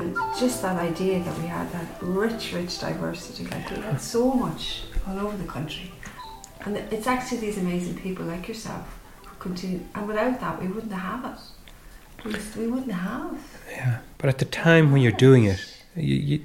And 0.00 0.16
just 0.38 0.62
that 0.62 0.78
idea 0.78 1.22
that 1.22 1.38
we 1.38 1.46
had 1.46 1.70
that 1.72 1.86
rich, 2.00 2.52
rich 2.54 2.78
diversity, 2.80 3.44
like 3.44 3.70
we 3.70 3.76
had 3.76 4.00
so 4.00 4.32
much 4.32 4.84
all 5.06 5.18
over 5.18 5.36
the 5.36 5.44
country. 5.44 5.92
And 6.64 6.76
it's 6.76 7.06
actually 7.06 7.38
these 7.38 7.58
amazing 7.58 7.96
people 7.98 8.24
like 8.24 8.48
yourself 8.48 8.98
who 9.26 9.34
continue, 9.38 9.80
and 9.94 10.08
without 10.08 10.40
that, 10.40 10.60
we 10.60 10.68
wouldn't 10.68 10.92
have 10.92 11.24
it. 11.26 11.40
We, 12.24 12.62
we 12.62 12.70
wouldn't 12.70 12.92
have. 12.92 13.38
Yeah, 13.70 13.98
but 14.18 14.28
at 14.28 14.38
the 14.38 14.44
time 14.46 14.90
when 14.90 15.02
you're 15.02 15.12
doing 15.12 15.44
it, 15.44 15.60
you, 15.94 16.16
you, 16.16 16.44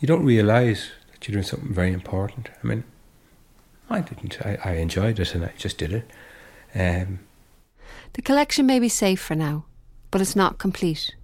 you 0.00 0.06
don't 0.06 0.24
realise 0.24 0.90
that 1.12 1.26
you're 1.26 1.34
doing 1.34 1.44
something 1.44 1.72
very 1.72 1.92
important. 1.92 2.50
I 2.62 2.66
mean, 2.66 2.84
I 3.88 4.00
didn't. 4.00 4.38
I, 4.44 4.58
I 4.64 4.72
enjoyed 4.74 5.18
it 5.18 5.34
and 5.34 5.44
I 5.44 5.52
just 5.56 5.78
did 5.78 5.92
it. 5.92 6.10
Um, 6.74 7.20
The 8.14 8.22
collection 8.22 8.66
may 8.66 8.78
be 8.78 8.88
safe 8.88 9.20
for 9.20 9.34
now, 9.34 9.64
but 10.10 10.20
it's 10.20 10.36
not 10.36 10.58
complete. 10.58 11.14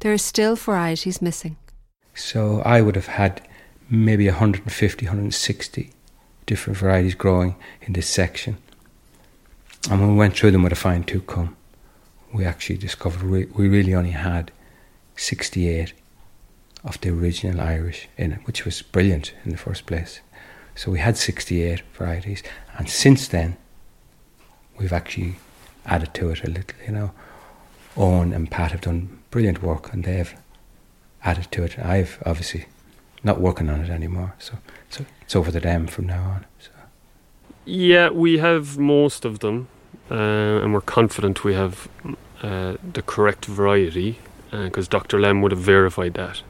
There 0.00 0.12
are 0.12 0.18
still 0.18 0.56
varieties 0.56 1.20
missing. 1.20 1.56
so 2.14 2.60
I 2.62 2.80
would 2.80 2.96
have 2.96 3.06
had 3.06 3.46
maybe 3.90 4.26
150, 4.26 5.06
160 5.06 5.90
different 6.46 6.78
varieties 6.78 7.14
growing 7.14 7.54
in 7.82 7.92
this 7.92 8.08
section. 8.08 8.56
And 9.90 10.00
when 10.00 10.10
we 10.10 10.16
went 10.16 10.36
through 10.36 10.52
them 10.52 10.62
with 10.62 10.72
a 10.72 10.76
fine 10.76 11.04
tooth 11.04 11.26
comb, 11.26 11.56
we 12.32 12.44
actually 12.44 12.78
discovered 12.78 13.22
we, 13.22 13.44
we 13.46 13.68
really 13.68 13.94
only 13.94 14.10
had 14.12 14.52
68 15.16 15.92
of 16.84 17.00
the 17.00 17.10
original 17.10 17.60
Irish 17.60 18.08
in 18.16 18.32
it, 18.32 18.40
which 18.46 18.64
was 18.64 18.82
brilliant 18.82 19.34
in 19.44 19.50
the 19.50 19.58
first 19.58 19.84
place. 19.86 20.20
So 20.74 20.90
we 20.90 20.98
had 21.00 21.16
68 21.16 21.82
varieties, 21.92 22.42
and 22.78 22.88
since 22.88 23.28
then, 23.28 23.56
we've 24.78 24.92
actually 24.92 25.36
added 25.84 26.14
to 26.14 26.30
it 26.30 26.44
a 26.44 26.48
little, 26.48 26.80
you 26.86 26.92
know. 26.92 27.10
Owen 28.00 28.32
and 28.32 28.50
Pat 28.50 28.72
have 28.72 28.80
done 28.80 29.18
brilliant 29.30 29.62
work, 29.62 29.92
and 29.92 30.04
they've 30.04 30.34
added 31.22 31.48
to 31.52 31.62
it. 31.64 31.78
I've 31.78 32.22
obviously 32.24 32.66
not 33.22 33.40
working 33.40 33.68
on 33.68 33.80
it 33.82 33.90
anymore, 33.90 34.34
so, 34.38 34.54
so 34.88 35.04
it's 35.20 35.36
over 35.36 35.50
to 35.50 35.60
them 35.60 35.86
from 35.86 36.06
now 36.06 36.22
on. 36.22 36.46
So. 36.58 36.70
Yeah, 37.66 38.08
we 38.08 38.38
have 38.38 38.78
most 38.78 39.24
of 39.26 39.40
them, 39.40 39.68
uh, 40.10 40.14
and 40.14 40.72
we're 40.72 40.80
confident 40.80 41.44
we 41.44 41.54
have 41.54 41.88
uh, 42.42 42.76
the 42.92 43.02
correct 43.02 43.44
variety 43.44 44.18
because 44.50 44.88
Dr. 44.88 45.20
Lamb 45.20 45.42
would 45.42 45.52
have 45.52 45.60
verified 45.60 46.14
that 46.14 46.42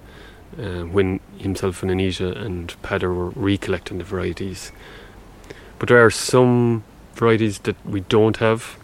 uh, 0.59 0.84
when 0.84 1.20
himself 1.36 1.82
and 1.82 1.90
Anita 1.90 2.32
and 2.40 2.74
Padder 2.82 3.14
were 3.14 3.30
recollecting 3.30 3.98
the 3.98 4.05
varieties. 4.05 4.72
But 5.78 5.88
there 5.88 6.03
are 6.03 6.11
some 6.11 6.84
varieties 7.14 7.59
that 7.61 7.76
we 7.84 8.01
don't 8.01 8.38
have 8.38 8.78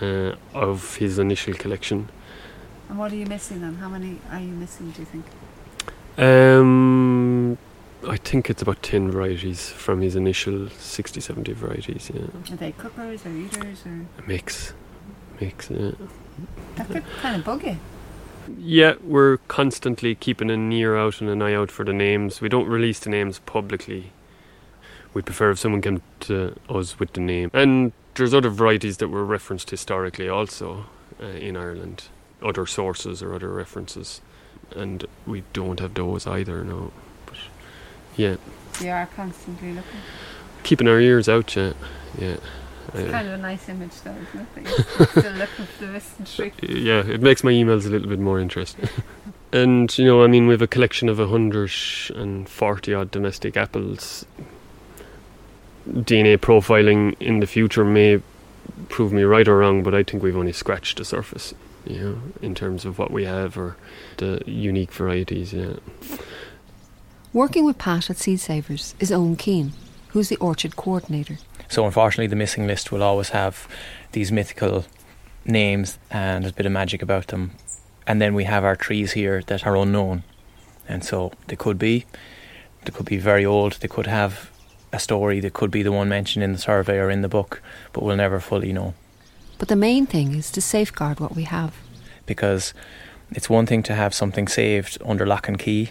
uh, 0.00 0.34
of 0.52 0.96
his 0.96 1.18
initial 1.18 1.54
collection. 1.54 2.08
And 2.88 2.98
what 2.98 3.12
are 3.12 3.16
you 3.16 3.26
missing 3.26 3.60
then? 3.60 3.76
How 3.76 3.88
many 3.88 4.18
are 4.30 4.40
you 4.40 4.52
missing, 4.52 4.90
do 4.90 5.00
you 5.00 5.06
think? 5.06 5.24
Um, 6.16 7.58
I 8.06 8.16
think 8.16 8.50
it's 8.50 8.62
about 8.62 8.82
10 8.82 9.10
varieties 9.10 9.70
from 9.70 10.00
his 10.00 10.14
initial 10.14 10.68
60 10.68 11.20
70 11.20 11.52
varieties, 11.52 12.10
yeah. 12.12 12.22
Are 12.52 12.56
they 12.56 12.72
cookers 12.72 13.24
or 13.26 13.30
eaters 13.30 13.84
or 13.86 14.06
A 14.18 14.22
mix. 14.26 14.74
Mix, 15.40 15.70
yeah. 15.70 15.92
that 16.76 16.88
could 16.88 17.04
kind 17.20 17.36
of 17.36 17.44
bug 17.44 17.64
you. 17.64 17.78
Yeah, 18.58 18.94
we're 19.02 19.38
constantly 19.48 20.14
keeping 20.14 20.50
an 20.50 20.70
ear 20.70 20.96
out 20.96 21.20
and 21.20 21.30
an 21.30 21.40
eye 21.40 21.54
out 21.54 21.70
for 21.70 21.84
the 21.84 21.94
names. 21.94 22.40
We 22.40 22.48
don't 22.48 22.68
release 22.68 22.98
the 22.98 23.10
names 23.10 23.38
publicly. 23.40 24.12
We 25.14 25.22
prefer 25.22 25.50
if 25.50 25.58
someone 25.58 25.80
came 25.80 26.02
to 26.20 26.54
us 26.68 26.98
with 26.98 27.14
the 27.14 27.20
name. 27.20 27.50
And 27.54 27.92
there's 28.14 28.34
other 28.34 28.50
varieties 28.50 28.98
that 28.98 29.08
were 29.08 29.24
referenced 29.24 29.70
historically 29.70 30.28
also 30.28 30.86
uh, 31.20 31.26
in 31.26 31.56
Ireland, 31.56 32.04
other 32.42 32.66
sources 32.66 33.22
or 33.22 33.34
other 33.34 33.48
references. 33.52 34.20
And 34.74 35.04
we 35.26 35.44
don't 35.52 35.80
have 35.80 35.94
those 35.94 36.26
either, 36.26 36.64
no. 36.64 36.92
But 37.26 37.36
yeah, 38.16 38.36
You 38.80 38.90
are 38.90 39.06
constantly 39.14 39.72
looking. 39.72 40.00
keeping 40.62 40.88
our 40.88 41.00
ears 41.00 41.28
out, 41.28 41.54
yeah. 41.56 41.72
Yeah. 42.18 42.36
It's 42.94 43.08
Uh, 43.08 43.10
kind 43.10 43.28
of 43.28 43.34
a 43.34 43.38
nice 43.38 43.68
image 43.68 43.92
though, 44.02 44.14
isn't 44.14 44.48
it? 44.66 45.08
Still 45.10 45.32
looking 45.32 45.64
for 45.66 45.86
the 45.86 45.92
missing 45.92 46.26
trick. 46.26 46.54
yeah, 46.62 47.00
it 47.06 47.20
makes 47.22 47.42
my 47.42 47.50
emails 47.50 47.86
a 47.86 47.88
little 47.88 48.08
bit 48.08 48.18
more 48.20 48.38
interesting. 48.38 48.88
and 49.52 49.96
you 49.98 50.04
know, 50.04 50.22
I 50.22 50.26
mean, 50.26 50.46
we 50.46 50.52
have 50.54 50.62
a 50.62 50.66
collection 50.66 51.08
of 51.08 51.18
hundred 51.18 51.72
and 52.14 52.48
forty 52.48 52.92
odd 52.94 53.10
domestic 53.10 53.56
apples. 53.56 54.26
DNA 55.88 56.38
profiling 56.38 57.14
in 57.20 57.40
the 57.40 57.46
future 57.46 57.84
may 57.84 58.20
prove 58.88 59.12
me 59.12 59.22
right 59.22 59.46
or 59.46 59.58
wrong, 59.58 59.82
but 59.82 59.94
I 59.94 60.02
think 60.02 60.22
we've 60.22 60.36
only 60.36 60.52
scratched 60.52 60.98
the 60.98 61.04
surface. 61.04 61.54
You 61.86 62.00
know, 62.00 62.18
in 62.40 62.54
terms 62.54 62.86
of 62.86 62.98
what 62.98 63.10
we 63.10 63.26
have 63.26 63.58
or 63.58 63.76
the 64.16 64.42
unique 64.46 64.90
varieties. 64.90 65.52
Yeah. 65.52 65.74
Working 67.34 67.66
with 67.66 67.76
Pat 67.76 68.08
at 68.08 68.16
Seed 68.16 68.40
Savers 68.40 68.94
is 68.98 69.12
Owen 69.12 69.36
Keane, 69.36 69.72
who's 70.08 70.30
the 70.30 70.36
orchard 70.36 70.76
coordinator. 70.76 71.36
So 71.68 71.84
unfortunately, 71.84 72.28
the 72.28 72.36
missing 72.36 72.66
list 72.66 72.90
will 72.90 73.02
always 73.02 73.30
have 73.30 73.68
these 74.12 74.32
mythical 74.32 74.86
names 75.44 75.98
and 76.10 76.46
a 76.46 76.52
bit 76.52 76.64
of 76.64 76.72
magic 76.72 77.02
about 77.02 77.26
them. 77.26 77.50
And 78.06 78.20
then 78.20 78.34
we 78.34 78.44
have 78.44 78.64
our 78.64 78.76
trees 78.76 79.12
here 79.12 79.42
that 79.48 79.66
are 79.66 79.76
unknown, 79.76 80.22
and 80.88 81.04
so 81.04 81.32
they 81.48 81.56
could 81.56 81.78
be, 81.78 82.06
they 82.84 82.92
could 82.92 83.06
be 83.06 83.18
very 83.18 83.44
old. 83.44 83.74
They 83.74 83.88
could 83.88 84.06
have 84.06 84.50
a 84.94 84.98
story. 84.98 85.40
that 85.40 85.52
could 85.52 85.70
be 85.70 85.82
the 85.82 85.92
one 85.92 86.08
mentioned 86.08 86.42
in 86.44 86.52
the 86.52 86.58
survey 86.58 86.98
or 86.98 87.10
in 87.10 87.22
the 87.22 87.28
book, 87.28 87.60
but 87.92 88.02
we'll 88.02 88.16
never 88.16 88.40
fully 88.40 88.72
know 88.72 88.94
But 89.58 89.68
the 89.68 89.76
main 89.76 90.06
thing 90.06 90.34
is 90.34 90.50
to 90.52 90.60
safeguard 90.60 91.20
what 91.20 91.34
we 91.36 91.44
have. 91.44 91.72
because 92.26 92.74
it's 93.36 93.50
one 93.50 93.66
thing 93.66 93.82
to 93.82 93.94
have 93.94 94.12
something 94.14 94.48
saved 94.48 94.98
under 95.04 95.26
lock 95.26 95.48
and 95.48 95.58
key, 95.58 95.90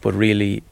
but 0.00 0.14
really 0.14 0.62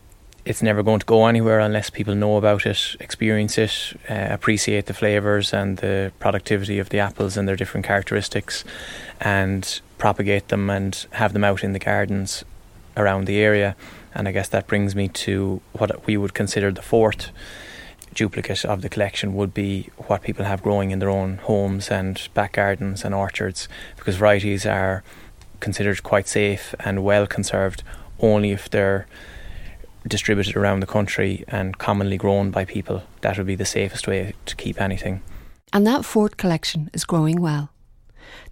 it's 0.45 0.63
never 0.63 0.83
going 0.83 1.01
to 1.01 1.07
go 1.07 1.27
anywhere 1.27 1.61
unless 1.61 1.91
people 1.91 2.15
know 2.15 2.37
about 2.37 2.65
it, 2.67 2.97
experience 2.99 3.59
it, 3.59 3.75
uh, 4.09 4.27
appreciate 4.31 4.87
the 4.87 4.95
flavours 4.95 5.53
and 5.53 5.77
the 5.79 6.11
productivity 6.19 6.79
of 6.81 6.89
the 6.89 6.99
apples 6.99 7.37
and 7.37 7.47
their 7.47 7.57
different 7.57 7.87
characteristics, 7.87 8.65
and 9.21 9.81
propagate 9.99 10.49
them 10.49 10.71
and 10.71 11.07
have 11.11 11.33
them 11.35 11.45
out 11.45 11.63
in 11.63 11.73
the 11.73 11.79
gardens 11.79 12.45
around 12.97 13.27
the 13.27 13.39
area. 13.39 13.77
And 14.15 14.27
I 14.29 14.33
guess 14.33 14.49
that 14.49 14.67
brings 14.67 14.95
me 14.95 15.09
to 15.09 15.61
what 15.73 16.07
we 16.07 16.17
would 16.17 16.35
consider 16.35 16.71
the 16.71 16.83
fourth 16.83 17.31
duplicate 18.15 18.65
of 18.65 18.83
the 18.83 18.89
collection 18.89 19.35
would 19.35 19.55
be 19.55 19.89
what 20.09 20.23
people 20.23 20.45
have 20.45 20.63
growing 20.63 20.91
in 20.91 20.99
their 20.99 21.11
own 21.11 21.37
homes 21.39 21.91
and 21.91 22.29
back 22.35 22.55
gardens 22.55 23.05
and 23.05 23.15
orchards 23.15 23.69
because 23.97 24.17
varieties 24.17 24.67
are 24.67 25.05
considered 25.61 26.03
quite 26.03 26.27
safe 26.27 26.75
and 26.81 27.05
well 27.05 27.27
conserved 27.27 27.83
only 28.19 28.51
if 28.51 28.69
they're 28.69 29.07
distributed 30.09 30.57
around 30.57 30.81
the 30.81 30.87
country 30.87 31.45
and 31.49 31.79
commonly 31.79 32.17
grown 32.17 32.51
by 32.51 32.65
people. 32.65 33.03
That 33.21 33.37
would 33.37 33.47
be 33.47 33.55
the 33.55 33.65
safest 33.65 34.09
way 34.09 34.35
to 34.47 34.57
keep 34.57 34.81
anything. 34.81 35.23
And 35.73 35.87
that 35.87 36.05
Ford 36.05 36.37
collection 36.37 36.91
is 36.93 37.05
growing 37.05 37.41
well. 37.41 37.71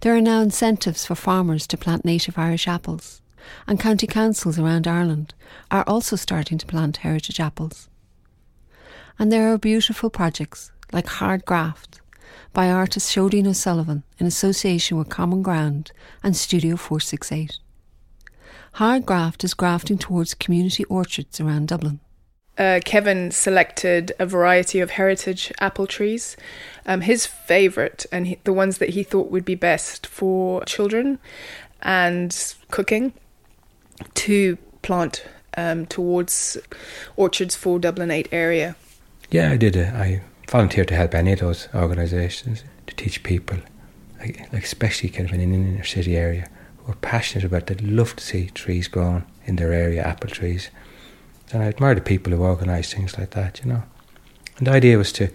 There 0.01 0.15
are 0.15 0.21
now 0.21 0.41
incentives 0.41 1.05
for 1.05 1.15
farmers 1.15 1.67
to 1.67 1.77
plant 1.77 2.05
native 2.05 2.37
Irish 2.37 2.67
apples, 2.67 3.21
and 3.67 3.79
county 3.79 4.07
councils 4.07 4.59
around 4.59 4.87
Ireland 4.87 5.33
are 5.69 5.83
also 5.87 6.15
starting 6.15 6.57
to 6.57 6.65
plant 6.65 6.97
heritage 6.97 7.39
apples. 7.39 7.89
And 9.17 9.31
there 9.31 9.51
are 9.53 9.57
beautiful 9.57 10.09
projects 10.09 10.71
like 10.91 11.07
Hard 11.07 11.45
Graft 11.45 12.01
by 12.53 12.69
artist 12.69 13.13
Seoidín 13.15 13.47
O'Sullivan 13.47 14.03
in 14.17 14.25
association 14.25 14.97
with 14.97 15.09
Common 15.09 15.41
Ground 15.41 15.91
and 16.23 16.35
Studio 16.35 16.75
468. 16.75 17.57
Hard 18.73 19.05
Graft 19.05 19.43
is 19.43 19.53
grafting 19.53 19.97
towards 19.97 20.33
community 20.33 20.83
orchards 20.85 21.39
around 21.39 21.67
Dublin. 21.67 21.99
uh, 22.57 22.79
Kevin 22.83 23.31
selected 23.31 24.11
a 24.19 24.25
variety 24.25 24.79
of 24.79 24.91
heritage 24.91 25.51
apple 25.59 25.87
trees. 25.87 26.35
Um, 26.85 27.01
his 27.01 27.25
favourite 27.25 28.05
and 28.11 28.27
he, 28.27 28.39
the 28.43 28.53
ones 28.53 28.77
that 28.79 28.89
he 28.89 29.03
thought 29.03 29.31
would 29.31 29.45
be 29.45 29.55
best 29.55 30.05
for 30.05 30.63
children 30.65 31.19
and 31.81 32.55
cooking 32.69 33.13
to 34.15 34.57
plant 34.81 35.25
um, 35.57 35.85
towards 35.85 36.57
orchards 37.15 37.55
for 37.55 37.79
Dublin 37.79 38.11
8 38.11 38.29
area. 38.31 38.75
Yeah, 39.29 39.51
I 39.51 39.57
did. 39.57 39.77
I 39.77 40.21
volunteered 40.49 40.87
to 40.89 40.95
help 40.95 41.13
any 41.13 41.33
of 41.33 41.39
those 41.39 41.67
organisations 41.75 42.63
to 42.87 42.95
teach 42.95 43.23
people, 43.23 43.57
like, 44.19 44.51
especially 44.53 45.09
kind 45.09 45.27
of 45.29 45.33
in 45.33 45.41
an 45.41 45.53
inner 45.53 45.83
city 45.83 46.17
area, 46.17 46.49
who 46.77 46.91
are 46.91 46.95
passionate 46.95 47.45
about. 47.45 47.67
They'd 47.67 47.81
love 47.81 48.15
to 48.15 48.23
see 48.23 48.49
trees 48.49 48.87
grown 48.87 49.25
in 49.45 49.57
their 49.57 49.73
area, 49.73 50.03
apple 50.03 50.29
trees. 50.29 50.69
And 51.51 51.63
I 51.63 51.67
admire 51.67 51.95
the 51.95 52.01
people 52.01 52.33
who 52.33 52.43
organise 52.43 52.93
things 52.93 53.17
like 53.17 53.31
that, 53.31 53.59
you 53.63 53.69
know. 53.71 53.83
And 54.57 54.67
the 54.67 54.71
idea 54.71 54.97
was 54.97 55.11
to 55.13 55.29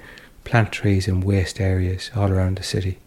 plant 0.45 0.73
trees 0.73 1.09
in 1.09 1.21
waste 1.21 1.61
areas 1.61 2.11
all 2.15 2.31
around 2.31 2.57
the 2.57 2.63
city. 2.63 2.99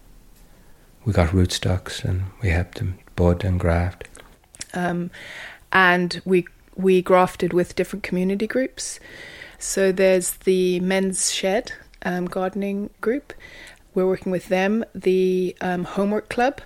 We 1.05 1.14
got 1.14 1.30
rootstocks 1.30 2.03
and 2.03 2.26
we 2.41 2.49
helped 2.49 2.80
them 2.80 2.97
bud 3.16 3.43
and 3.43 3.60
graft. 3.60 4.08
Um, 4.74 5.11
and 5.72 6.22
we 6.26 6.45
we 6.76 7.01
grafted 7.01 7.53
with 7.53 7.76
different 7.76 8.03
community 8.03 8.47
groups. 8.47 8.99
So 9.59 9.91
there's 9.91 10.32
the 10.32 10.80
Men's 10.80 11.34
Shed 11.34 11.74
um, 12.03 12.26
gardening 12.26 12.91
group. 13.01 13.34
We're 13.93 14.05
working 14.05 14.32
with 14.32 14.49
them, 14.49 14.86
the 14.93 15.55
um, 15.59 15.86
Homework 15.86 16.30
Club, 16.30 16.61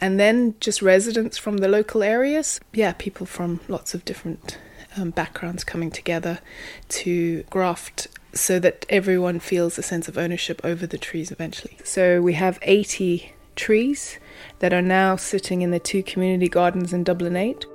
and 0.00 0.20
then 0.20 0.54
just 0.60 0.82
residents 0.82 1.38
from 1.38 1.58
the 1.58 1.68
local 1.68 2.02
areas. 2.02 2.60
Yeah, 2.74 2.92
people 2.92 3.24
from 3.24 3.60
lots 3.66 3.94
of 3.94 4.04
different 4.04 4.58
um, 4.96 5.10
backgrounds 5.10 5.64
coming 5.64 5.90
together 5.90 6.40
to 6.88 7.44
graft 7.44 8.08
so 8.32 8.58
that 8.58 8.86
everyone 8.88 9.40
feels 9.40 9.78
a 9.78 9.82
sense 9.82 10.06
of 10.06 10.18
ownership 10.18 10.60
over 10.62 10.86
the 10.86 10.98
trees 10.98 11.30
eventually. 11.30 11.78
So 11.84 12.20
we 12.20 12.34
have 12.34 12.58
80 12.62 13.32
trees 13.60 14.18
that 14.60 14.72
are 14.72 14.80
now 14.80 15.16
sitting 15.16 15.60
in 15.60 15.70
the 15.70 15.78
two 15.78 16.02
community 16.02 16.48
gardens 16.48 16.94
in 16.94 17.04
Dublin 17.04 17.36
8. 17.36 17.66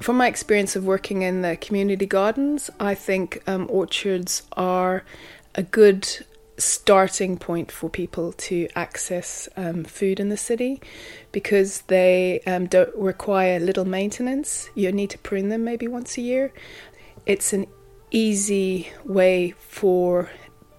From 0.00 0.16
my 0.16 0.26
experience 0.26 0.74
of 0.74 0.86
working 0.86 1.20
in 1.20 1.42
the 1.42 1.58
community 1.58 2.06
gardens, 2.06 2.70
I 2.80 2.94
think 2.94 3.42
um, 3.46 3.66
orchards 3.68 4.42
are 4.52 5.04
a 5.54 5.62
good 5.62 6.08
starting 6.56 7.36
point 7.36 7.70
for 7.70 7.90
people 7.90 8.32
to 8.32 8.66
access 8.74 9.46
um, 9.58 9.84
food 9.84 10.18
in 10.18 10.30
the 10.30 10.38
city 10.38 10.80
because 11.30 11.82
they 11.82 12.40
um, 12.46 12.68
don't 12.68 12.94
require 12.96 13.60
little 13.60 13.84
maintenance. 13.84 14.70
You 14.74 14.90
need 14.92 15.10
to 15.10 15.18
prune 15.18 15.50
them 15.50 15.64
maybe 15.64 15.86
once 15.86 16.16
a 16.16 16.22
year. 16.22 16.54
It's 17.26 17.52
an 17.52 17.66
easy 18.10 18.90
way 19.04 19.54
for 19.58 20.30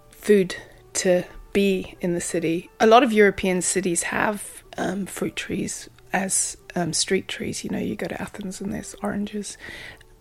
food 0.09 0.55
to 0.93 1.23
be 1.53 1.95
in 2.01 2.13
the 2.13 2.21
city. 2.21 2.69
A 2.79 2.87
lot 2.87 3.03
of 3.03 3.13
European 3.13 3.61
cities 3.61 4.03
have 4.03 4.63
um, 4.77 5.05
fruit 5.05 5.35
trees 5.35 5.89
as 6.13 6.57
um, 6.75 6.93
street 6.93 7.27
trees. 7.27 7.63
You 7.63 7.69
know, 7.69 7.79
you 7.79 7.95
go 7.95 8.07
to 8.07 8.21
Athens 8.21 8.61
and 8.61 8.73
there's 8.73 8.95
oranges. 9.03 9.57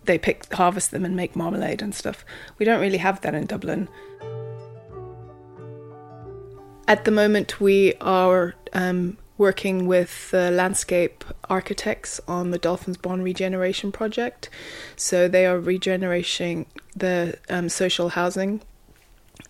They 0.05 0.19
pick, 0.19 0.53
harvest 0.53 0.91
them 0.91 1.05
and 1.05 1.15
make 1.15 1.37
marmalade 1.37 1.83
and 1.83 1.95
stuff. 1.95 2.25
We 2.59 2.65
don't 2.65 2.81
really 2.81 2.99
have 2.99 3.21
that 3.21 3.35
in 3.35 3.47
Dublin. 3.47 3.89
At 6.89 7.05
the 7.05 7.13
moment, 7.13 7.61
we 7.61 7.95
are 8.01 8.55
um, 8.73 9.17
working 9.39 9.87
with 9.87 10.31
uh, 10.35 10.51
landscape 10.51 11.25
architects 11.49 12.21
on 12.27 12.51
the 12.51 12.59
Dolphins 12.59 12.97
Barn 12.97 13.23
regeneration 13.23 13.93
project. 13.93 14.51
So 14.97 15.29
they 15.29 15.47
are 15.47 15.61
regenerating 15.61 16.67
the 16.97 17.39
um, 17.49 17.69
social 17.69 18.09
housing 18.09 18.61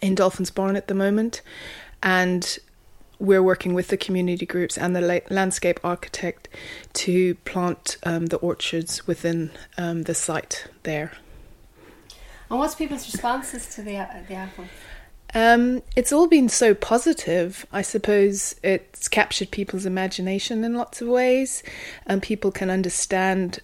in 0.00 0.14
Dolphins 0.14 0.50
Barn 0.50 0.76
at 0.76 0.88
the 0.88 0.94
moment, 0.94 1.42
and 2.02 2.58
we're 3.18 3.42
working 3.42 3.74
with 3.74 3.88
the 3.88 3.96
community 3.96 4.46
groups 4.46 4.78
and 4.78 4.96
the 4.96 5.22
landscape 5.30 5.78
architect 5.84 6.48
to 6.94 7.34
plant 7.36 7.98
um, 8.02 8.26
the 8.26 8.38
orchards 8.38 9.06
within 9.06 9.50
um, 9.76 10.04
the 10.04 10.14
site 10.14 10.66
there. 10.84 11.12
And 12.48 12.58
what's 12.58 12.74
people's 12.74 13.06
responses 13.12 13.74
to 13.74 13.82
the 13.82 14.06
the 14.26 14.34
apple? 14.34 14.64
Um, 15.32 15.82
it's 15.94 16.12
all 16.12 16.26
been 16.26 16.48
so 16.48 16.74
positive. 16.74 17.64
I 17.72 17.82
suppose 17.82 18.56
it's 18.64 19.08
captured 19.08 19.52
people's 19.52 19.86
imagination 19.86 20.64
in 20.64 20.74
lots 20.74 21.00
of 21.00 21.06
ways, 21.06 21.62
and 22.06 22.20
people 22.20 22.50
can 22.50 22.68
understand 22.68 23.60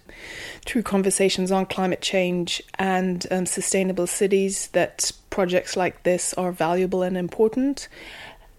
through 0.65 0.83
conversations 0.83 1.51
on 1.51 1.65
climate 1.65 2.01
change 2.01 2.63
and 2.79 3.27
um, 3.31 3.45
sustainable 3.45 4.07
cities 4.07 4.67
that 4.69 5.11
projects 5.37 5.77
like 5.77 6.01
this 6.01 6.33
are 6.33 6.51
valuable 6.51 7.03
and 7.03 7.15
important. 7.15 7.87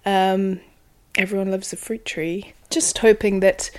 Um, 0.06 0.60
everyone 1.16 1.50
loves 1.50 1.72
a 1.72 1.76
fruit 1.76 2.04
tree. 2.04 2.52
Just 2.70 2.98
hoping 2.98 3.40
that 3.40 3.72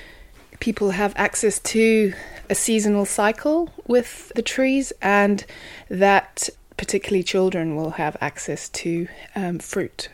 people 0.59 0.91
have 0.91 1.13
access 1.15 1.59
to 1.59 2.13
a 2.49 2.55
seasonal 2.55 3.05
cycle 3.05 3.71
with 3.87 4.33
the 4.35 4.41
trees 4.41 4.91
and 5.01 5.45
that 5.87 6.49
particularly 6.75 7.23
children, 7.23 7.77
will 7.77 7.91
have 7.91 8.17
access 8.19 8.67
to 8.69 9.07
um, 9.33 9.59
fruit. 9.59 10.09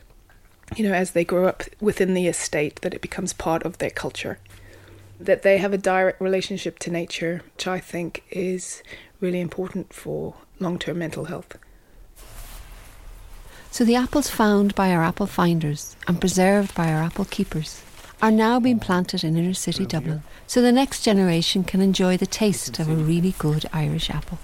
You 0.75 0.83
know, 0.87 0.93
as 0.93 1.11
they 1.11 1.25
grow 1.25 1.47
up 1.47 1.63
within 1.81 2.13
the 2.13 2.27
estate, 2.27 2.81
that 2.81 2.93
it 2.93 3.01
becomes 3.01 3.33
part 3.33 3.63
of 3.63 3.79
their 3.79 3.89
culture. 3.89 4.37
That 5.19 5.41
they 5.41 5.57
have 5.57 5.73
a 5.73 5.77
direct 5.79 6.21
relationship 6.21 6.77
to 6.79 6.91
nature, 6.91 7.41
which 7.55 7.65
I 7.67 7.79
think 7.79 8.23
is 8.29 8.83
really 9.19 9.41
important 9.41 9.91
for 9.91 10.35
long 10.59 10.77
term 10.77 10.99
mental 10.99 11.25
health. 11.25 11.57
So 13.75 13.83
the 13.83 13.97
apples 13.97 14.29
found 14.29 14.73
by 14.73 14.93
our 14.93 15.03
apple 15.03 15.27
finders 15.27 15.97
and 16.07 16.17
preserved 16.17 16.73
by 16.75 16.93
our 16.93 17.03
apple 17.03 17.25
keepers 17.25 17.83
are 18.21 18.31
now 18.31 18.57
being 18.57 18.79
planted 18.79 19.21
in 19.21 19.35
inner 19.35 19.53
city 19.53 19.85
Dublin 19.85 20.23
so 20.47 20.61
the 20.61 20.71
next 20.71 21.01
generation 21.01 21.65
can 21.65 21.81
enjoy 21.81 22.15
the 22.15 22.25
taste 22.25 22.79
of 22.79 22.87
a 22.87 22.95
really 22.95 23.35
good 23.37 23.65
Irish 23.73 24.09
apple. 24.09 24.39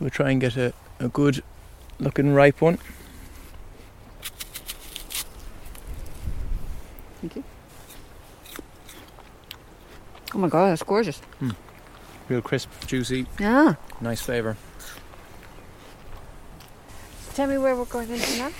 We'll 0.00 0.08
try 0.08 0.30
and 0.30 0.40
get 0.40 0.56
a, 0.56 0.72
a 0.98 1.08
good 1.08 1.42
looking 1.98 2.32
ripe 2.32 2.62
one. 2.62 2.78
Thank 7.20 7.36
you. 7.36 7.44
Oh 10.34 10.38
my 10.38 10.48
god, 10.48 10.70
that's 10.70 10.82
gorgeous. 10.82 11.18
Hmm. 11.40 11.50
Real 12.30 12.40
crisp, 12.40 12.70
juicy, 12.86 13.26
Yeah. 13.38 13.74
nice 14.00 14.22
flavour. 14.22 14.56
Tell 17.34 17.46
me 17.46 17.58
where 17.58 17.76
we're 17.76 17.84
going 17.84 18.10
into 18.10 18.38
now. 18.38 18.50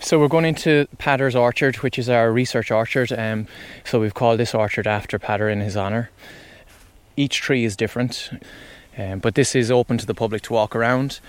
So 0.00 0.18
we're 0.18 0.28
going 0.28 0.44
into 0.44 0.86
Patter's 0.98 1.34
orchard, 1.36 1.76
which 1.76 1.98
is 1.98 2.08
our 2.08 2.30
research 2.32 2.70
orchard. 2.70 3.12
Um, 3.12 3.46
so 3.84 4.00
we've 4.00 4.14
called 4.14 4.38
this 4.38 4.54
orchard 4.54 4.86
after 4.86 5.18
Padder 5.18 5.50
in 5.50 5.60
his 5.60 5.76
honour. 5.76 6.10
Each 7.16 7.36
tree 7.40 7.64
is 7.64 7.76
different, 7.76 8.30
um, 8.98 9.18
but 9.20 9.34
this 9.34 9.54
is 9.54 9.70
open 9.70 9.98
to 9.98 10.06
the 10.06 10.14
public 10.14 10.42
to 10.42 10.52
walk 10.52 10.74
around. 10.74 11.20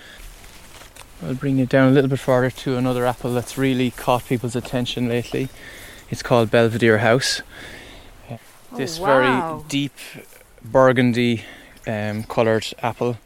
I'll 1.22 1.34
bring 1.34 1.58
you 1.58 1.66
down 1.66 1.88
a 1.88 1.92
little 1.92 2.10
bit 2.10 2.18
further 2.18 2.50
to 2.50 2.76
another 2.76 3.06
apple 3.06 3.32
that's 3.32 3.56
really 3.56 3.90
caught 3.90 4.26
people's 4.26 4.56
attention 4.56 5.08
lately. 5.08 5.48
It's 6.10 6.22
called 6.22 6.50
Belvedere 6.50 6.98
House. 6.98 7.42
Uh, 8.30 8.36
this 8.76 8.98
Oh, 8.98 9.02
wow. 9.02 9.56
very 9.58 9.68
deep 9.68 9.92
burgundy 10.64 11.44
um, 11.86 12.24
coloured 12.24 12.66
apple. 12.82 13.18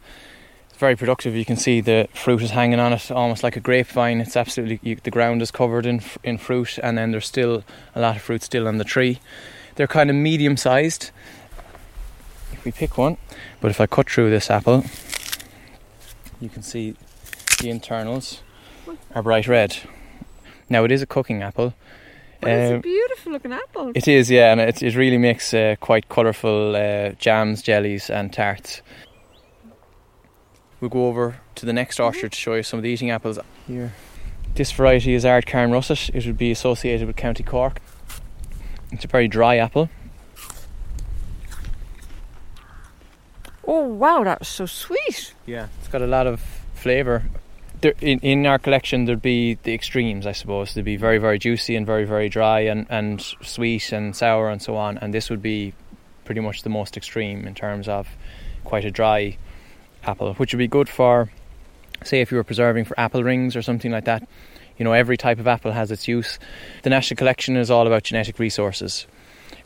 Very 0.79 0.95
productive. 0.95 1.35
You 1.35 1.43
can 1.43 1.57
see 1.57 1.81
the 1.81 2.07
fruit 2.13 2.41
is 2.41 2.51
hanging 2.51 2.79
on 2.79 2.93
it 2.93 3.11
almost 3.11 3.43
like 3.43 3.57
a 3.57 3.59
grapevine. 3.59 4.21
It's 4.21 4.37
absolutely 4.37 4.79
you, 4.81 4.95
the 4.95 5.11
ground 5.11 5.41
is 5.41 5.51
covered 5.51 5.85
in 5.85 6.01
in 6.23 6.37
fruit, 6.37 6.79
and 6.81 6.97
then 6.97 7.11
there's 7.11 7.27
still 7.27 7.65
a 7.95 7.99
lot 7.99 8.15
of 8.15 8.21
fruit 8.21 8.43
still 8.43 8.65
on 8.65 8.77
the 8.77 8.85
tree. 8.85 9.19
They're 9.75 9.87
kind 9.87 10.09
of 10.09 10.15
medium 10.15 10.55
sized. 10.55 11.11
If 12.53 12.63
we 12.63 12.71
pick 12.71 12.97
one, 12.97 13.17
but 13.59 13.71
if 13.71 13.81
I 13.81 13.87
cut 13.87 14.09
through 14.09 14.29
this 14.29 14.49
apple, 14.49 14.85
you 16.39 16.47
can 16.47 16.63
see 16.63 16.95
the 17.59 17.69
internals 17.69 18.41
are 19.13 19.21
bright 19.21 19.49
red. 19.49 19.77
Now 20.69 20.85
it 20.85 20.93
is 20.93 21.01
a 21.01 21.05
cooking 21.05 21.43
apple. 21.43 21.73
Um, 22.41 22.49
it's 22.49 22.71
a 22.71 22.79
beautiful 22.79 23.33
looking 23.33 23.51
apple. 23.51 23.91
it 23.95 24.07
is, 24.07 24.31
yeah, 24.31 24.53
and 24.53 24.61
it, 24.61 24.81
it 24.81 24.95
really 24.95 25.17
makes 25.17 25.53
uh, 25.53 25.75
quite 25.81 26.07
colourful 26.07 26.73
uh, 26.77 27.09
jams, 27.19 27.61
jellies, 27.61 28.09
and 28.09 28.31
tarts. 28.31 28.81
We'll 30.79 30.89
go 30.89 31.07
over 31.07 31.39
to 31.55 31.65
the 31.65 31.73
next 31.73 31.97
mm-hmm. 31.97 32.05
orchard 32.05 32.31
to 32.31 32.37
show 32.37 32.55
you 32.55 32.63
some 32.63 32.79
of 32.79 32.83
the 32.83 32.89
eating 32.89 33.09
apples. 33.09 33.39
Here, 33.67 33.93
this 34.55 34.71
variety 34.71 35.13
is 35.13 35.25
Ard 35.25 35.45
Cairn 35.45 35.71
russet. 35.71 36.09
It 36.13 36.25
would 36.25 36.37
be 36.37 36.51
associated 36.51 37.07
with 37.07 37.15
County 37.15 37.43
Cork. 37.43 37.79
It's 38.91 39.05
a 39.05 39.07
very 39.07 39.27
dry 39.27 39.57
apple. 39.57 39.89
Oh 43.67 43.85
wow, 43.85 44.23
that's 44.23 44.49
so 44.49 44.65
sweet. 44.65 45.33
Yeah, 45.45 45.67
it's 45.79 45.87
got 45.89 46.01
a 46.01 46.07
lot 46.07 46.25
of 46.25 46.41
flavour. 46.73 47.23
There, 47.81 47.93
in, 48.01 48.19
in 48.19 48.45
our 48.45 48.57
collection, 48.57 49.05
there'd 49.05 49.21
be 49.21 49.59
the 49.63 49.73
extremes, 49.73 50.25
I 50.25 50.31
suppose. 50.31 50.73
There'd 50.73 50.85
be 50.85 50.97
very, 50.97 51.17
very 51.17 51.39
juicy 51.39 51.75
and 51.75 51.85
very, 51.85 52.03
very 52.03 52.27
dry 52.29 52.61
and, 52.61 52.87
and 52.89 53.21
sweet 53.21 53.91
and 53.91 54.15
sour 54.15 54.49
and 54.49 54.61
so 54.61 54.75
on. 54.75 54.97
And 54.97 55.13
this 55.13 55.29
would 55.29 55.41
be 55.41 55.73
pretty 56.25 56.41
much 56.41 56.63
the 56.63 56.69
most 56.69 56.97
extreme 56.97 57.47
in 57.47 57.55
terms 57.55 57.87
of 57.87 58.09
quite 58.63 58.85
a 58.85 58.91
dry 58.91 59.37
apple, 60.03 60.33
which 60.35 60.53
would 60.53 60.59
be 60.59 60.67
good 60.67 60.89
for, 60.89 61.29
say, 62.03 62.21
if 62.21 62.31
you 62.31 62.37
were 62.37 62.43
preserving 62.43 62.85
for 62.85 62.99
apple 62.99 63.23
rings 63.23 63.55
or 63.55 63.61
something 63.61 63.91
like 63.91 64.05
that. 64.05 64.27
You 64.77 64.85
know, 64.85 64.93
every 64.93 65.17
type 65.17 65.39
of 65.39 65.47
apple 65.47 65.73
has 65.73 65.91
its 65.91 66.07
use. 66.07 66.39
The 66.83 66.89
National 66.89 67.17
Collection 67.17 67.57
is 67.57 67.69
all 67.69 67.85
about 67.85 68.03
genetic 68.03 68.39
resources. 68.39 69.07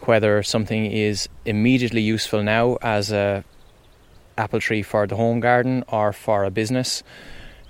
Whether 0.01 0.41
something 0.43 0.85
is 0.85 1.29
immediately 1.45 2.01
useful 2.01 2.41
now 2.43 2.77
as 2.81 3.11
a 3.11 3.43
apple 4.37 4.59
tree 4.59 4.81
for 4.81 5.05
the 5.05 5.15
home 5.15 5.39
garden 5.39 5.83
or 5.87 6.11
for 6.13 6.43
a 6.43 6.51
business, 6.51 7.03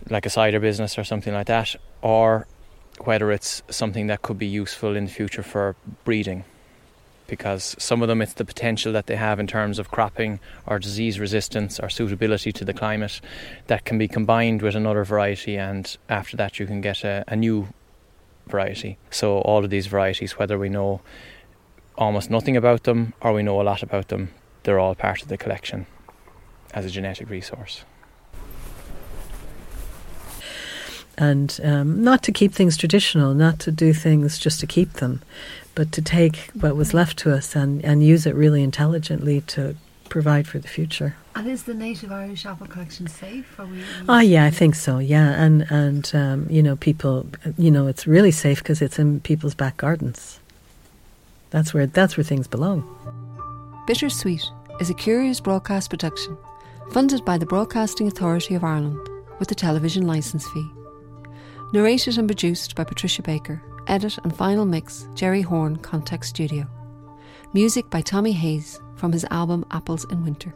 like 0.09 0.25
a 0.25 0.29
cider 0.29 0.59
business 0.59 0.97
or 0.97 1.03
something 1.03 1.33
like 1.33 1.47
that, 1.47 1.75
or 2.01 2.47
whether 3.03 3.31
it's 3.31 3.61
something 3.69 4.07
that 4.07 4.21
could 4.21 4.37
be 4.37 4.47
useful 4.47 4.95
in 4.95 5.05
the 5.05 5.11
future 5.11 5.43
for 5.43 5.75
breeding. 6.05 6.45
Because 7.27 7.75
some 7.79 8.01
of 8.01 8.07
them, 8.07 8.21
it's 8.21 8.33
the 8.33 8.45
potential 8.45 8.91
that 8.93 9.07
they 9.07 9.15
have 9.15 9.39
in 9.39 9.47
terms 9.47 9.79
of 9.79 9.89
cropping 9.89 10.39
or 10.65 10.77
disease 10.77 11.19
resistance 11.19 11.79
or 11.79 11.89
suitability 11.89 12.51
to 12.51 12.65
the 12.65 12.73
climate 12.73 13.21
that 13.67 13.85
can 13.85 13.97
be 13.97 14.07
combined 14.07 14.61
with 14.61 14.75
another 14.75 15.03
variety, 15.03 15.57
and 15.57 15.97
after 16.09 16.37
that, 16.37 16.59
you 16.59 16.65
can 16.65 16.81
get 16.81 17.03
a, 17.03 17.23
a 17.27 17.35
new 17.35 17.67
variety. 18.47 18.97
So, 19.09 19.39
all 19.39 19.63
of 19.63 19.69
these 19.69 19.87
varieties, 19.87 20.37
whether 20.37 20.59
we 20.59 20.69
know 20.69 21.01
almost 21.97 22.29
nothing 22.29 22.57
about 22.57 22.83
them 22.83 23.13
or 23.21 23.33
we 23.33 23.43
know 23.43 23.61
a 23.61 23.63
lot 23.63 23.83
about 23.83 24.09
them, 24.09 24.29
they're 24.63 24.79
all 24.79 24.95
part 24.95 25.21
of 25.21 25.27
the 25.29 25.37
collection 25.37 25.85
as 26.73 26.85
a 26.85 26.89
genetic 26.89 27.29
resource. 27.29 27.83
and 31.17 31.59
um, 31.63 32.03
not 32.03 32.23
to 32.23 32.31
keep 32.31 32.53
things 32.53 32.77
traditional, 32.77 33.33
not 33.33 33.59
to 33.59 33.71
do 33.71 33.93
things 33.93 34.39
just 34.39 34.59
to 34.59 34.67
keep 34.67 34.93
them, 34.93 35.21
but 35.75 35.91
to 35.93 36.01
take 36.01 36.49
what 36.53 36.75
was 36.75 36.93
left 36.93 37.17
to 37.19 37.33
us 37.33 37.55
and, 37.55 37.83
and 37.83 38.03
use 38.03 38.25
it 38.25 38.35
really 38.35 38.63
intelligently 38.63 39.41
to 39.41 39.75
provide 40.09 40.47
for 40.47 40.59
the 40.59 40.67
future. 40.67 41.15
And 41.35 41.47
is 41.47 41.63
the 41.63 41.73
native 41.73 42.11
Irish 42.11 42.45
apple 42.45 42.67
collection 42.67 43.07
safe? 43.07 43.59
Are 43.59 43.65
we 43.65 43.83
Oh 44.07 44.19
yeah, 44.19 44.45
I 44.45 44.51
think 44.51 44.75
so. 44.75 44.99
Yeah, 44.99 45.29
and 45.31 45.65
and 45.71 46.11
um, 46.13 46.47
you 46.49 46.61
know 46.61 46.75
people, 46.75 47.25
you 47.57 47.71
know 47.71 47.87
it's 47.87 48.05
really 48.05 48.31
safe 48.31 48.59
because 48.59 48.81
it's 48.81 48.99
in 48.99 49.19
people's 49.21 49.55
back 49.55 49.77
gardens. 49.77 50.39
That's 51.49 51.73
where 51.73 51.87
that's 51.87 52.17
where 52.17 52.23
things 52.23 52.47
belong. 52.47 52.83
Bittersweet 53.87 54.43
is 54.79 54.89
a 54.89 54.93
curious 54.93 55.39
broadcast 55.39 55.89
production 55.89 56.37
funded 56.91 57.25
by 57.25 57.37
the 57.37 57.45
Broadcasting 57.45 58.07
Authority 58.07 58.53
of 58.53 58.63
Ireland 58.63 58.99
with 59.39 59.49
a 59.51 59.55
television 59.55 60.05
licence 60.05 60.47
fee. 60.49 60.69
Narrated 61.73 62.19
and 62.19 62.27
produced 62.27 62.75
by 62.75 62.83
Patricia 62.83 63.23
Baker. 63.23 63.61
Edit 63.87 64.17
and 64.23 64.35
final 64.35 64.65
mix 64.65 65.07
Jerry 65.13 65.41
Horn 65.41 65.77
Context 65.77 66.29
Studio. 66.29 66.67
Music 67.53 67.89
by 67.89 68.01
Tommy 68.01 68.31
Hayes 68.31 68.79
from 68.95 69.11
his 69.11 69.25
album 69.25 69.65
Apples 69.71 70.05
in 70.05 70.23
Winter. 70.23 70.53